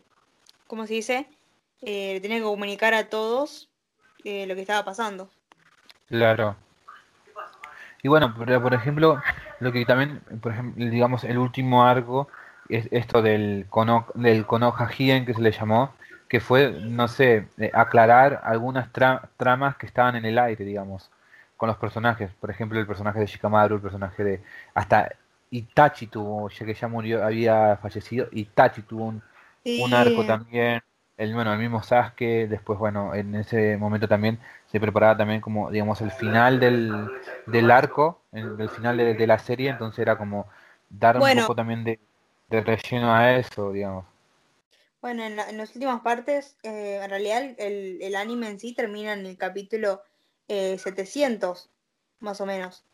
¿cómo 0.69 0.87
se 0.87 0.95
dice? 0.95 1.29
eh, 1.83 2.19
tenía 2.21 2.39
que 2.39 2.45
comunicar 2.45 2.95
a 2.95 3.09
todos 3.09 3.69
eh, 4.25 4.47
lo 4.47 4.55
que 4.55 4.63
estaba 4.63 4.85
pasando. 4.85 5.31
Claro. 6.09 6.57
Y 8.03 8.09
bueno, 8.09 8.35
por, 8.35 8.75
ejemplo, 8.75 9.21
lo 9.61 9.73
que 9.73 9.85
también, 9.85 10.21
por 10.41 10.53
ejemplo, 10.53 10.85
digamos, 10.85 11.25
el 11.25 11.39
último 11.39 11.85
arco 11.85 12.29
es 12.69 12.89
esto 12.93 13.23
del, 13.23 13.67
Kono, 13.69 14.07
del 14.15 14.47
Hien 14.97 15.27
que 15.27 15.35
se 15.35 15.41
le 15.41 15.51
llamó, 15.51 15.95
que 16.29 16.41
fue, 16.41 16.73
no 16.73 17.09
sé, 17.09 17.49
eh, 17.59 17.71
aclarar 17.75 18.41
algunas 18.45 18.91
tramas 18.93 19.77
que 19.77 19.87
estaban 19.87 20.17
en 20.17 20.25
el 20.25 20.39
aire, 20.39 20.65
digamos, 20.65 21.11
con 21.57 21.69
los 21.69 21.77
personajes. 21.79 22.31
Por 22.41 22.51
ejemplo, 22.51 22.79
el 22.79 22.87
personaje 22.87 23.21
de 23.21 23.27
Shikamaru, 23.27 23.77
el 23.77 23.83
personaje 23.83 24.25
de... 24.25 24.43
Hasta 24.75 25.11
Itachi 25.51 26.07
tuvo, 26.09 26.49
ya 26.51 26.67
que 26.67 26.75
ya 26.75 26.89
murió, 26.89 27.25
había 27.25 27.79
fallecido, 27.79 28.29
Itachi 28.33 28.83
tuvo 28.83 29.07
un, 29.07 29.23
un 29.65 29.95
arco 29.95 30.25
también 30.27 30.83
el, 31.19 31.35
bueno, 31.35 31.53
el 31.53 31.59
mismo 31.59 31.83
Sasuke, 31.83 32.47
después, 32.49 32.79
bueno, 32.79 33.13
en 33.13 33.35
ese 33.35 33.77
momento 33.77 34.07
también 34.07 34.39
se 34.67 34.79
preparaba 34.79 35.17
también 35.17 35.41
como, 35.41 35.69
digamos, 35.69 36.01
el 36.01 36.13
final 36.13 36.61
del, 36.61 37.11
del 37.47 37.71
arco, 37.73 38.23
el, 38.31 38.69
final 38.71 38.97
de, 38.97 39.27
la 39.27 39.39
serie, 39.39 39.69
entonces 39.71 39.99
era 39.99 40.17
como 40.17 40.47
dar 40.89 41.19
un 41.19 41.29
poco 41.41 41.57
también 41.57 41.83
de, 41.83 41.99
relleno 42.49 43.13
a 43.13 43.33
eso, 43.33 43.73
digamos. 43.73 44.05
Bueno, 45.01 45.25
en, 45.25 45.37
las 45.37 45.77
últimas 45.77 46.01
partes, 46.01 46.57
eh, 46.65 46.99
en 47.03 47.09
realidad 47.09 47.55
el, 47.59 48.03
el, 48.03 48.17
anime 48.17 48.49
en 48.49 48.59
sí 48.59 48.75
termina 48.75 49.13
en 49.13 49.27
el 49.27 49.39
capítulo 49.39 50.03
700, 50.49 51.67
eh, 51.67 51.69
más 52.19 52.41
o 52.41 52.47
menos, 52.47 52.85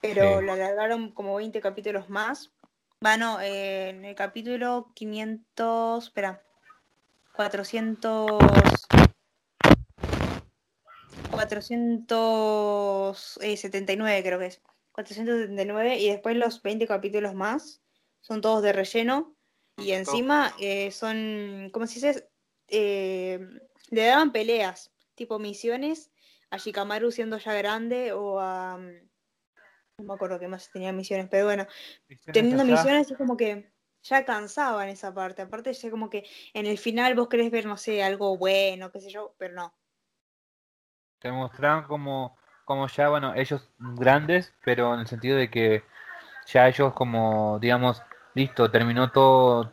pero 0.00 0.42
lo 0.42 0.52
alargaron 0.52 1.12
como 1.12 1.36
20 1.36 1.62
capítulos 1.62 2.10
más. 2.10 2.52
Bueno, 3.00 3.40
eh, 3.40 3.88
en 3.90 4.04
el 4.04 4.14
capítulo 4.14 4.92
500, 4.94 6.04
espera, 6.04 6.42
400... 7.34 8.38
479 11.30 14.22
creo 14.22 14.38
que 14.38 14.46
es. 14.46 14.60
479 14.92 15.98
y 15.98 16.10
después 16.10 16.36
los 16.36 16.62
20 16.62 16.86
capítulos 16.86 17.34
más 17.34 17.80
son 18.20 18.42
todos 18.42 18.62
de 18.62 18.72
relleno 18.72 19.34
y 19.76 19.92
encima 19.92 20.54
eh, 20.58 20.90
son, 20.90 21.70
¿cómo 21.72 21.86
se 21.86 21.94
dice? 21.94 22.28
Eh, 22.68 23.40
le 23.90 24.04
daban 24.06 24.32
peleas, 24.32 24.92
tipo 25.14 25.38
misiones 25.38 26.10
a 26.50 26.56
Shikamaru 26.56 27.10
siendo 27.10 27.38
ya 27.38 27.52
grande 27.54 28.12
o 28.12 28.38
a... 28.40 28.78
No 29.96 30.04
me 30.04 30.14
acuerdo 30.14 30.40
qué 30.40 30.48
más 30.48 30.70
tenía 30.72 30.92
misiones, 30.92 31.28
pero 31.30 31.44
bueno, 31.44 31.66
teniendo 32.32 32.64
misiones 32.64 33.10
es 33.10 33.16
como 33.16 33.36
que 33.36 33.72
ya 34.02 34.24
cansaba 34.24 34.84
en 34.84 34.90
esa 34.90 35.14
parte. 35.14 35.42
Aparte, 35.42 35.72
ya 35.72 35.90
como 35.90 36.10
que 36.10 36.24
en 36.52 36.66
el 36.66 36.78
final 36.78 37.14
vos 37.14 37.28
querés 37.28 37.50
ver, 37.50 37.66
no 37.66 37.76
sé, 37.76 38.02
algo 38.02 38.36
bueno, 38.36 38.90
qué 38.90 39.00
sé 39.00 39.10
yo, 39.10 39.34
pero 39.38 39.54
no. 39.54 39.74
Te 41.20 41.30
mostraron 41.30 41.84
como, 41.84 42.36
como 42.64 42.88
ya, 42.88 43.08
bueno, 43.08 43.34
ellos 43.34 43.70
grandes, 43.78 44.52
pero 44.64 44.94
en 44.94 45.00
el 45.00 45.06
sentido 45.06 45.36
de 45.36 45.48
que 45.48 45.84
ya 46.46 46.68
ellos 46.68 46.92
como, 46.92 47.58
digamos, 47.60 48.02
listo, 48.34 48.70
terminó 48.70 49.10
todo, 49.10 49.70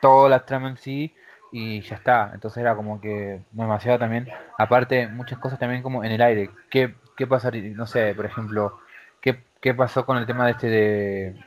toda 0.00 0.28
la 0.28 0.44
trama 0.44 0.70
en 0.70 0.76
sí 0.76 1.14
y 1.52 1.80
ya 1.82 1.96
está. 1.96 2.30
Entonces 2.32 2.58
era 2.58 2.74
como 2.76 3.00
que 3.00 3.42
demasiado 3.50 3.98
también. 3.98 4.28
Aparte, 4.58 5.08
muchas 5.08 5.38
cosas 5.38 5.58
también 5.58 5.82
como 5.82 6.04
en 6.04 6.12
el 6.12 6.22
aire. 6.22 6.50
¿Qué, 6.70 6.94
qué 7.16 7.26
pasaría? 7.26 7.62
No 7.74 7.86
sé, 7.86 8.14
por 8.14 8.26
ejemplo, 8.26 8.78
¿qué, 9.20 9.42
qué 9.60 9.74
pasó 9.74 10.06
con 10.06 10.16
el 10.16 10.26
tema 10.26 10.46
de 10.46 10.52
este 10.52 10.68
de... 10.68 11.44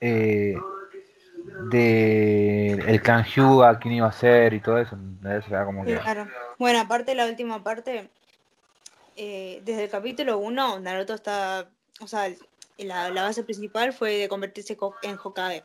Eh, 0.00 0.56
de 1.70 2.72
el 2.72 3.02
clan 3.02 3.24
Hyuga, 3.24 3.78
quién 3.78 3.94
iba 3.94 4.08
a 4.08 4.12
ser 4.12 4.52
y 4.54 4.60
todo 4.60 4.78
eso. 4.78 4.96
eso 5.24 5.48
era 5.48 5.64
como 5.64 5.84
que... 5.84 5.98
Bueno, 6.58 6.80
aparte 6.80 7.14
la 7.14 7.26
última 7.26 7.62
parte, 7.62 8.08
eh, 9.16 9.60
desde 9.64 9.84
el 9.84 9.90
capítulo 9.90 10.38
1, 10.38 10.80
Naruto 10.80 11.14
está, 11.14 11.66
o 12.00 12.06
sea, 12.06 12.28
la, 12.78 13.10
la 13.10 13.22
base 13.22 13.44
principal 13.44 13.92
fue 13.92 14.12
de 14.18 14.28
convertirse 14.28 14.76
co- 14.76 14.96
en 15.02 15.18
Hokage. 15.22 15.64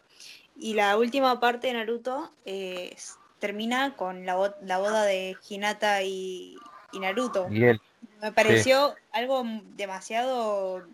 Y 0.55 0.73
la 0.73 0.97
última 0.97 1.39
parte 1.39 1.67
de 1.67 1.73
Naruto 1.73 2.31
eh, 2.45 2.95
termina 3.39 3.95
con 3.95 4.25
la, 4.25 4.35
bo- 4.35 4.55
la 4.61 4.77
boda 4.79 5.05
de 5.05 5.37
Hinata 5.49 6.03
y, 6.03 6.59
y 6.91 6.99
Naruto. 6.99 7.49
Y 7.51 7.63
él, 7.63 7.81
Me 8.21 8.31
pareció 8.31 8.95
algo 9.11 9.43
demasiado, 9.75 10.87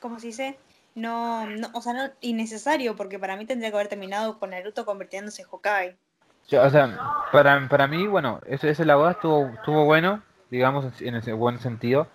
¿cómo 0.00 0.18
se 0.20 0.28
dice? 0.28 0.58
No, 0.94 1.46
no, 1.46 1.68
o 1.74 1.82
sea, 1.82 1.92
no 1.92 2.12
innecesario, 2.20 2.96
porque 2.96 3.18
para 3.18 3.36
mí 3.36 3.46
tendría 3.46 3.70
que 3.70 3.76
haber 3.76 3.88
terminado 3.88 4.38
con 4.38 4.50
Naruto 4.50 4.84
convirtiéndose 4.86 5.42
en 5.42 5.48
Hokage. 5.50 5.98
yo, 6.48 6.62
o 6.62 6.70
sea, 6.70 6.88
para, 7.32 7.68
para 7.68 7.86
mí, 7.86 8.06
bueno, 8.06 8.40
ese, 8.46 8.70
ese 8.70 8.84
la 8.84 8.96
boda 8.96 9.12
estuvo, 9.12 9.46
estuvo 9.54 9.84
bueno, 9.84 10.22
digamos, 10.50 11.00
en 11.00 11.14
ese 11.16 11.32
buen 11.32 11.58
sentido. 11.58 12.06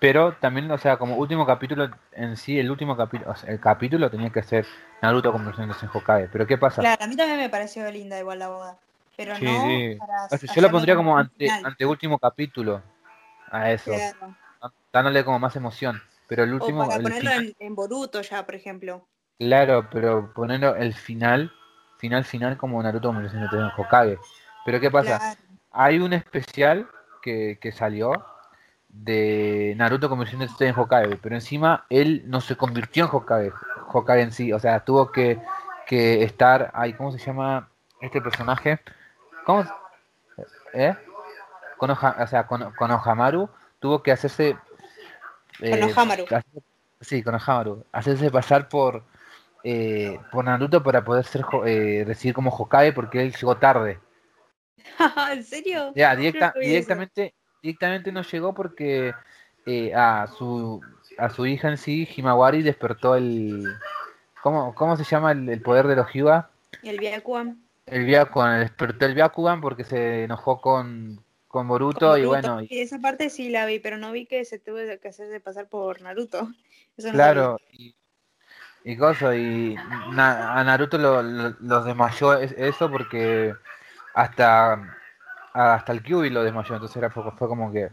Pero 0.00 0.34
también, 0.34 0.70
o 0.70 0.78
sea, 0.78 0.96
como 0.98 1.16
último 1.16 1.46
capítulo 1.46 1.88
en 2.12 2.36
sí, 2.36 2.58
el 2.58 2.70
último 2.70 2.96
capítulo, 2.96 3.30
o 3.30 3.36
sea, 3.36 3.50
el 3.50 3.60
capítulo 3.60 4.10
tenía 4.10 4.30
que 4.30 4.42
ser 4.42 4.66
Naruto 5.02 5.32
convirtiéndose 5.32 5.86
en 5.86 5.90
Hokage. 5.94 6.28
Pero 6.32 6.46
¿qué 6.46 6.58
pasa? 6.58 6.82
Claro, 6.82 7.04
a 7.04 7.06
mí 7.06 7.16
también 7.16 7.38
me 7.38 7.48
pareció 7.48 7.90
linda 7.90 8.18
igual 8.18 8.38
la 8.38 8.48
boda, 8.48 8.78
pero 9.16 9.34
Sí, 9.38 9.46
no 9.46 9.52
sí. 9.60 9.98
para 9.98 10.24
O 10.24 10.28
sea, 10.28 10.54
yo 10.54 10.62
lo 10.62 10.70
pondría 10.70 10.96
como 10.96 11.16
ante, 11.16 11.48
ante 11.50 11.86
último 11.86 12.18
capítulo 12.18 12.82
a 13.50 13.70
eso, 13.70 13.92
Claro. 13.92 14.34
dándole 14.92 15.24
como 15.24 15.38
más 15.38 15.56
emoción. 15.56 16.00
Pero 16.28 16.44
el 16.44 16.52
O 16.52 16.56
último, 16.56 16.80
para 16.80 16.96
el 16.96 17.02
ponerlo 17.02 17.30
en, 17.30 17.54
en 17.58 17.74
Boruto 17.74 18.20
ya, 18.22 18.44
por 18.44 18.54
ejemplo. 18.54 19.06
claro, 19.38 19.88
pero 19.90 20.32
ponerlo 20.34 20.74
el 20.76 20.94
final, 20.94 21.50
final, 21.98 22.24
final 22.24 22.56
como 22.56 22.82
Naruto 22.82 23.08
convirtiéndose 23.08 23.56
en 23.56 23.70
Hokage. 23.76 24.18
Pero 24.64 24.80
¿qué 24.80 24.90
pasa? 24.90 25.18
Claro. 25.18 25.40
Hay 25.72 25.98
un 25.98 26.12
especial 26.12 26.88
que, 27.22 27.58
que 27.60 27.72
salió 27.72 28.12
de 28.96 29.74
Naruto 29.76 30.08
convirtiéndose 30.08 30.66
en 30.68 30.78
Hokage, 30.78 31.16
pero 31.16 31.34
encima 31.34 31.84
él 31.90 32.22
no 32.26 32.40
se 32.40 32.56
convirtió 32.56 33.04
en 33.04 33.10
Hokage, 33.12 33.52
Hokage 33.92 34.22
en 34.22 34.32
sí, 34.32 34.52
o 34.52 34.58
sea, 34.60 34.80
tuvo 34.84 35.10
que, 35.10 35.38
que 35.86 36.22
estar 36.22 36.70
ahí, 36.74 36.92
¿cómo 36.94 37.10
se 37.12 37.18
llama 37.18 37.68
este 38.00 38.20
personaje? 38.22 38.78
¿Cómo? 39.44 39.64
¿Eh? 40.72 40.94
Konoha- 41.76 42.22
o 42.22 42.26
sea, 42.26 42.46
Kono- 42.46 42.72
Konohamaru 42.76 43.48
tuvo 43.80 44.02
que 44.02 44.12
hacerse... 44.12 44.56
eh, 45.60 45.70
Konohamaru. 45.70 46.24
hacer- 46.26 46.62
sí, 47.00 47.22
Konohamaru, 47.22 47.84
hacerse 47.92 48.30
pasar 48.30 48.68
por, 48.68 49.02
eh, 49.64 50.18
por 50.30 50.44
Naruto 50.44 50.82
para 50.82 51.04
poder 51.04 51.24
ser, 51.24 51.44
eh, 51.66 52.04
recibir 52.06 52.34
como 52.34 52.50
Hokage 52.50 52.92
porque 52.92 53.20
él 53.22 53.32
llegó 53.34 53.56
tarde. 53.56 53.98
¿En 55.32 55.42
serio? 55.44 55.92
Ya, 55.94 56.14
directa, 56.14 56.54
directamente, 56.58 57.34
directamente 57.64 58.12
no 58.12 58.22
llegó 58.22 58.52
porque 58.54 59.14
eh, 59.64 59.94
a 59.94 60.26
su 60.26 60.82
a 61.16 61.30
su 61.30 61.46
hija 61.46 61.68
en 61.70 61.78
sí, 61.78 62.06
Himawari, 62.14 62.62
despertó 62.62 63.14
el 63.16 63.72
¿cómo, 64.42 64.74
cómo 64.74 64.96
se 64.96 65.04
llama 65.04 65.32
el, 65.32 65.48
el 65.48 65.62
poder 65.62 65.86
de 65.86 65.96
los 65.96 66.12
Hyuga? 66.12 66.50
El 66.82 66.98
Byakugan. 66.98 67.62
El 67.86 68.04
Byakugan, 68.04 68.60
despertó 68.60 69.06
el 69.06 69.14
Byakugan 69.14 69.60
porque 69.62 69.84
se 69.84 70.24
enojó 70.24 70.60
con, 70.60 71.24
con 71.48 71.66
Boruto, 71.66 72.10
con 72.10 72.20
y 72.20 72.26
bueno, 72.26 72.60
y- 72.60 72.68
esa 72.80 72.98
parte 72.98 73.30
sí 73.30 73.48
la 73.48 73.64
vi, 73.64 73.78
pero 73.78 73.96
no 73.96 74.12
vi 74.12 74.26
que 74.26 74.44
se 74.44 74.58
tuvo 74.58 74.76
que 75.00 75.08
hacerse 75.08 75.40
pasar 75.40 75.68
por 75.68 76.02
Naruto. 76.02 76.48
Eso 76.98 77.08
no 77.08 77.14
claro, 77.14 77.58
y, 77.72 77.94
y 78.84 78.96
coso, 78.98 79.32
y 79.32 79.76
Na- 80.12 80.58
a 80.60 80.64
Naruto 80.64 80.98
lo, 80.98 81.22
lo- 81.22 81.56
los 81.60 81.84
desmayó 81.86 82.34
es- 82.34 82.52
eso 82.58 82.90
porque 82.90 83.54
hasta 84.14 84.98
hasta 85.54 85.92
el 85.92 86.02
Kyuubi 86.02 86.30
lo 86.30 86.42
desmayó, 86.42 86.74
entonces 86.74 86.96
era 86.96 87.10
fue, 87.10 87.30
fue 87.32 87.48
como 87.48 87.72
que. 87.72 87.90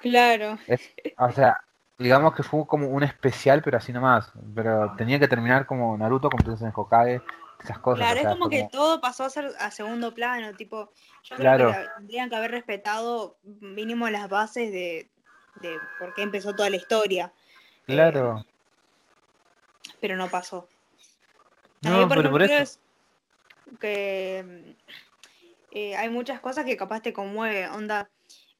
Claro. 0.00 0.58
Es- 0.66 0.92
o 1.16 1.30
sea, 1.32 1.60
digamos 1.98 2.34
que 2.34 2.42
fue 2.42 2.66
como 2.66 2.88
un 2.88 3.02
especial, 3.02 3.62
pero 3.62 3.78
así 3.78 3.92
nomás. 3.92 4.32
Pero 4.54 4.94
tenía 4.96 5.18
que 5.18 5.28
terminar 5.28 5.64
como 5.66 5.96
Naruto, 5.96 6.28
convirtiéndose 6.28 6.66
en 6.66 6.72
Hokage, 6.74 7.22
esas 7.62 7.78
cosas. 7.78 8.00
Claro, 8.06 8.18
o 8.18 8.22
sea, 8.22 8.30
es 8.32 8.36
como 8.36 8.50
que 8.50 8.68
todo 8.70 9.00
pasó 9.00 9.24
a 9.24 9.30
ser 9.30 9.50
a 9.58 9.70
segundo 9.70 10.12
plano, 10.12 10.54
tipo, 10.54 10.92
yo 11.22 11.36
creo 11.36 11.38
Claro. 11.38 11.66
que 11.72 11.78
la- 11.78 11.94
tendrían 11.94 12.28
que 12.28 12.36
haber 12.36 12.50
respetado 12.50 13.38
mínimo 13.42 14.08
las 14.10 14.28
bases 14.28 14.70
de, 14.70 15.08
de 15.62 15.78
por 15.98 16.12
qué 16.14 16.22
empezó 16.22 16.54
toda 16.54 16.68
la 16.68 16.76
historia, 16.76 17.32
Claro. 17.86 18.44
pero 20.00 20.16
no 20.16 20.28
pasó. 20.28 20.68
A 21.84 21.88
No, 21.88 21.98
mí, 21.98 22.06
por 22.06 22.16
pero 22.18 22.30
por 22.30 22.42
eso. 22.42 22.54
es 22.54 22.80
que 23.80 24.76
eh, 25.74 25.96
hay 25.96 26.08
muchas 26.08 26.40
cosas 26.40 26.64
que 26.64 26.76
capaz 26.76 27.02
te 27.02 27.12
conmueve, 27.12 27.68
onda, 27.68 28.08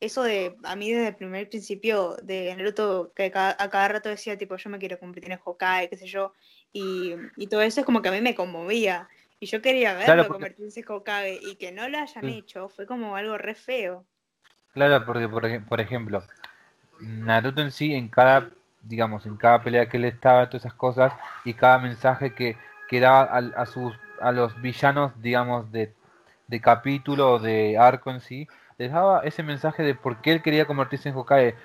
eso 0.01 0.23
de, 0.23 0.57
a 0.65 0.77
mí 0.77 0.91
desde 0.93 1.09
el 1.09 1.17
primer 1.17 1.49
principio 1.49 2.17
de 2.23 2.55
Naruto, 2.57 3.13
que 3.15 3.31
ca- 3.31 3.57
a 3.59 3.71
cada 3.71 3.89
rato 3.89 4.09
decía, 4.09 4.37
tipo, 4.37 4.57
yo 4.57 4.69
me 4.69 4.79
quiero 4.79 4.99
convertir 4.99 5.33
en 5.33 5.41
Hokage, 5.43 5.89
qué 5.89 5.97
sé 5.97 6.07
yo, 6.07 6.33
y, 6.73 7.15
y 7.37 7.47
todo 7.47 7.63
eso 7.63 7.81
es 7.81 7.87
como 7.87 8.03
que 8.03 8.09
a 8.09 8.13
mí 8.13 8.21
me 8.21 8.35
conmovía, 8.35 9.09
y 9.41 9.47
yo 9.47 9.63
quería 9.63 9.93
verlo 9.95 10.07
Claro, 10.07 10.23
porque- 10.27 10.35
convertirse 10.55 10.81
en 10.81 10.87
Hokage, 10.91 11.39
y 11.41 11.57
que 11.57 11.73
no 11.73 11.89
lo 11.89 11.99
hayan 11.99 12.25
Sí. 12.25 12.39
hecho, 12.39 12.69
fue 12.69 12.87
como 12.87 13.17
algo 13.17 13.39
re 13.39 13.55
feo. 13.55 14.05
Claro, 14.73 15.07
porque 15.07 15.29
por, 15.29 15.65
por 15.67 15.81
ejemplo, 15.81 16.25
Naruto 17.01 17.63
en 17.63 17.71
sí, 17.71 17.95
en 17.95 18.09
cada, 18.09 18.51
digamos, 18.83 19.25
en 19.27 19.37
cada 19.37 19.63
pelea 19.63 19.89
que 19.89 19.97
él 19.97 20.05
estaba, 20.05 20.49
todas 20.49 20.65
esas 20.67 20.75
cosas, 20.75 21.13
y 21.45 21.55
cada 21.55 21.79
mensaje 21.79 22.35
que, 22.35 22.57
que 22.89 23.01
daba 23.01 23.23
al- 23.25 23.55
a, 23.57 23.67
sus, 23.67 23.95
a 24.21 24.33
los 24.33 24.61
villanos, 24.61 25.13
digamos, 25.23 25.71
de, 25.73 25.93
de 26.55 26.61
capítulo 26.61 27.39
de 27.41 27.77
arco 27.79 28.11
en 28.13 28.21
sí, 28.21 28.49
les 28.79 28.93
daba 28.93 29.23
ese 29.25 29.43
mensaje 29.43 29.83
de 29.83 29.95
por 29.95 30.21
qué 30.23 30.33
él 30.33 30.43
quería 30.43 30.67
convertirse 30.67 31.09
en 31.09 31.17
Hokage, 31.17 31.57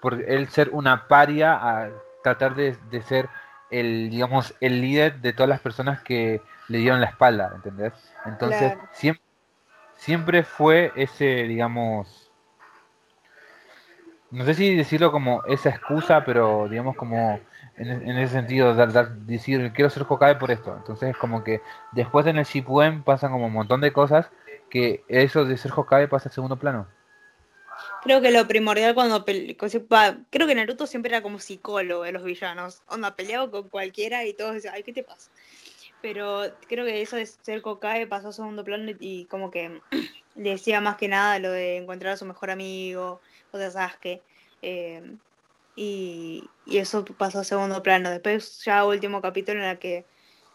por 0.00 0.14
él 0.22 0.48
ser 0.48 0.70
una 0.72 1.08
paria, 1.08 1.54
a 1.54 1.90
tratar 2.22 2.54
de, 2.54 2.76
de 2.90 3.02
ser 3.02 3.28
el, 3.70 4.10
digamos, 4.10 4.54
el 4.60 4.80
líder 4.80 5.20
de 5.20 5.32
todas 5.32 5.48
las 5.48 5.60
personas 5.60 6.02
que 6.02 6.42
le 6.68 6.78
dieron 6.78 7.00
la 7.00 7.08
espalda, 7.08 7.52
¿entendés? 7.54 7.92
Entonces, 8.26 8.72
Claro. 8.72 8.88
siempre, 8.92 9.24
siempre 9.96 10.42
fue 10.44 10.92
ese, 10.96 11.44
digamos, 11.44 12.30
no 14.30 14.44
sé 14.44 14.54
si 14.54 14.74
decirlo 14.76 15.12
como 15.12 15.42
esa 15.44 15.70
excusa, 15.70 16.24
pero 16.24 16.68
digamos 16.68 16.96
como 16.96 17.40
en, 17.80 18.08
en 18.08 18.18
ese 18.18 18.34
sentido, 18.34 18.74
dar, 18.74 18.92
dar- 18.92 19.16
decir 19.16 19.72
quiero 19.74 19.90
ser 19.90 20.04
Hokage 20.08 20.38
por 20.38 20.50
esto. 20.50 20.76
Entonces 20.76 21.16
como 21.16 21.42
que 21.42 21.62
después 21.92 22.26
en 22.26 22.38
el 22.38 22.44
Shippuden 22.44 23.02
pasan 23.02 23.32
como 23.32 23.46
un 23.46 23.52
montón 23.52 23.80
de 23.80 23.92
cosas 23.92 24.30
que 24.70 25.02
eso 25.08 25.44
de 25.44 25.56
ser 25.56 25.72
Hokage 25.74 26.08
pasa 26.08 26.28
a 26.28 26.32
segundo 26.32 26.56
plano. 26.56 26.86
Creo 28.02 28.20
que 28.20 28.30
lo 28.30 28.46
primordial 28.46 28.94
cuando 28.94 29.24
creo 29.24 30.46
que 30.46 30.54
Naruto 30.54 30.86
siempre 30.86 31.10
era 31.10 31.22
como 31.22 31.38
psicólogo 31.38 32.04
de 32.04 32.12
los 32.12 32.22
villanos. 32.22 32.82
Onda, 32.86 33.16
peleaba 33.16 33.50
con 33.50 33.68
cualquiera 33.68 34.24
y 34.24 34.34
todos 34.34 34.54
decían, 34.54 34.74
ay, 34.74 34.82
¿qué 34.82 34.92
te 34.92 35.02
pasa? 35.02 35.30
Pero 36.02 36.42
creo 36.68 36.84
que 36.84 37.00
eso 37.02 37.16
de 37.16 37.26
ser 37.26 37.60
Hokage 37.64 38.06
pasó 38.06 38.28
a 38.28 38.32
segundo 38.32 38.64
plano 38.64 38.92
y, 39.00 39.24
como 39.26 39.50
que 39.50 39.80
decía 40.34 40.80
más 40.80 40.96
que 40.96 41.08
nada 41.08 41.38
lo 41.38 41.50
de 41.50 41.78
encontrar 41.78 42.12
a 42.12 42.16
su 42.16 42.26
mejor 42.26 42.50
amigo, 42.50 43.20
o 43.52 43.58
de 43.58 43.70
Sasuke. 43.70 44.22
eh, 44.62 45.16
y, 45.76 46.48
y 46.66 46.78
eso 46.78 47.04
pasó 47.04 47.40
a 47.40 47.44
segundo 47.44 47.82
plano. 47.82 48.10
Después 48.10 48.62
ya 48.64 48.84
último 48.84 49.20
capítulo 49.22 49.60
en 49.60 49.66
el 49.70 49.78
que 49.78 50.06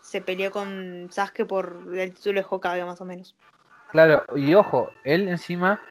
se 0.02 0.22
peleó 0.22 0.52
con 0.52 1.10
Sasuke 1.12 1.46
por 1.46 1.84
el 1.96 2.14
título 2.14 2.42
de 2.42 2.48
Hokage 2.50 2.86
más 2.86 3.02
o 3.02 3.06
menos. 3.06 3.36
Claro, 3.92 4.24
y 4.36 4.54
ojo, 4.54 4.92
él 5.04 5.28
encima 5.30 5.82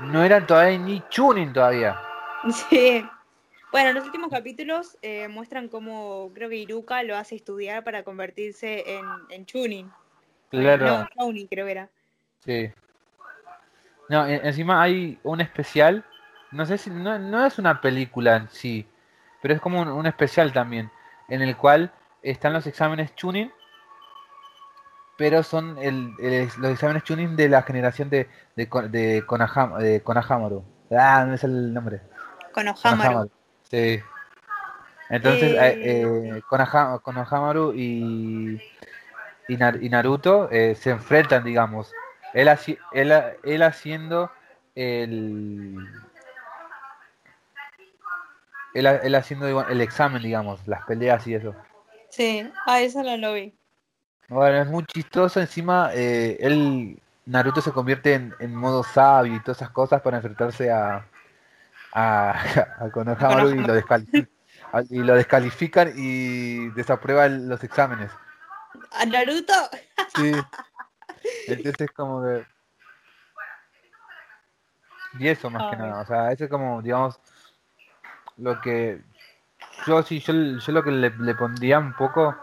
no 0.00 0.24
era 0.24 0.46
todavía 0.46 0.78
ni 0.78 1.02
Chunin 1.10 1.52
todavía. 1.52 2.00
Sí. 2.70 3.04
Bueno, 3.70 3.88
en 3.90 3.94
los 3.94 4.04
últimos 4.04 4.30
capítulos 4.30 4.98
eh, 5.00 5.28
muestran 5.28 5.68
cómo 5.68 6.30
creo 6.34 6.50
que 6.50 6.56
Iruka 6.56 7.02
lo 7.04 7.16
hace 7.16 7.36
estudiar 7.36 7.84
para 7.84 8.02
convertirse 8.02 8.84
en, 8.98 9.06
en 9.30 9.46
Chunin. 9.46 9.90
Claro. 10.50 10.86
No, 10.86 11.08
Chunin 11.16 11.46
creo 11.46 11.64
que 11.64 11.72
era. 11.72 11.88
Sí. 12.44 12.70
No, 14.10 14.26
en- 14.26 14.44
encima 14.44 14.82
hay 14.82 15.18
un 15.22 15.40
especial, 15.40 16.04
no 16.52 16.66
sé 16.66 16.78
si, 16.78 16.90
no, 16.90 17.18
no 17.18 17.44
es 17.46 17.58
una 17.58 17.80
película 17.80 18.36
en 18.36 18.48
sí, 18.50 18.86
pero 19.40 19.54
es 19.54 19.60
como 19.60 19.80
un, 19.82 19.88
un 19.88 20.06
especial 20.06 20.52
también, 20.52 20.90
en 21.28 21.42
el 21.42 21.56
cual 21.56 21.92
están 22.22 22.52
los 22.52 22.66
exámenes 22.66 23.14
Chunin, 23.16 23.50
pero 25.16 25.42
son 25.42 25.78
el, 25.78 26.14
el- 26.20 26.48
los 26.58 26.72
exámenes 26.72 27.04
Chunin 27.04 27.36
de 27.36 27.48
la 27.48 27.62
generación 27.62 28.10
de, 28.10 28.28
de, 28.56 28.66
de, 28.90 29.24
Konaham- 29.26 29.78
de 29.78 30.02
Konohamaru. 30.02 30.64
Ah, 30.90 31.24
no 31.26 31.34
es 31.34 31.44
el 31.44 31.72
nombre. 31.72 32.00
Con 32.52 32.68
Ohamaru. 32.68 33.30
Sí. 33.70 34.00
Entonces, 35.08 35.52
eh, 35.52 35.78
Eh, 35.82 36.38
eh, 36.38 36.42
Konohamaru 37.02 37.72
y, 37.74 38.60
y, 39.48 39.56
Nar- 39.56 39.78
y 39.82 39.88
Naruto 39.88 40.48
eh, 40.50 40.74
se 40.74 40.90
enfrentan, 40.90 41.44
digamos. 41.44 41.92
Él, 42.34 42.48
él, 42.92 43.12
él 43.42 43.62
haciendo 43.62 44.30
el... 44.74 45.76
Él, 48.74 48.86
él 48.86 49.14
haciendo 49.14 49.62
el 49.66 49.80
examen, 49.80 50.22
digamos, 50.22 50.66
las 50.66 50.84
peleas 50.84 51.26
y 51.26 51.34
eso. 51.34 51.54
sí, 52.10 52.48
ah, 52.66 52.80
esa 52.80 53.02
no 53.02 53.16
lo 53.16 53.34
vi. 53.34 53.54
Bueno, 54.28 54.62
es 54.62 54.66
muy 54.68 54.84
chistoso. 54.86 55.40
Encima, 55.40 55.90
eh, 55.94 56.38
él, 56.40 56.98
Naruto 57.26 57.60
se 57.60 57.72
convierte 57.72 58.14
en, 58.14 58.34
en 58.38 58.54
modo 58.54 58.82
sabio 58.82 59.34
y 59.36 59.40
todas 59.40 59.58
esas 59.58 59.70
cosas 59.70 60.00
para 60.00 60.16
enfrentarse 60.18 60.70
a, 60.70 61.06
a, 61.92 62.30
a 62.80 62.90
Konohamaru 62.90 63.50
y 63.50 63.62
lo, 63.62 63.74
descalifican, 63.74 64.28
y 64.88 64.98
lo 65.02 65.14
descalifican 65.14 65.92
y 65.96 66.68
desaprueba 66.70 67.26
el- 67.26 67.48
los 67.48 67.62
exámenes. 67.62 68.10
¿A 68.92 69.04
Naruto? 69.04 69.52
Sí. 70.16 70.32
Entonces, 71.46 71.90
como 71.90 72.22
que. 72.24 72.44
Y 75.18 75.28
eso 75.28 75.50
más 75.50 75.68
que 75.70 75.76
nada. 75.76 76.00
O 76.00 76.06
sea, 76.06 76.32
eso 76.32 76.44
es 76.44 76.50
como, 76.50 76.80
digamos, 76.80 77.20
lo 78.38 78.60
que. 78.60 79.00
Yo 79.86 80.02
sí, 80.02 80.20
yo, 80.20 80.32
yo 80.34 80.72
lo 80.72 80.82
que 80.82 80.90
le, 80.90 81.10
le 81.10 81.34
pondría 81.34 81.78
un 81.78 81.92
poco, 81.94 82.36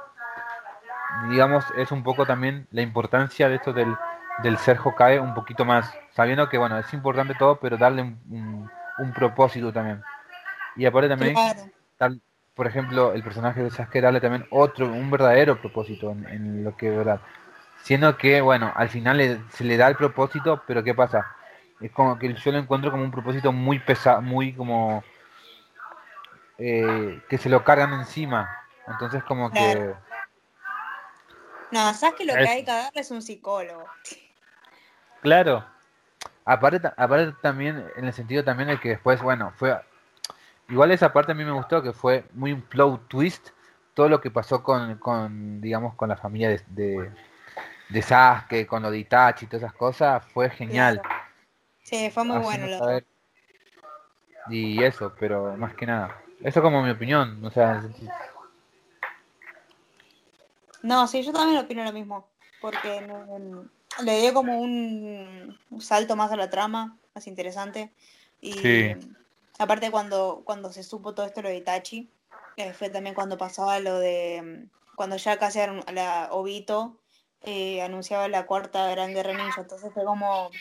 digamos, 1.29 1.65
es 1.75 1.91
un 1.91 2.03
poco 2.03 2.25
también 2.25 2.67
la 2.71 2.81
importancia 2.81 3.49
de 3.49 3.55
esto 3.55 3.73
del, 3.73 3.95
del 4.43 4.57
ser 4.57 4.79
Hokage 4.83 5.19
un 5.19 5.33
poquito 5.33 5.65
más. 5.65 5.91
Sabiendo 6.13 6.49
que, 6.49 6.57
bueno, 6.57 6.77
es 6.77 6.93
importante 6.93 7.35
todo, 7.35 7.59
pero 7.59 7.77
darle 7.77 8.01
un, 8.03 8.19
un- 8.29 8.69
un 8.97 9.13
propósito 9.13 9.71
también. 9.71 10.01
Y 10.75 10.85
aparte 10.85 11.09
también, 11.09 11.33
Claro, 11.33 11.61
tal, 11.97 12.21
por 12.55 12.67
ejemplo, 12.67 13.13
el 13.13 13.23
personaje 13.23 13.63
de 13.63 13.69
Sasuke 13.71 14.01
darle 14.01 14.21
también 14.21 14.45
otro, 14.51 14.87
un 14.87 15.09
verdadero 15.11 15.59
propósito 15.59 16.11
en, 16.11 16.27
en 16.27 16.63
lo 16.63 16.75
que 16.75 16.89
verdad. 16.89 17.21
Siendo 17.83 18.17
que, 18.17 18.41
bueno, 18.41 18.71
al 18.75 18.89
final 18.89 19.17
le- 19.17 19.41
se 19.51 19.63
le 19.63 19.77
da 19.77 19.87
el 19.87 19.95
propósito, 19.95 20.61
pero 20.67 20.83
¿qué 20.83 20.93
pasa? 20.93 21.25
Es 21.81 21.91
como 21.91 22.19
que 22.19 22.33
yo 22.33 22.51
lo 22.51 22.57
encuentro 22.59 22.91
como 22.91 23.03
un 23.03 23.11
propósito 23.11 23.51
muy 23.53 23.79
pesado, 23.79 24.21
muy 24.21 24.53
como 24.53 25.03
eh, 26.59 27.21
que 27.29 27.37
se 27.37 27.49
lo 27.49 27.63
cargan 27.63 27.93
encima. 27.93 28.49
Entonces 28.87 29.23
como 29.23 29.51
que 29.51 29.95
no, 31.71 31.93
sabes 31.93 32.15
que 32.15 32.25
lo 32.25 32.33
que 32.33 32.47
hay 32.47 32.65
que 32.65 32.71
darle 32.71 33.01
es 33.01 33.11
un 33.11 33.21
psicólogo. 33.21 33.85
Claro. 35.21 35.65
Aparte, 36.45 36.81
aparte 36.97 37.33
también, 37.41 37.85
en 37.95 38.05
el 38.05 38.13
sentido 38.13 38.43
también 38.43 38.69
de 38.69 38.79
que 38.79 38.89
después, 38.89 39.21
bueno, 39.21 39.53
fue... 39.55 39.79
Igual 40.67 40.91
esa 40.91 41.11
parte 41.13 41.31
a 41.31 41.35
mí 41.35 41.43
me 41.43 41.51
gustó, 41.51 41.81
que 41.81 41.93
fue 41.93 42.25
muy 42.33 42.53
un 42.53 42.61
plot 42.61 43.07
twist, 43.07 43.49
todo 43.93 44.07
lo 44.07 44.21
que 44.21 44.29
pasó 44.29 44.63
con, 44.63 44.97
con 44.97 45.61
digamos, 45.61 45.95
con 45.95 46.09
la 46.09 46.15
familia 46.15 46.49
de, 46.49 46.61
de, 46.67 47.11
de 47.89 48.01
Sasuke, 48.01 48.67
con 48.67 48.83
lo 48.83 48.91
de 48.91 48.99
Itachi 48.99 49.45
y 49.45 49.47
todas 49.47 49.63
esas 49.63 49.73
cosas, 49.73 50.23
fue 50.31 50.49
genial. 50.49 51.01
Claro. 51.01 51.19
Sí, 51.83 52.11
fue 52.11 52.23
muy 52.23 52.37
bueno. 52.37 53.01
Y 54.49 54.83
eso, 54.83 55.13
pero 55.19 55.55
más 55.57 55.73
que 55.73 55.87
nada. 55.87 56.15
Eso 56.41 56.61
como 56.61 56.81
mi 56.81 56.89
opinión, 56.89 57.43
o 57.43 57.51
sea, 57.51 57.83
No, 60.81 61.07
sí, 61.07 61.23
yo 61.23 61.33
también 61.33 61.59
opino 61.59 61.83
lo 61.83 61.91
mismo. 61.91 62.29
Porque 62.61 63.01
le 64.03 64.21
dio 64.21 64.33
como 64.33 64.59
un, 64.59 65.57
un 65.69 65.81
salto 65.81 66.15
más 66.15 66.31
a 66.31 66.37
la 66.37 66.49
trama, 66.49 66.97
más 67.13 67.27
interesante. 67.27 67.91
Y 68.41 68.61
Sí. 68.61 68.95
aparte 69.57 69.91
cuando, 69.91 70.41
cuando 70.45 70.71
se 70.71 70.83
supo 70.83 71.13
todo 71.13 71.25
esto 71.25 71.41
lo 71.41 71.49
de 71.49 71.57
Itachi, 71.57 72.09
eh, 72.55 72.73
fue 72.73 72.89
también 72.89 73.15
cuando 73.15 73.37
pasaba 73.37 73.79
lo 73.79 73.99
de 73.99 74.41
mm, 74.41 74.95
cuando 74.95 75.15
ya 75.17 75.37
casi 75.37 75.59
era 75.59 75.71
un- 75.71 75.83
la 75.93 76.27
Obito 76.31 76.97
eh, 77.41 77.81
anunciaba 77.81 78.27
la 78.27 78.45
cuarta 78.45 78.89
gran 78.91 79.13
guerra 79.13 79.33
ninja. 79.33 79.61
Entonces 79.61 79.93
fue 79.93 80.03
como 80.03 80.51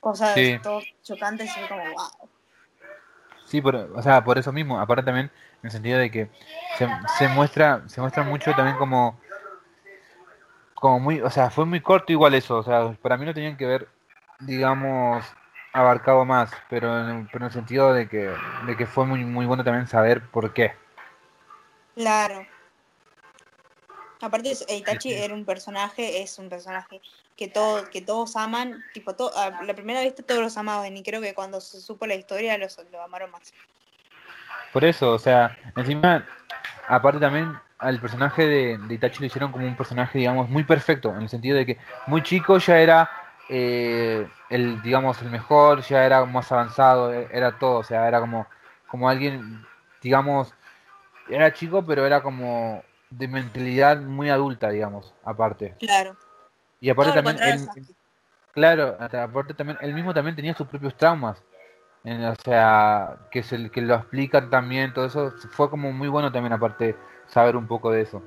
cosas 0.00 0.34
Sí. 0.34 0.58
todo 0.62 0.82
chocantes 1.02 1.50
y 1.50 1.60
fue 1.60 1.68
como 1.68 1.84
wow. 1.92 2.30
Sí, 3.48 3.62
por, 3.62 3.76
o 3.76 4.02
sea, 4.02 4.22
por 4.22 4.36
eso 4.36 4.52
mismo, 4.52 4.78
aparte 4.78 5.04
también 5.04 5.30
en 5.62 5.66
el 5.66 5.70
sentido 5.70 5.98
de 5.98 6.10
que 6.10 6.28
se, 6.76 6.86
se 7.18 7.28
muestra, 7.28 7.82
se 7.88 7.98
muestra 7.98 8.22
mucho 8.22 8.52
también 8.52 8.76
como, 8.76 9.18
como 10.74 11.00
muy, 11.00 11.22
o 11.22 11.30
sea, 11.30 11.48
fue 11.48 11.64
muy 11.64 11.80
corto 11.80 12.12
igual 12.12 12.34
eso, 12.34 12.58
o 12.58 12.62
sea, 12.62 12.92
para 13.00 13.16
mí 13.16 13.24
no 13.24 13.32
tenían 13.32 13.56
que 13.56 13.64
ver, 13.64 13.88
digamos, 14.40 15.24
abarcado 15.72 16.26
más, 16.26 16.52
pero 16.68 17.08
en, 17.08 17.26
pero 17.28 17.44
en 17.44 17.46
el 17.46 17.52
sentido 17.52 17.94
de 17.94 18.06
que, 18.06 18.34
de 18.66 18.76
que 18.76 18.84
fue 18.84 19.06
muy, 19.06 19.24
muy 19.24 19.46
bueno 19.46 19.64
también 19.64 19.86
saber 19.86 20.20
por 20.28 20.52
qué. 20.52 20.74
Claro. 21.94 22.46
Aparte, 24.20 24.52
Itachi 24.68 25.14
era 25.14 25.32
un 25.32 25.46
personaje, 25.46 26.20
es 26.22 26.38
un 26.38 26.50
personaje 26.50 27.00
que 27.38 27.46
todo, 27.48 27.88
que 27.88 28.02
todos 28.02 28.36
aman, 28.36 28.84
tipo, 28.92 29.14
to- 29.14 29.30
a 29.34 29.62
la 29.62 29.72
primera 29.74 30.02
vista 30.02 30.24
todos 30.24 30.42
los 30.42 30.56
amaban 30.56 30.96
y 30.96 31.04
creo 31.04 31.20
que 31.20 31.34
cuando 31.34 31.60
se 31.60 31.80
supo 31.80 32.04
la 32.06 32.16
historia 32.16 32.58
los, 32.58 32.76
lo 32.90 33.00
amaron 33.00 33.30
más. 33.30 33.54
Por 34.72 34.84
eso, 34.84 35.12
o 35.12 35.18
sea, 35.18 35.56
encima, 35.76 36.26
aparte 36.88 37.20
también 37.20 37.56
al 37.78 38.00
personaje 38.00 38.44
de, 38.46 38.78
de 38.78 38.94
Itachi 38.94 39.20
lo 39.20 39.26
hicieron 39.26 39.52
como 39.52 39.66
un 39.66 39.76
personaje, 39.76 40.18
digamos, 40.18 40.48
muy 40.50 40.64
perfecto, 40.64 41.14
en 41.14 41.22
el 41.22 41.28
sentido 41.28 41.56
de 41.56 41.64
que 41.64 41.78
muy 42.08 42.22
chico 42.24 42.58
ya 42.58 42.78
era 42.78 43.08
eh, 43.48 44.28
el, 44.50 44.82
digamos, 44.82 45.22
el 45.22 45.30
mejor, 45.30 45.82
ya 45.82 46.04
era 46.04 46.24
más 46.24 46.50
avanzado, 46.50 47.14
e- 47.14 47.28
era 47.32 47.56
todo, 47.56 47.78
o 47.78 47.84
sea, 47.84 48.08
era 48.08 48.18
como, 48.20 48.46
como 48.88 49.08
alguien, 49.08 49.64
digamos, 50.02 50.52
era 51.28 51.52
chico, 51.52 51.86
pero 51.86 52.04
era 52.04 52.20
como 52.20 52.82
de 53.10 53.28
mentalidad 53.28 53.98
muy 53.98 54.28
adulta, 54.28 54.70
digamos, 54.70 55.14
aparte. 55.24 55.76
Claro. 55.78 56.16
Y 56.80 56.90
aparte 56.90 57.12
también, 57.12 57.38
él- 57.42 57.68
claro, 58.52 58.96
aparte 59.00 59.54
también, 59.54 59.78
él 59.80 59.94
mismo 59.94 60.14
también 60.14 60.36
tenía 60.36 60.54
sus 60.54 60.66
propios 60.68 60.96
traumas. 60.96 61.42
En- 62.04 62.24
o 62.24 62.34
sea, 62.36 63.18
que 63.30 63.42
se 63.42 63.70
que 63.70 63.80
lo 63.80 63.96
explican 63.96 64.50
también, 64.50 64.94
todo 64.94 65.06
eso 65.06 65.32
fue 65.50 65.68
como 65.68 65.92
muy 65.92 66.08
bueno 66.08 66.30
también 66.30 66.52
aparte 66.52 66.96
saber 67.26 67.56
un 67.56 67.66
poco 67.66 67.90
de 67.90 68.02
eso. 68.02 68.22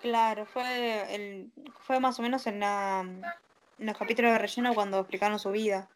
Claro, 0.00 0.44
fue 0.46 1.14
el, 1.14 1.50
fue 1.80 2.00
más 2.00 2.18
o 2.18 2.22
menos 2.22 2.46
en, 2.46 2.60
la, 2.60 3.00
en 3.00 3.86
los 3.86 3.96
capítulos 3.96 4.32
de 4.32 4.38
relleno 4.38 4.74
cuando 4.74 4.98
explicaron 4.98 5.38
su 5.38 5.50
vida. 5.50 5.88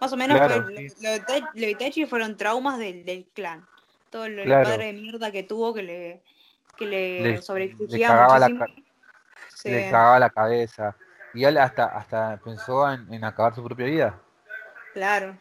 Más 0.00 0.12
o 0.12 0.16
menos 0.16 0.38
Claro, 0.38 0.64
fue, 0.64 0.76
sí. 0.76 0.88
lo, 1.02 1.02
lo 1.02 1.10
de 1.10 1.16
Ita- 1.20 1.50
lo 1.54 1.60
de 1.60 1.70
Itachi 1.70 2.06
fueron 2.06 2.36
traumas 2.36 2.78
del, 2.78 3.04
del 3.04 3.26
clan. 3.34 3.66
Todo 4.10 4.28
lo, 4.28 4.42
el 4.42 4.48
Claro. 4.48 4.64
padre 4.70 4.86
de 4.86 4.92
mierda 4.94 5.30
que 5.30 5.42
tuvo 5.42 5.74
que 5.74 5.82
le, 5.82 6.22
que 6.76 6.86
le, 6.86 7.22
Le- 7.22 7.42
sobreexigía 7.42 8.12
muchísimo. 8.12 8.66
Le 9.64 9.88
cagaba 9.90 10.18
la 10.18 10.30
cabeza. 10.30 10.96
Y 11.34 11.44
él 11.44 11.58
hasta 11.58 11.84
hasta 11.86 12.40
pensó 12.42 12.90
en, 12.90 13.12
en 13.12 13.24
acabar 13.24 13.54
su 13.54 13.62
propia 13.62 13.86
vida. 13.86 14.20
Claro. 14.94 15.38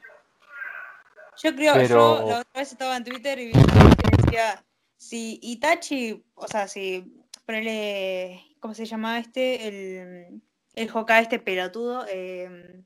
Yo 1.42 1.56
creo, 1.56 1.74
Pero- 1.74 2.20
yo 2.20 2.30
la 2.30 2.40
otra 2.40 2.60
vez 2.60 2.72
estaba 2.72 2.98
en 2.98 3.04
Twitter 3.04 3.40
y 3.40 3.46
vi 3.48 3.54
que 3.54 4.24
decía, 4.24 4.64
si 4.98 5.40
Itachi, 5.42 6.24
o 6.36 6.48
sea, 6.48 6.68
si 6.68 7.24
ponele, 7.46 8.44
¿cómo 8.60 8.74
se 8.74 8.86
llamaba 8.86 9.20
este? 9.20 9.68
El, 9.68 10.42
el 10.76 10.90
Hokage 10.94 11.22
este 11.24 11.40
pelotudo, 11.40 12.06
eh, 12.10 12.84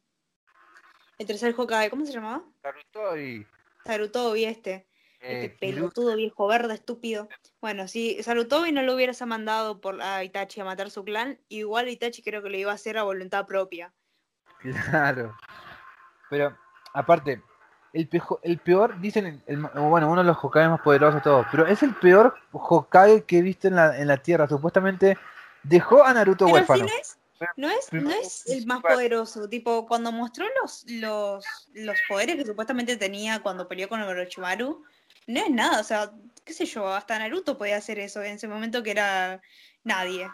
el 1.17 1.27
tercer 1.27 1.53
Hokage, 1.57 1.89
¿cómo 1.89 2.05
se 2.05 2.13
llamaba? 2.13 2.43
Naruto 2.63 3.17
y 3.17 3.45
Sarutobi 3.85 4.45
este, 4.45 4.87
este 5.23 5.55
Hiru- 5.55 5.59
pelotudo 5.75 6.15
viejo 6.15 6.47
verde 6.47 6.73
estúpido. 6.75 7.29
Bueno, 7.61 7.87
si 7.87 8.21
Sarutobi 8.21 8.71
no 8.71 8.81
lo 8.83 8.93
hubieras 8.95 9.21
mandado 9.25 9.79
por 9.81 10.01
a 10.01 10.23
Itachi 10.23 10.59
a 10.61 10.65
matar 10.65 10.89
su 10.89 11.03
clan, 11.03 11.39
igual 11.49 11.89
Itachi 11.89 12.21
creo 12.21 12.43
que 12.43 12.49
lo 12.49 12.57
iba 12.57 12.71
a 12.71 12.75
hacer 12.75 12.97
a 12.97 13.03
voluntad 13.03 13.45
propia. 13.45 13.93
Claro. 14.59 15.35
Pero, 16.29 16.57
aparte, 16.93 17.41
el, 17.93 18.07
pejo- 18.07 18.39
el 18.43 18.57
peor, 18.59 18.99
dicen, 18.99 19.25
el- 19.25 19.41
el 19.47 19.57
ma- 19.57 19.69
bueno, 19.75 20.09
uno 20.09 20.21
de 20.21 20.27
los 20.27 20.37
Hokage 20.41 20.69
más 20.69 20.81
poderosos 20.81 21.15
de 21.15 21.21
todos, 21.21 21.45
pero 21.51 21.67
es 21.67 21.83
el 21.83 21.93
peor 21.95 22.35
Hokage 22.51 23.23
que 23.25 23.39
he 23.39 23.41
visto 23.41 23.67
en 23.67 23.75
la, 23.75 23.97
en 23.99 24.07
la 24.07 24.17
Tierra. 24.17 24.47
Supuestamente 24.47 25.17
dejó 25.63 26.03
a 26.03 26.13
Naruto 26.13 26.45
Pero 26.45 26.49
si 26.49 26.53
huérfano. 26.55 26.85
no 26.85 26.89
es, 26.99 27.19
no 27.57 27.69
es, 27.69 27.75
no 27.85 27.89
Primero, 27.99 28.19
es 28.21 28.47
el 28.47 28.65
más 28.65 28.81
poderoso. 28.81 29.49
Tipo, 29.49 29.85
cuando 29.85 30.11
mostró 30.11 30.45
los, 30.61 30.85
los, 30.87 31.45
los 31.73 31.97
poderes 32.07 32.37
que 32.37 32.45
supuestamente 32.45 32.95
tenía 32.97 33.41
cuando 33.41 33.67
peleó 33.67 33.89
con 33.89 34.01
Orochimaru, 34.01 34.83
no 35.27 35.39
es 35.39 35.49
nada. 35.49 35.79
O 35.79 35.83
sea, 35.83 36.11
qué 36.45 36.53
sé 36.53 36.65
yo, 36.65 36.87
hasta 36.89 37.17
Naruto 37.19 37.57
podía 37.57 37.77
hacer 37.77 37.99
eso 37.99 38.21
en 38.21 38.33
ese 38.33 38.47
momento 38.47 38.83
que 38.83 38.91
era 38.91 39.41
nadie. 39.83 40.29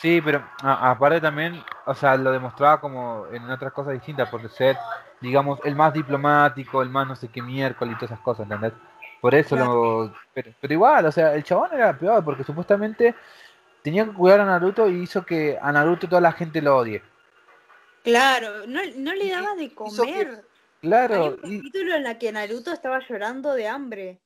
Sí, 0.00 0.20
pero 0.20 0.44
a- 0.62 0.90
aparte 0.90 1.20
también, 1.20 1.62
o 1.86 1.94
sea, 1.94 2.16
lo 2.16 2.32
demostraba 2.32 2.80
como 2.80 3.26
en 3.32 3.48
otras 3.50 3.72
cosas 3.72 3.92
distintas, 3.94 4.28
por 4.28 4.48
ser, 4.50 4.76
digamos, 5.20 5.60
el 5.64 5.76
más 5.76 5.92
diplomático, 5.92 6.82
el 6.82 6.90
más 6.90 7.06
no 7.06 7.16
sé 7.16 7.28
qué 7.28 7.40
miércoles 7.40 7.94
y 7.94 7.96
todas 7.96 8.10
esas 8.12 8.24
cosas, 8.24 8.44
¿entendés? 8.44 8.72
Por 9.20 9.34
eso 9.34 9.56
lo... 9.56 10.12
Pero, 10.34 10.50
pero 10.60 10.74
igual, 10.74 11.06
o 11.06 11.12
sea, 11.12 11.34
el 11.34 11.44
chabón 11.44 11.70
era 11.72 11.96
peor, 11.96 12.24
porque 12.24 12.44
supuestamente 12.44 13.14
tenía 13.82 14.04
que 14.04 14.12
cuidar 14.12 14.40
a 14.40 14.44
Naruto 14.46 14.88
y 14.88 15.02
hizo 15.02 15.24
que 15.24 15.58
a 15.60 15.72
Naruto 15.72 16.08
toda 16.08 16.20
la 16.20 16.32
gente 16.32 16.60
lo 16.60 16.76
odie. 16.76 17.02
Claro, 18.02 18.66
no, 18.66 18.80
no 18.96 19.14
le 19.14 19.30
daba 19.30 19.54
de 19.54 19.64
Hizo 19.64 20.04
comer. 20.90 21.12
Hay 21.12 21.34
Claro, 21.34 21.38
un 21.42 21.52
y 21.52 21.58
capítulo 21.58 21.94
en 21.94 22.02
la 22.04 22.18
que 22.18 22.32
Naruto 22.32 22.72
estaba 22.72 23.00
llorando 23.08 23.54
de 23.54 23.68
hambre. 23.68 24.20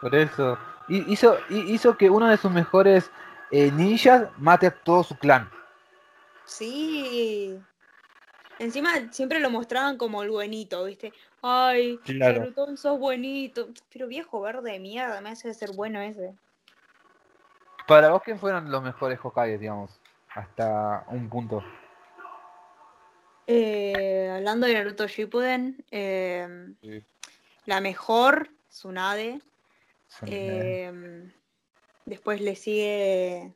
por 0.00 0.14
eso. 0.14 0.58
Y 0.88 1.10
hizo, 1.12 1.38
hizo 1.48 1.96
que 1.96 2.10
uno 2.10 2.28
de 2.28 2.36
sus 2.36 2.50
mejores 2.50 3.10
eh, 3.50 3.70
ninjas 3.72 4.28
mate 4.38 4.66
a 4.66 4.70
todo 4.70 5.02
su 5.02 5.16
clan. 5.18 5.48
Sí. 6.44 7.58
Encima 8.58 8.90
siempre 9.10 9.40
lo 9.40 9.50
mostraban 9.50 9.96
como 9.96 10.22
el 10.22 10.30
buenito, 10.30 10.84
¿viste? 10.84 11.12
Ay, 11.42 11.98
Claro. 12.04 12.40
Naruto, 12.40 12.76
sos 12.76 12.98
buenito. 12.98 13.68
Pero 13.92 14.06
viejo 14.06 14.40
verde 14.40 14.72
de 14.72 14.78
mierda, 14.78 15.20
me 15.20 15.30
hace 15.30 15.52
ser 15.54 15.72
bueno 15.74 16.00
ese. 16.00 16.34
Para 17.86 18.10
vos, 18.10 18.22
¿quién 18.22 18.38
fueron 18.38 18.70
los 18.70 18.82
mejores 18.82 19.18
Hokage, 19.22 19.58
digamos? 19.58 20.00
Hasta 20.34 21.04
un 21.08 21.28
punto. 21.28 21.62
Eh, 23.46 24.30
hablando 24.34 24.66
de 24.66 24.74
Naruto 24.74 25.06
Shippuden, 25.06 25.84
eh, 25.90 26.74
la 27.66 27.80
mejor, 27.80 28.50
Tsunade. 28.68 29.40
Eh, 30.26 31.30
después 32.06 32.40
le 32.40 32.56
sigue 32.56 33.54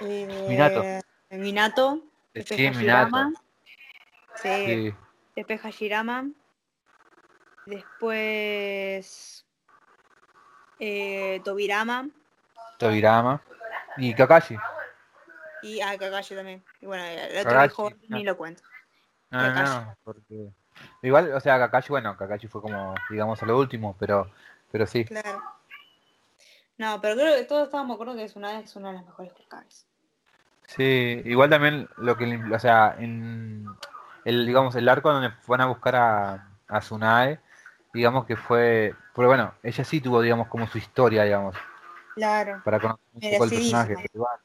eh, 0.00 0.46
Minato. 0.48 0.84
Minato. 1.30 2.02
Después 2.34 2.58
Sí, 2.58 2.66
Hashirama. 2.66 3.26
Minato. 3.28 3.44
Sí, 4.36 4.48
Sí. 4.66 4.94
Después 5.36 5.60
Hashirama. 5.60 6.30
Después 7.66 9.46
eh, 10.78 11.40
Tobirama. 11.44 12.10
Tobirama. 12.78 13.42
Y 13.96 14.14
Kakashi. 14.14 14.56
Y 15.62 15.80
ah, 15.80 15.96
Kakashi 15.98 16.34
también. 16.34 16.62
Y 16.80 16.86
bueno, 16.86 17.04
el 17.04 17.38
otro 17.38 17.50
Kakashi, 17.52 17.82
no. 18.08 18.16
ni 18.16 18.24
lo 18.24 18.36
cuento. 18.36 18.62
No, 19.30 19.38
no, 19.40 19.54
Kakashi. 19.54 19.74
no, 19.76 19.96
porque... 20.04 20.48
Igual, 21.02 21.32
o 21.32 21.40
sea, 21.40 21.58
Kakashi, 21.58 21.88
bueno, 21.90 22.16
Kakashi 22.16 22.48
fue 22.48 22.62
como, 22.62 22.94
digamos, 23.10 23.42
a 23.42 23.46
lo 23.46 23.58
último, 23.58 23.96
pero, 23.98 24.30
pero 24.70 24.86
sí. 24.86 25.04
Claro. 25.04 25.42
No, 26.78 27.00
pero 27.00 27.14
creo 27.14 27.36
que 27.36 27.44
todos 27.44 27.64
estábamos 27.64 27.90
de 27.90 27.94
acuerdo 28.02 28.16
que 28.16 28.26
Tsunade 28.26 28.64
es 28.64 28.74
una 28.76 28.88
de 28.88 28.94
las 28.94 29.04
mejores 29.06 29.32
Hokages. 29.32 29.86
Sí, 30.66 31.20
igual 31.26 31.50
también 31.50 31.88
lo 31.98 32.16
que, 32.16 32.40
o 32.52 32.58
sea, 32.58 32.96
en 32.98 33.66
el, 34.24 34.46
digamos, 34.46 34.74
el 34.74 34.88
arco 34.88 35.12
donde 35.12 35.32
van 35.46 35.60
a 35.60 35.66
buscar 35.66 35.94
a, 35.96 36.48
a 36.68 36.80
Tsunade, 36.80 37.40
digamos 37.92 38.24
que 38.24 38.36
fue, 38.36 38.94
pero 39.14 39.28
bueno, 39.28 39.54
ella 39.62 39.84
sí 39.84 40.00
tuvo, 40.00 40.22
digamos, 40.22 40.48
como 40.48 40.66
su 40.66 40.78
historia, 40.78 41.24
digamos, 41.24 41.54
Claro. 42.14 42.62
para 42.64 42.80
conocer 42.80 43.00
un 43.12 43.20
poco 43.32 43.44
el 43.44 43.50
personaje. 43.50 43.94
pero 43.94 44.08
igual, 44.14 44.40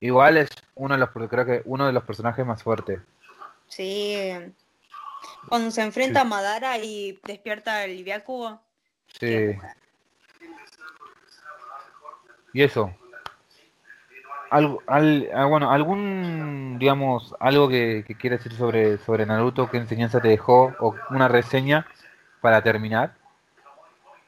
igual 0.00 0.36
es 0.36 0.48
uno 0.74 0.94
de 0.94 1.00
los, 1.00 1.10
creo 1.10 1.44
que 1.46 1.62
uno 1.64 1.86
de 1.86 1.92
los 1.92 2.04
personajes 2.04 2.44
más 2.46 2.62
fuertes. 2.62 3.00
Sí. 3.68 4.30
Cuando 5.48 5.70
se 5.70 5.82
enfrenta 5.82 6.22
a 6.22 6.24
Madara 6.24 6.78
y 6.78 7.18
despierta 7.24 7.84
el 7.84 8.04
Byakugo. 8.04 8.60
Sí. 9.18 9.56
Y 12.52 12.62
eso. 12.62 12.94
Algo, 14.50 14.82
al, 14.86 15.28
ah, 15.34 15.44
bueno, 15.46 15.70
algún, 15.72 16.76
digamos, 16.78 17.34
algo 17.40 17.68
que, 17.68 18.04
que 18.06 18.14
quieras 18.14 18.42
decir 18.42 18.56
sobre, 18.56 18.98
sobre 18.98 19.26
Naruto, 19.26 19.68
qué 19.68 19.76
enseñanza 19.76 20.20
te 20.20 20.28
dejó, 20.28 20.72
o 20.78 20.94
una 21.10 21.26
reseña 21.28 21.86
para 22.40 22.62
terminar. 22.62 23.14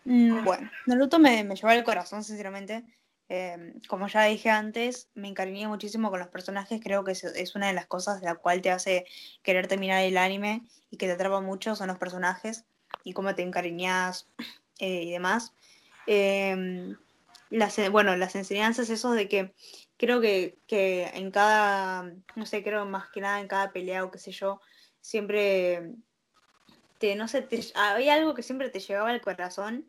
Mm, 0.05 0.45
Bueno, 0.45 0.71
Naruto 0.87 1.19
me, 1.19 1.45
me 1.45 1.55
llevó 1.55 1.69
al 1.69 1.85
corazón, 1.85 2.25
sinceramente. 2.25 2.83
Eh, 3.29 3.75
como 3.89 4.09
ya 4.09 4.25
dije 4.25 4.51
antes, 4.51 5.09
me 5.15 5.29
encariñé 5.29 5.69
muchísimo 5.69 6.11
con 6.11 6.19
los 6.19 6.29
personajes. 6.29 6.81
Creo 6.83 7.05
que 7.05 7.13
es, 7.13 7.55
una 7.55 7.69
de 7.69 7.75
las 7.75 7.87
cosas 7.87 8.21
de 8.21 8.27
la 8.27 8.37
cual 8.37 8.63
te 8.63 8.71
hace 8.71 9.07
querer 9.43 9.67
terminar 9.67 10.03
el 10.03 10.17
anime 10.17 10.63
y 10.91 10.97
que 10.97 11.07
te 11.07 11.13
atrapa 11.13 11.41
mucho 11.41 11.77
son 11.77 11.89
los 11.89 11.99
personajes 11.99 12.65
y 13.05 13.13
cómo 13.13 13.35
te 13.35 13.43
encariñas 13.43 14.29
eh, 14.79 15.03
y 15.03 15.11
demás. 15.11 15.53
Eh, 16.07 16.95
las, 17.51 17.91
bueno, 17.91 18.17
las 18.17 18.35
enseñanzas, 18.35 18.91
esos 18.91 19.15
de 19.15 19.29
que 19.29 19.55
creo 19.97 20.21
que, 20.21 20.59
que 20.67 21.05
en 21.15 21.31
cada, 21.31 22.13
no 22.35 22.47
sé, 22.47 22.63
creo 22.63 22.85
más 22.87 23.09
que 23.11 23.21
nada 23.21 23.41
en 23.41 23.49
cada 23.49 23.73
pelea 23.73 24.05
o 24.05 24.11
qué 24.11 24.19
sé 24.19 24.33
yo, 24.33 24.61
siempre 25.01 25.95
te, 26.99 27.15
no 27.17 27.29
sé, 27.29 27.43
te- 27.43 27.63
había 27.75 28.15
algo 28.15 28.35
que 28.35 28.43
siempre 28.43 28.69
te 28.71 28.81
llegaba 28.81 29.11
al 29.11 29.21
corazón. 29.21 29.87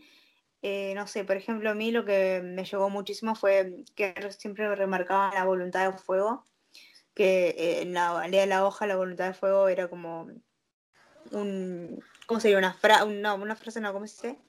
Eh, 0.62 0.94
no 0.96 1.08
sé, 1.08 1.24
por 1.24 1.38
ejemplo, 1.38 1.70
a 1.70 1.74
mí 1.74 1.92
lo 1.92 2.04
que 2.04 2.42
me 2.44 2.66
llegó 2.66 2.90
muchísimo 2.90 3.34
fue 3.36 3.86
que 3.96 4.14
siempre 4.38 4.76
remarcaban 4.76 5.34
la 5.34 5.46
voluntad 5.46 5.90
de 5.90 5.98
fuego, 5.98 6.44
que 7.14 7.50
eh, 7.50 7.82
en 7.82 7.94
la 7.94 8.28
lea 8.28 8.42
de 8.42 8.48
la 8.48 8.66
hoja 8.66 8.86
la 8.86 8.98
voluntad 8.98 9.28
de 9.28 9.34
fuego 9.34 9.70
era 9.70 9.88
como 9.88 10.28
un, 11.32 12.04
¿cómo 12.26 12.40
sería? 12.42 12.58
Una 12.58 12.74
frase, 12.74 13.08
no, 13.08 13.36
una 13.36 13.56
frase 13.56 13.80
no, 13.80 13.94
¿cómo 13.94 14.06
se 14.06 14.28
dice? 14.28 14.42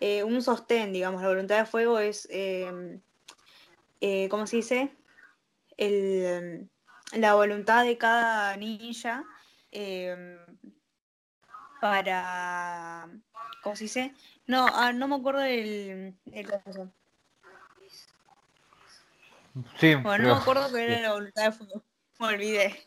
Eh, 0.00 0.24
un 0.24 0.42
sostén, 0.42 0.92
digamos, 0.92 1.22
la 1.22 1.28
voluntad 1.28 1.58
de 1.58 1.66
fuego 1.66 1.98
es, 1.98 2.26
eh, 2.30 3.00
¿cómo 4.30 4.46
se 4.46 4.56
dice? 4.56 4.96
El, 5.76 6.70
la 7.12 7.34
voluntad 7.34 7.84
de 7.84 7.98
cada 7.98 8.56
ninja 8.56 9.24
para, 11.82 13.10
¿cómo 13.60 13.74
se 13.74 13.84
dice? 13.84 14.14
No, 14.46 14.68
ah, 14.72 14.92
no 14.92 15.08
me 15.08 15.16
acuerdo 15.16 15.42
el, 15.42 16.14
el 16.30 16.48
coso. 16.48 16.92
Sí, 19.80 19.96
Bueno, 19.96 20.28
no 20.28 20.34
me 20.36 20.40
acuerdo 20.40 20.72
que 20.72 20.80
era 20.80 21.00
la 21.00 21.12
voluntad 21.12 21.46
de 21.46 21.50
fuego. 21.50 21.82
Me 22.20 22.26
olvidé. 22.28 22.86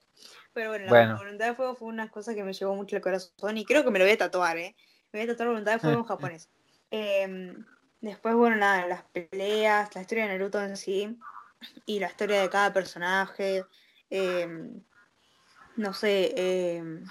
Pero 0.54 0.70
bueno, 0.70 0.86
la 0.86 1.16
voluntad 1.16 1.48
de 1.48 1.56
fuego 1.56 1.76
fue 1.76 1.89
una 1.89 2.10
cosa 2.10 2.34
que 2.34 2.46
me 2.46 2.54
llevó 2.54 2.74
mucho 2.74 2.96
el 2.96 3.02
corazón 3.02 3.58
y 3.58 3.66
creo 3.66 3.84
que 3.84 3.91
me 3.91 4.00
lo 4.00 4.06
voy 4.06 4.14
a 4.14 4.18
tatuar, 4.18 4.58
¿eh? 4.58 4.74
Me 5.12 5.20
voy 5.20 5.28
a 5.28 5.32
tatuar 5.34 5.50
voluntad 5.50 5.74
de 5.74 5.80
fuego 5.80 5.98
en 5.98 6.04
japonés. 6.06 6.50
Em, 6.89 7.66
después, 8.00 8.34
bueno, 8.36 8.56
nada, 8.56 8.88
las 8.88 9.04
peleas, 9.04 9.93
la 9.93 10.02
historia 10.02 10.24
de 10.24 10.30
Naruto 10.30 10.64
en 10.64 10.78
sí 10.78 11.20
y 11.86 12.00
la 12.00 12.08
historia 12.08 12.39
de 12.39 12.50
cada 12.50 12.72
personaje. 12.72 13.66
em, 14.10 14.82
no 15.76 15.93
sé, 15.93 16.78
em, 16.78 17.06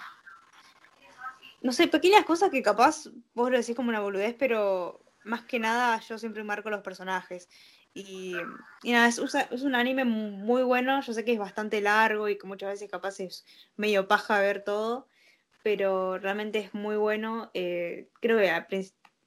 no 1.65 1.73
sé, 1.73 1.89
pequeñas 1.89 2.27
cosas 2.27 2.51
que 2.51 2.63
capaz 2.63 3.07
vos 3.35 3.51
lo 3.51 3.57
decís 3.57 3.75
como 3.75 3.89
una 3.89 4.01
boludez, 4.01 4.37
pero 4.39 5.03
más 5.25 5.45
que 5.47 5.59
nada 5.59 5.99
yo 6.01 6.19
siempre 6.19 6.45
marco 6.45 6.69
los 6.69 6.83
personajes. 6.83 7.49
Y, 7.95 8.37
nada, 8.83 9.09
es, 9.09 9.19
un 9.19 9.75
anime 9.75 10.05
mu- 10.05 10.31
muy 10.33 10.63
bueno, 10.63 11.01
yo 11.01 11.15
sé 11.15 11.25
que 11.25 11.33
es 11.33 11.39
bastante 11.39 11.81
largo 11.81 12.29
y 12.29 12.37
que 12.37 12.47
muchas 12.47 12.69
veces 12.69 12.91
capaz 12.91 13.19
es 13.21 13.47
medio 13.77 14.07
paja 14.09 14.41
ver 14.41 14.63
todo, 14.63 15.09
pero 15.63 16.19
realmente 16.19 16.59
es 16.59 16.75
muy 16.75 16.97
bueno. 16.97 17.51
eh, 17.55 18.11
creo 18.21 18.37
que 18.39 18.51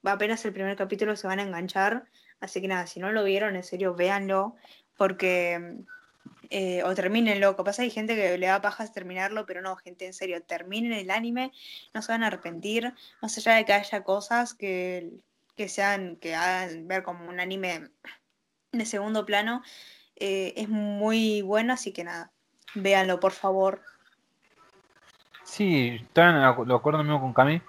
apenas 0.03 0.45
el 0.45 0.53
primer 0.53 0.77
capítulo 0.77 1.15
se 1.15 1.25
van 1.25 1.39
a 1.39 1.43
enganchar, 1.43 2.05
así 2.39 2.61
que 2.61 2.67
nada, 2.67 2.85
si 2.85 2.99
no 2.99 3.11
lo 3.11 3.23
vieron, 3.23 3.55
en 3.55 3.63
serio, 3.63 3.95
véanlo, 3.95 4.55
porque... 4.95 5.79
eh, 6.49 6.83
o 6.83 6.93
termínenlo, 6.95 7.55
capaz 7.55 7.79
hay 7.79 7.89
gente 7.89 8.15
que 8.15 8.37
le 8.37 8.47
da 8.47 8.61
pajas 8.61 8.93
terminarlo, 8.93 9.45
pero 9.45 9.61
no, 9.61 9.75
gente, 9.75 10.05
en 10.05 10.13
serio, 10.13 10.41
terminen 10.43 10.93
el 10.93 11.11
anime, 11.11 11.51
no 11.93 12.01
se 12.01 12.11
van 12.11 12.23
a 12.23 12.27
arrepentir, 12.27 12.93
más 13.21 13.37
allá 13.37 13.55
de 13.55 13.65
que 13.65 13.73
haya 13.73 14.03
cosas 14.03 14.53
que, 14.53 15.11
que 15.55 15.67
sean, 15.69 16.15
que 16.17 16.35
hagan 16.35 16.87
ver 16.87 17.03
como 17.03 17.27
un 17.29 17.39
anime 17.39 17.89
de 18.71 18.85
segundo 18.85 19.25
plano, 19.25 19.63
eh, 20.15 20.53
es 20.57 20.69
muy 20.69 21.41
bueno, 21.41 21.73
así 21.73 21.91
que 21.91 22.03
nada, 22.03 22.31
véanlo, 22.75 23.19
por 23.19 23.31
favor. 23.31 23.81
Sí, 25.43 25.99
están 26.01 26.67
de 26.67 26.73
acuerdo 26.73 27.03
mismo 27.03 27.21
con 27.21 27.33
Cami. 27.33 27.61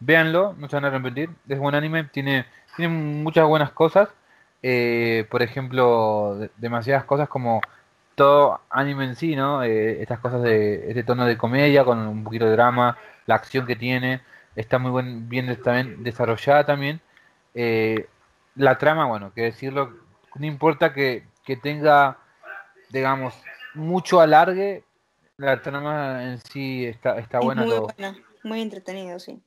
Véanlo, 0.00 0.54
no 0.58 0.68
se 0.68 0.76
van 0.76 0.86
a 0.86 0.88
arrepentir. 0.88 1.30
Es 1.48 1.58
buen 1.58 1.74
anime, 1.74 2.04
tiene, 2.04 2.46
tiene 2.76 2.94
muchas 2.94 3.46
buenas 3.46 3.72
cosas. 3.72 4.08
Eh, 4.62 5.26
por 5.30 5.42
ejemplo, 5.42 6.36
de- 6.38 6.50
demasiadas 6.56 7.04
cosas 7.04 7.28
como 7.28 7.60
todo 8.16 8.60
anime 8.70 9.04
en 9.04 9.14
sí, 9.14 9.36
¿no? 9.36 9.62
Eh, 9.62 10.02
estas 10.02 10.18
cosas 10.18 10.42
de 10.42 10.88
este 10.88 11.04
tono 11.04 11.24
de 11.24 11.36
comedia 11.38 11.84
con 11.84 11.98
un 11.98 12.24
poquito 12.24 12.46
de 12.46 12.52
drama, 12.52 12.96
la 13.26 13.36
acción 13.36 13.66
que 13.66 13.76
tiene, 13.76 14.22
está 14.56 14.78
muy 14.78 14.90
buen, 14.90 15.28
bien 15.28 15.54
también 15.62 16.02
desarrollada 16.02 16.66
también. 16.66 17.00
Eh, 17.54 18.08
la 18.56 18.78
trama, 18.78 19.04
bueno, 19.06 19.32
que 19.32 19.42
decirlo, 19.42 19.92
no 20.34 20.46
importa 20.46 20.92
que, 20.92 21.24
que 21.44 21.56
tenga, 21.56 22.16
digamos, 22.88 23.34
mucho 23.74 24.20
alargue, 24.20 24.82
la 25.36 25.60
trama 25.60 26.24
en 26.24 26.38
sí 26.38 26.86
está, 26.86 27.18
está 27.18 27.38
es 27.38 27.44
buena 27.44 27.62
muy 27.62 27.70
todo. 27.70 27.88
buena, 27.96 28.16
muy 28.42 28.62
entretenido, 28.62 29.18
sí. 29.18 29.40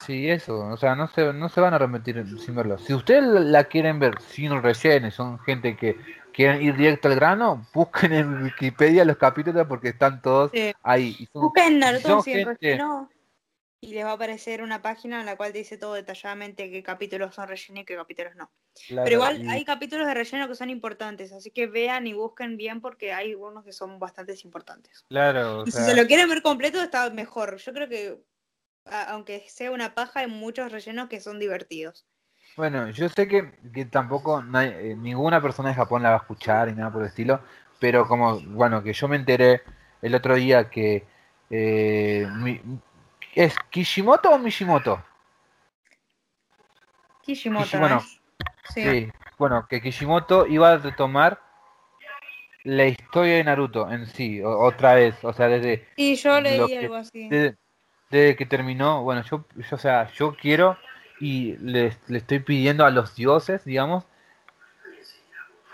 Sí, 0.00 0.28
eso, 0.28 0.58
o 0.58 0.76
sea, 0.76 0.96
no 0.96 1.06
se, 1.08 1.32
no 1.34 1.48
se 1.48 1.60
van 1.60 1.74
a 1.74 1.76
arrepentir 1.76 2.26
sin 2.38 2.54
verlo. 2.54 2.78
Si 2.78 2.94
ustedes 2.94 3.24
la 3.24 3.64
quieren 3.64 3.98
ver 3.98 4.20
sin 4.22 4.60
relleno, 4.60 5.06
y 5.06 5.10
son 5.10 5.38
gente 5.40 5.76
que 5.76 5.96
quieren 6.34 6.60
ir 6.62 6.76
directo 6.76 7.08
al 7.08 7.14
grano, 7.14 7.66
busquen 7.72 8.12
en 8.12 8.42
Wikipedia 8.42 9.04
los 9.04 9.16
capítulos 9.16 9.66
porque 9.68 9.88
están 9.90 10.20
todos 10.20 10.50
Sí. 10.52 10.72
ahí. 10.82 11.16
Y 11.18 11.26
son- 11.26 11.42
Busquen 11.42 11.78
Naruto 11.78 12.08
son 12.08 12.22
sin 12.22 12.34
gente- 12.34 12.56
relleno 12.60 13.08
y 13.80 13.92
les 13.94 14.04
va 14.04 14.10
a 14.10 14.14
aparecer 14.14 14.62
una 14.62 14.80
página 14.82 15.20
en 15.20 15.26
la 15.26 15.36
cual 15.36 15.52
te 15.52 15.58
dice 15.58 15.76
todo 15.76 15.94
detalladamente 15.94 16.70
qué 16.70 16.82
capítulos 16.82 17.34
son 17.34 17.48
relleno 17.48 17.80
y 17.80 17.84
qué 17.84 17.94
capítulos 17.96 18.34
no. 18.34 18.50
claro, 18.88 19.04
Pero 19.04 19.14
igual 19.16 19.44
y- 19.44 19.48
hay 19.48 19.64
capítulos 19.64 20.06
de 20.06 20.14
relleno 20.14 20.48
que 20.48 20.54
son 20.54 20.70
importantes, 20.70 21.32
así 21.32 21.50
que 21.50 21.66
vean 21.66 22.06
y 22.06 22.12
busquen 22.14 22.56
bien 22.56 22.80
porque 22.80 23.12
hay 23.12 23.30
algunos 23.32 23.64
que 23.64 23.72
son 23.72 23.98
bastante 23.98 24.34
importantes. 24.42 25.04
Claro, 25.08 25.60
o 25.60 25.66
Y 25.66 25.70
si 25.70 25.82
se 25.82 25.94
lo 25.94 26.06
quieren 26.06 26.28
ver 26.28 26.42
completo 26.42 26.82
está 26.82 27.08
mejor. 27.10 27.58
Yo 27.58 27.72
creo 27.72 27.88
que, 27.88 28.24
a- 28.86 29.10
aunque 29.12 29.44
sea 29.48 29.70
una 29.70 29.94
paja, 29.94 30.20
hay 30.20 30.26
muchos 30.28 30.72
rellenos 30.72 31.08
que 31.08 31.20
son 31.20 31.38
divertidos. 31.38 32.06
Bueno, 32.56 32.88
yo 32.90 33.08
sé 33.08 33.26
que, 33.26 33.50
que 33.72 33.84
tampoco 33.86 34.42
nadie- 34.42 34.92
eh, 34.92 34.96
ninguna 34.96 35.40
persona 35.42 35.70
de 35.70 35.74
Japón 35.74 36.02
la 36.02 36.10
va 36.10 36.16
a 36.16 36.18
escuchar 36.18 36.68
y 36.68 36.72
nada 36.72 36.92
por 36.92 37.02
el 37.02 37.08
estilo, 37.08 37.40
pero 37.80 38.06
como, 38.06 38.40
bueno, 38.40 38.82
que 38.82 38.92
yo 38.92 39.08
me 39.08 39.16
enteré 39.16 39.62
el 40.02 40.14
otro 40.14 40.34
día 40.36 40.70
que 40.70 41.04
eh, 41.50 42.26
mi- 42.36 42.60
¿es 43.34 43.56
Kishimoto 43.70 44.30
o 44.30 44.38
Mishimoto? 44.38 45.04
Kishimoto. 47.22 48.00
Sí. 48.68 48.80
Sí, 48.82 49.12
bueno, 49.38 49.66
que 49.68 49.80
Kishimoto 49.80 50.46
iba 50.46 50.72
a 50.72 50.78
retomar 50.78 51.40
la 52.64 52.86
historia 52.86 53.34
de 53.36 53.44
Naruto 53.44 53.90
en 53.90 54.06
sí, 54.06 54.40
o- 54.42 54.58
otra 54.60 54.94
vez, 54.94 55.22
o 55.24 55.32
sea, 55.32 55.48
desde, 55.48 55.86
Sí, 55.96 56.16
yo 56.16 56.40
leí 56.40 56.66
que- 56.68 56.78
algo 56.86 56.94
así. 56.96 57.28
desde, 57.28 57.56
desde 58.10 58.36
que 58.36 58.46
terminó, 58.46 59.02
bueno, 59.02 59.22
yo, 59.22 59.44
yo, 59.56 59.76
o 59.76 59.78
sea, 59.78 60.10
yo 60.12 60.34
quiero 60.36 60.78
y 61.20 61.56
le, 61.58 61.96
le 62.08 62.18
estoy 62.18 62.40
pidiendo 62.40 62.84
a 62.84 62.90
los 62.90 63.14
dioses, 63.14 63.64
digamos, 63.64 64.04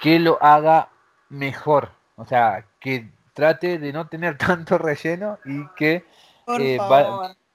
que 0.00 0.18
lo 0.18 0.42
haga 0.42 0.88
mejor, 1.28 1.90
o 2.16 2.24
sea, 2.24 2.64
que 2.80 3.08
trate 3.34 3.78
de 3.78 3.92
no 3.92 4.08
tener 4.08 4.36
tanto 4.38 4.78
relleno 4.78 5.38
y 5.44 5.66
que 5.76 6.04
eh, 6.58 6.78
va- 6.90 7.02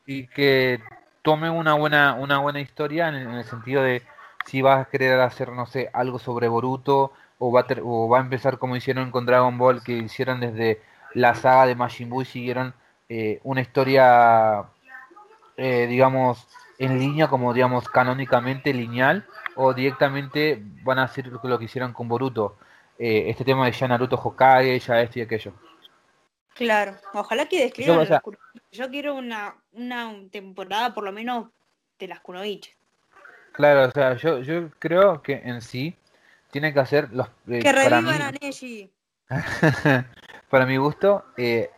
y 0.06 0.28
que 0.28 0.80
tome 1.22 1.50
una 1.50 1.74
buena 1.74 2.14
una 2.14 2.38
buena 2.40 2.60
historia 2.62 3.10
en 3.10 3.16
el, 3.16 3.28
en 3.28 3.34
el 3.36 3.44
sentido 3.46 3.82
de 3.82 4.04
si 4.46 4.62
vas 4.62 4.86
a 4.86 4.90
querer 4.90 5.20
hacer 5.22 5.52
no 5.52 5.66
sé 5.66 5.90
algo 5.94 6.20
sobre 6.20 6.48
Boruto 6.48 7.12
o 7.40 7.52
va 7.52 7.62
a 7.62 7.68
ter- 7.68 7.82
o 7.84 8.08
va 8.08 8.20
a 8.20 8.22
empezar 8.22 8.60
como 8.60 8.76
hicieron 8.76 9.10
con 9.12 9.26
Dragon 9.26 9.58
Ball 9.58 9.82
que 9.84 9.94
hicieron 9.94 10.40
desde 10.40 10.82
la 11.16 11.34
saga 11.34 11.66
de 11.66 11.76
Majin 11.76 12.10
Buu 12.10 12.22
y 12.22 12.26
siguieron 12.26 12.74
eh, 13.10 13.40
una 13.44 13.62
historia 13.62 14.66
eh, 15.58 15.88
digamos 15.88 16.48
en 16.78 17.00
línea 17.00 17.28
como 17.28 17.54
digamos 17.54 17.88
canónicamente 17.90 18.74
lineal 18.74 19.26
o 19.56 19.74
directamente 19.74 20.62
van 20.84 21.00
a 21.00 21.04
hacer 21.04 21.28
lo 21.28 21.60
que 21.60 21.66
hicieron 21.66 21.94
con 21.94 22.08
Boruto 22.08 22.58
eh, 23.00 23.26
este 23.28 23.46
tema 23.46 23.66
de 23.66 23.72
ya 23.72 23.88
Naruto 23.88 24.16
Hokage 24.18 24.80
ya 24.80 25.02
esto 25.02 25.20
y 25.20 25.22
aquello 25.22 25.54
Claro. 26.56 26.96
Ojalá 27.14 27.46
que 27.48 27.64
describan 27.64 27.98
Yo, 27.98 28.02
o 28.02 28.06
sea-. 28.06 28.22
Yo 28.72 28.90
quiero 28.90 29.16
una, 29.16 29.56
una 29.74 30.14
temporada 30.32 30.94
por 30.94 31.04
lo 31.04 31.12
menos 31.12 31.50
de 32.00 32.08
las 32.08 32.22
kunoichi. 32.22 32.72
Claro, 33.52 33.88
o 33.88 33.92
sea, 33.92 34.16
yo, 34.16 34.40
yo 34.40 34.70
creo 34.80 35.22
que 35.22 35.42
en 35.44 35.62
sí 35.62 35.96
tiene 36.52 36.74
que 36.74 36.80
hacer 36.80 37.10
los 37.12 37.28
eh, 37.48 37.60
Que 37.60 37.74
mí, 37.74 37.80
revivan 37.80 38.22
a 38.22 38.32
Neji. 38.32 38.90
para 40.50 40.66
mi 40.66 40.78
gusto, 40.78 41.26
eh, 41.38 41.70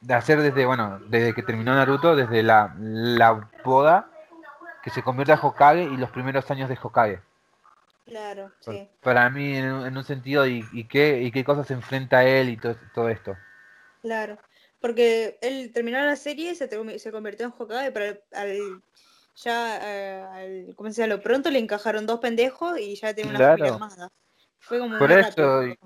de 0.00 0.14
hacer 0.14 0.40
desde, 0.40 0.66
bueno, 0.66 1.00
desde 1.06 1.34
que 1.34 1.42
terminó 1.42 1.74
Naruto, 1.74 2.16
desde 2.16 2.42
la, 2.42 2.74
la 2.78 3.50
boda, 3.64 4.10
que 4.84 4.90
se 4.90 5.02
convierte 5.02 5.32
a 5.32 5.40
Hokage 5.40 5.84
y 5.84 5.96
los 5.96 6.10
primeros 6.10 6.48
años 6.50 6.68
de 6.68 6.78
Hokage. 6.80 7.20
Claro, 8.04 8.52
sí. 8.60 8.86
Para 9.00 9.30
mí, 9.30 9.56
en, 9.56 9.72
un- 9.72 9.86
en 9.86 9.96
un 9.96 10.04
sentido, 10.04 10.46
y, 10.46 10.68
y 10.72 10.84
qué, 10.84 11.22
y 11.22 11.32
qué 11.32 11.42
cosas 11.42 11.66
se 11.66 11.72
enfrenta 11.72 12.18
a 12.18 12.24
él 12.24 12.50
y 12.50 12.56
todo, 12.58 12.76
todo 12.94 13.08
esto. 13.08 13.34
Claro. 14.02 14.38
Porque 14.80 15.38
él 15.40 15.70
terminó 15.72 15.98
la 15.98 16.16
serie 16.16 16.52
y 16.52 16.54
se, 16.54 16.68
se 16.98 17.10
convirtió 17.12 17.46
en 17.46 17.54
Hokage, 17.56 17.90
pero 17.92 18.20
al, 18.32 18.42
al- 18.42 18.82
ya 19.36 19.78
eh, 19.82 20.22
al, 20.68 20.74
¿cómo 20.76 20.90
se 20.90 21.00
llama? 21.00 21.14
Lo 21.14 21.22
pronto 21.22 21.50
le 21.50 21.58
encajaron 21.58 22.06
dos 22.06 22.20
pendejos 22.20 22.78
y 22.78 22.94
ya 22.96 23.14
tiene 23.14 23.30
una 23.30 23.38
Claro. 23.38 23.52
familia 23.56 23.72
armada. 23.74 24.08
Fue 24.60 24.78
como 24.78 24.98
Por 24.98 25.10
eso, 25.10 25.66
y- 25.66 25.78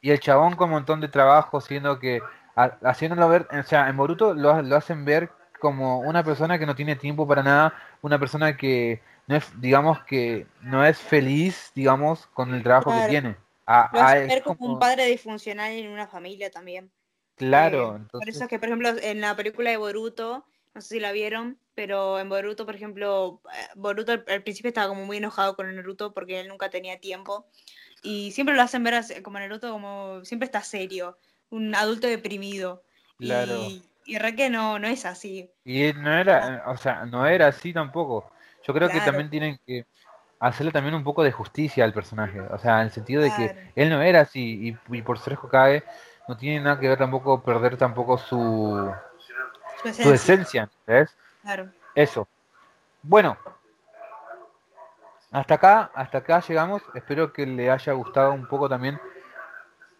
Y 0.00 0.10
el 0.10 0.18
chabón 0.18 0.56
con 0.56 0.68
un 0.68 0.74
montón 0.74 1.00
de 1.00 1.06
trabajo, 1.06 1.60
siendo 1.60 2.00
que, 2.00 2.20
ha- 2.56 2.76
haciéndolo 2.82 3.28
ver, 3.28 3.46
o 3.52 3.62
sea, 3.62 3.88
en 3.88 3.96
Boruto 3.96 4.34
lo, 4.34 4.60
lo 4.62 4.76
hacen 4.76 5.04
ver 5.04 5.30
como 5.62 6.00
una 6.00 6.24
persona 6.24 6.58
que 6.58 6.66
no 6.66 6.74
tiene 6.74 6.96
tiempo 6.96 7.24
para 7.24 7.44
nada, 7.44 7.72
una 8.02 8.18
persona 8.18 8.56
que 8.56 9.00
no 9.28 9.36
es, 9.36 9.48
digamos 9.60 10.02
que 10.02 10.48
no 10.60 10.84
es 10.84 10.98
feliz, 10.98 11.70
digamos, 11.72 12.26
con 12.34 12.52
el 12.52 12.64
trabajo 12.64 12.90
Claro. 12.90 13.04
que 13.04 13.08
tiene. 13.10 13.36
A- 13.64 13.88
Lo 13.92 14.00
a- 14.02 14.18
es 14.18 14.26
ver 14.26 14.42
como 14.42 14.58
como- 14.58 14.72
un 14.74 14.78
padre 14.80 15.06
disfuncional 15.06 15.70
en 15.70 15.88
una 15.88 16.08
familia 16.08 16.50
también. 16.50 16.90
claro, 17.36 17.96
Eh, 17.96 18.08
por 18.10 18.28
eso 18.28 18.42
es 18.42 18.48
que, 18.50 18.58
por 18.58 18.68
ejemplo, 18.70 18.88
en 19.00 19.20
la 19.20 19.36
película 19.36 19.70
de 19.70 19.76
Boruto, 19.76 20.44
no 20.74 20.80
sé 20.80 20.94
si 20.96 21.00
la 21.00 21.12
vieron, 21.12 21.58
pero 21.76 22.18
en 22.18 22.28
Boruto, 22.28 22.66
por 22.66 22.74
ejemplo, 22.74 23.40
eh, 23.54 23.68
Boruto 23.76 24.10
al, 24.10 24.24
al 24.28 24.42
principio 24.42 24.68
estaba 24.68 24.88
como 24.88 25.06
muy 25.06 25.18
enojado 25.18 25.54
con 25.54 25.72
Naruto 25.74 26.12
porque 26.12 26.40
él 26.40 26.48
nunca 26.48 26.70
tenía 26.70 26.98
tiempo. 26.98 27.46
Y 28.02 28.32
siempre 28.32 28.56
lo 28.56 28.62
hacen 28.62 28.82
ver 28.82 29.00
como 29.22 29.38
Naruto, 29.38 29.70
como 29.70 30.24
siempre 30.24 30.46
está 30.46 30.62
serio, 30.62 31.18
un 31.50 31.72
adulto 31.76 32.08
deprimido. 32.08 32.82
Claro. 33.18 33.54
Y, 33.68 33.84
y 34.04 34.18
re 34.18 34.34
que 34.36 34.50
no, 34.50 34.78
no 34.78 34.86
es 34.88 35.04
así. 35.04 35.50
y 35.64 35.92
no 35.94 36.12
era, 36.12 36.64
o 36.66 36.76
sea, 36.76 37.04
no 37.06 37.26
era 37.26 37.48
así 37.48 37.72
tampoco. 37.72 38.30
Yo 38.66 38.74
creo 38.74 38.90
que 38.90 39.00
también 39.00 39.30
tienen 39.30 39.58
que 39.66 39.86
hacerle 40.40 40.72
también 40.72 40.94
un 40.94 41.04
poco 41.04 41.22
de 41.22 41.32
justicia 41.32 41.84
al 41.84 41.92
personaje, 41.92 42.40
o 42.40 42.58
sea, 42.58 42.78
en 42.80 42.86
el 42.86 42.90
sentido 42.90 43.22
de 43.22 43.32
que 43.32 43.72
él 43.76 43.90
no 43.90 44.02
era 44.02 44.20
así 44.22 44.76
y, 44.90 44.96
y 44.98 45.02
por 45.02 45.18
ser 45.18 45.34
Hokage 45.40 45.84
no 46.28 46.36
tiene 46.36 46.60
nada 46.60 46.78
que 46.80 46.88
ver 46.88 46.98
tampoco 46.98 47.42
perder 47.42 47.76
tampoco 47.76 48.18
su, 48.18 48.92
Su 49.82 49.88
su 49.98 50.12
esencia. 50.12 50.12
esencia, 50.12 50.70
¿ves? 50.86 51.16
Claro. 51.42 51.72
Eso. 51.94 52.28
Bueno, 53.02 53.36
hasta 55.30 55.54
acá, 55.54 55.90
hasta 55.94 56.18
acá 56.18 56.40
llegamos. 56.40 56.82
Espero 56.94 57.32
que 57.32 57.46
le 57.46 57.70
haya 57.70 57.92
gustado 57.92 58.32
un 58.32 58.46
poco 58.46 58.68
también 58.68 59.00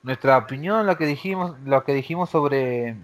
nuestra 0.02 0.36
opinión, 0.38 0.86
lo 0.86 0.96
que 0.96 1.06
dijimos, 1.06 1.58
lo 1.64 1.84
que 1.84 1.94
dijimos 1.94 2.30
sobre 2.30 2.96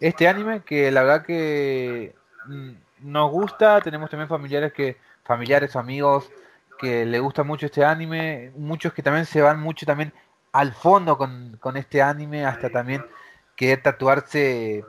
este 0.00 0.28
anime, 0.28 0.62
que 0.62 0.90
la 0.90 1.02
verdad 1.02 1.24
que 1.24 2.14
mm, 2.46 2.70
nos 3.00 3.30
gusta. 3.30 3.80
Tenemos 3.80 4.10
también 4.10 4.28
familiares 4.28 4.72
que, 4.72 4.96
familiares 5.24 5.74
o 5.76 5.78
amigos 5.78 6.30
que 6.78 7.06
le 7.06 7.18
gusta 7.20 7.42
mucho 7.42 7.66
este 7.66 7.84
anime, 7.84 8.52
muchos 8.56 8.92
que 8.92 9.02
también 9.02 9.24
se 9.26 9.40
van 9.40 9.60
mucho 9.60 9.86
también 9.86 10.12
al 10.52 10.72
fondo 10.72 11.16
con, 11.16 11.56
con 11.60 11.76
este 11.76 12.02
anime, 12.02 12.44
hasta 12.44 12.70
también 12.70 13.04
querer 13.56 13.82
tatuarse 13.82 14.84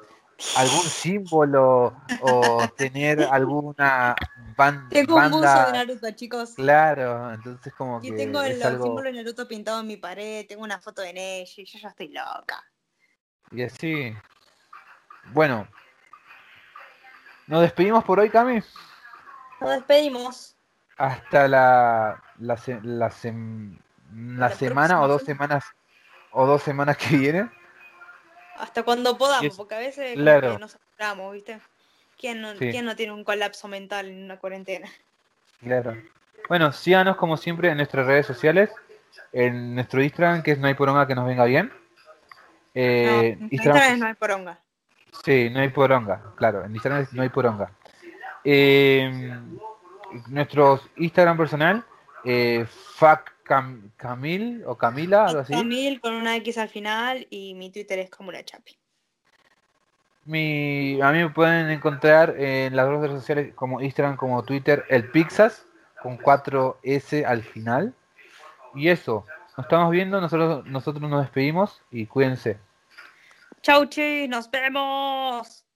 algún 0.58 0.84
símbolo 0.90 1.94
o 2.22 2.70
tener 2.78 3.22
alguna 3.24 4.16
ban- 4.58 4.90
Tengo 4.90 5.16
un 5.16 5.32
buzo 5.32 5.42
de 5.42 5.48
banda. 5.48 5.72
Naruto, 5.74 6.12
chicos. 6.12 6.54
Claro, 6.56 7.34
entonces 7.34 7.74
como 7.78 7.98
Aquí 7.98 8.12
que 8.12 8.18
tengo 8.18 8.42
el 8.42 8.62
algo 8.62 8.86
símbolos 8.86 9.14
de 9.14 9.24
Naruto 9.24 9.48
pintado 9.48 9.80
en 9.82 9.88
mi 9.88 9.98
pared, 9.98 10.46
tengo 10.48 10.64
una 10.64 10.80
foto 10.80 11.02
de 11.02 11.14
Neji, 11.14 11.66
yo 11.66 11.80
ya 11.80 11.90
estoy 11.90 12.10
loca. 12.10 12.64
y 13.52 13.64
así. 13.64 14.14
Bueno, 15.34 15.68
nos 17.48 17.62
despedimos 17.62 18.04
por 18.04 18.20
hoy, 18.20 18.30
Cami. 18.30 18.62
Nos 19.62 19.70
despedimos. 19.72 20.56
Hasta 20.98 21.48
la 21.48 22.22
la, 22.40 22.58
se- 22.58 22.80
la, 22.82 23.12
la 24.14 24.50
semana 24.52 25.02
o 25.02 25.08
dos 25.08 25.24
semana. 25.24 25.60
semanas 25.62 25.76
o 26.32 26.46
dos 26.46 26.62
semanas 26.64 26.98
que 26.98 27.18
vienen. 27.18 27.52
Hasta 28.58 28.84
cuando 28.84 29.18
podamos, 29.18 29.46
es- 29.46 29.56
porque 29.56 29.76
a 29.76 29.80
veces 29.80 30.16
claro. 30.16 30.58
nos 30.60 30.76
apuramos, 30.76 31.34
¿viste? 31.34 31.60
¿Quién 32.20 32.42
no, 32.42 32.54
Sí. 32.56 32.70
quién 32.72 32.86
no 32.86 32.96
tiene 32.96 33.14
un 33.14 33.24
colapso 33.24 33.68
mental 33.68 34.08
en 34.08 34.24
una 34.24 34.38
cuarentena? 34.38 34.90
Claro. 35.62 35.96
Bueno, 36.50 36.72
síganos 36.72 37.18
como 37.18 37.38
siempre 37.38 37.70
en 37.70 37.78
nuestras 37.78 38.06
redes 38.08 38.26
sociales, 38.26 38.72
en 39.34 39.76
nuestro 39.76 40.02
Instagram, 40.02 40.42
que 40.42 40.52
es 40.52 40.58
no 40.60 40.68
hay 40.68 40.74
poronga 40.74 41.06
que 41.08 41.14
nos 41.16 41.28
venga 41.28 41.46
bien. 41.46 41.72
Eh, 42.74 43.38
no, 43.40 43.48
Instagram- 43.48 43.52
Instagram 43.52 44.00
no 44.00 44.06
hay 44.08 44.14
poronga. 44.16 44.60
Sí, 45.24 45.50
no 45.50 45.60
hay 45.60 45.70
poronga, 45.70 46.22
claro, 46.36 46.64
en 46.64 46.74
Instagram 46.74 47.08
no 47.12 47.22
hay 47.22 47.30
poronga. 47.30 47.72
Eh, 48.44 49.34
nuestro 50.30 50.80
Instagram 50.96 51.38
personal, 51.38 51.84
eh, 52.24 52.66
Fac 52.96 53.34
Cam- 53.44 53.92
Camil 53.98 54.64
o 54.66 54.76
Camila, 54.78 55.26
algo 55.26 55.40
así. 55.42 55.54
Camil 55.54 56.00
con 56.00 56.14
una 56.14 56.36
X 56.38 56.58
al 56.58 56.70
final 56.70 57.28
y 57.30 57.54
mi 57.56 57.70
Twitter 57.72 58.00
es 58.00 58.10
como 58.10 58.32
la 58.32 58.44
chapi. 58.44 58.78
Mi, 60.26 61.00
a 61.02 61.12
mí 61.12 61.20
me 61.20 61.30
pueden 61.30 61.70
encontrar 61.70 62.36
en 62.38 62.76
las 62.76 62.86
dos 62.88 63.00
redes 63.02 63.20
sociales 63.22 63.54
como 63.56 63.80
Instagram 63.82 64.18
como 64.18 64.44
Twitter, 64.44 64.84
el 64.90 65.10
Pixas, 65.10 65.66
con 66.02 66.18
4S 66.18 67.24
al 67.26 67.44
final. 67.44 67.94
Y 68.76 68.90
eso, 68.90 69.26
nos 69.56 69.66
estamos 69.66 69.90
viendo, 69.92 70.20
nosotros, 70.20 70.66
nosotros 70.66 71.10
nos 71.10 71.22
despedimos 71.22 71.82
y 71.92 72.06
cuídense. 72.08 72.58
Chau, 73.68 73.86
chis, 73.86 74.30
nos 74.30 74.48
vemos. 74.50 75.67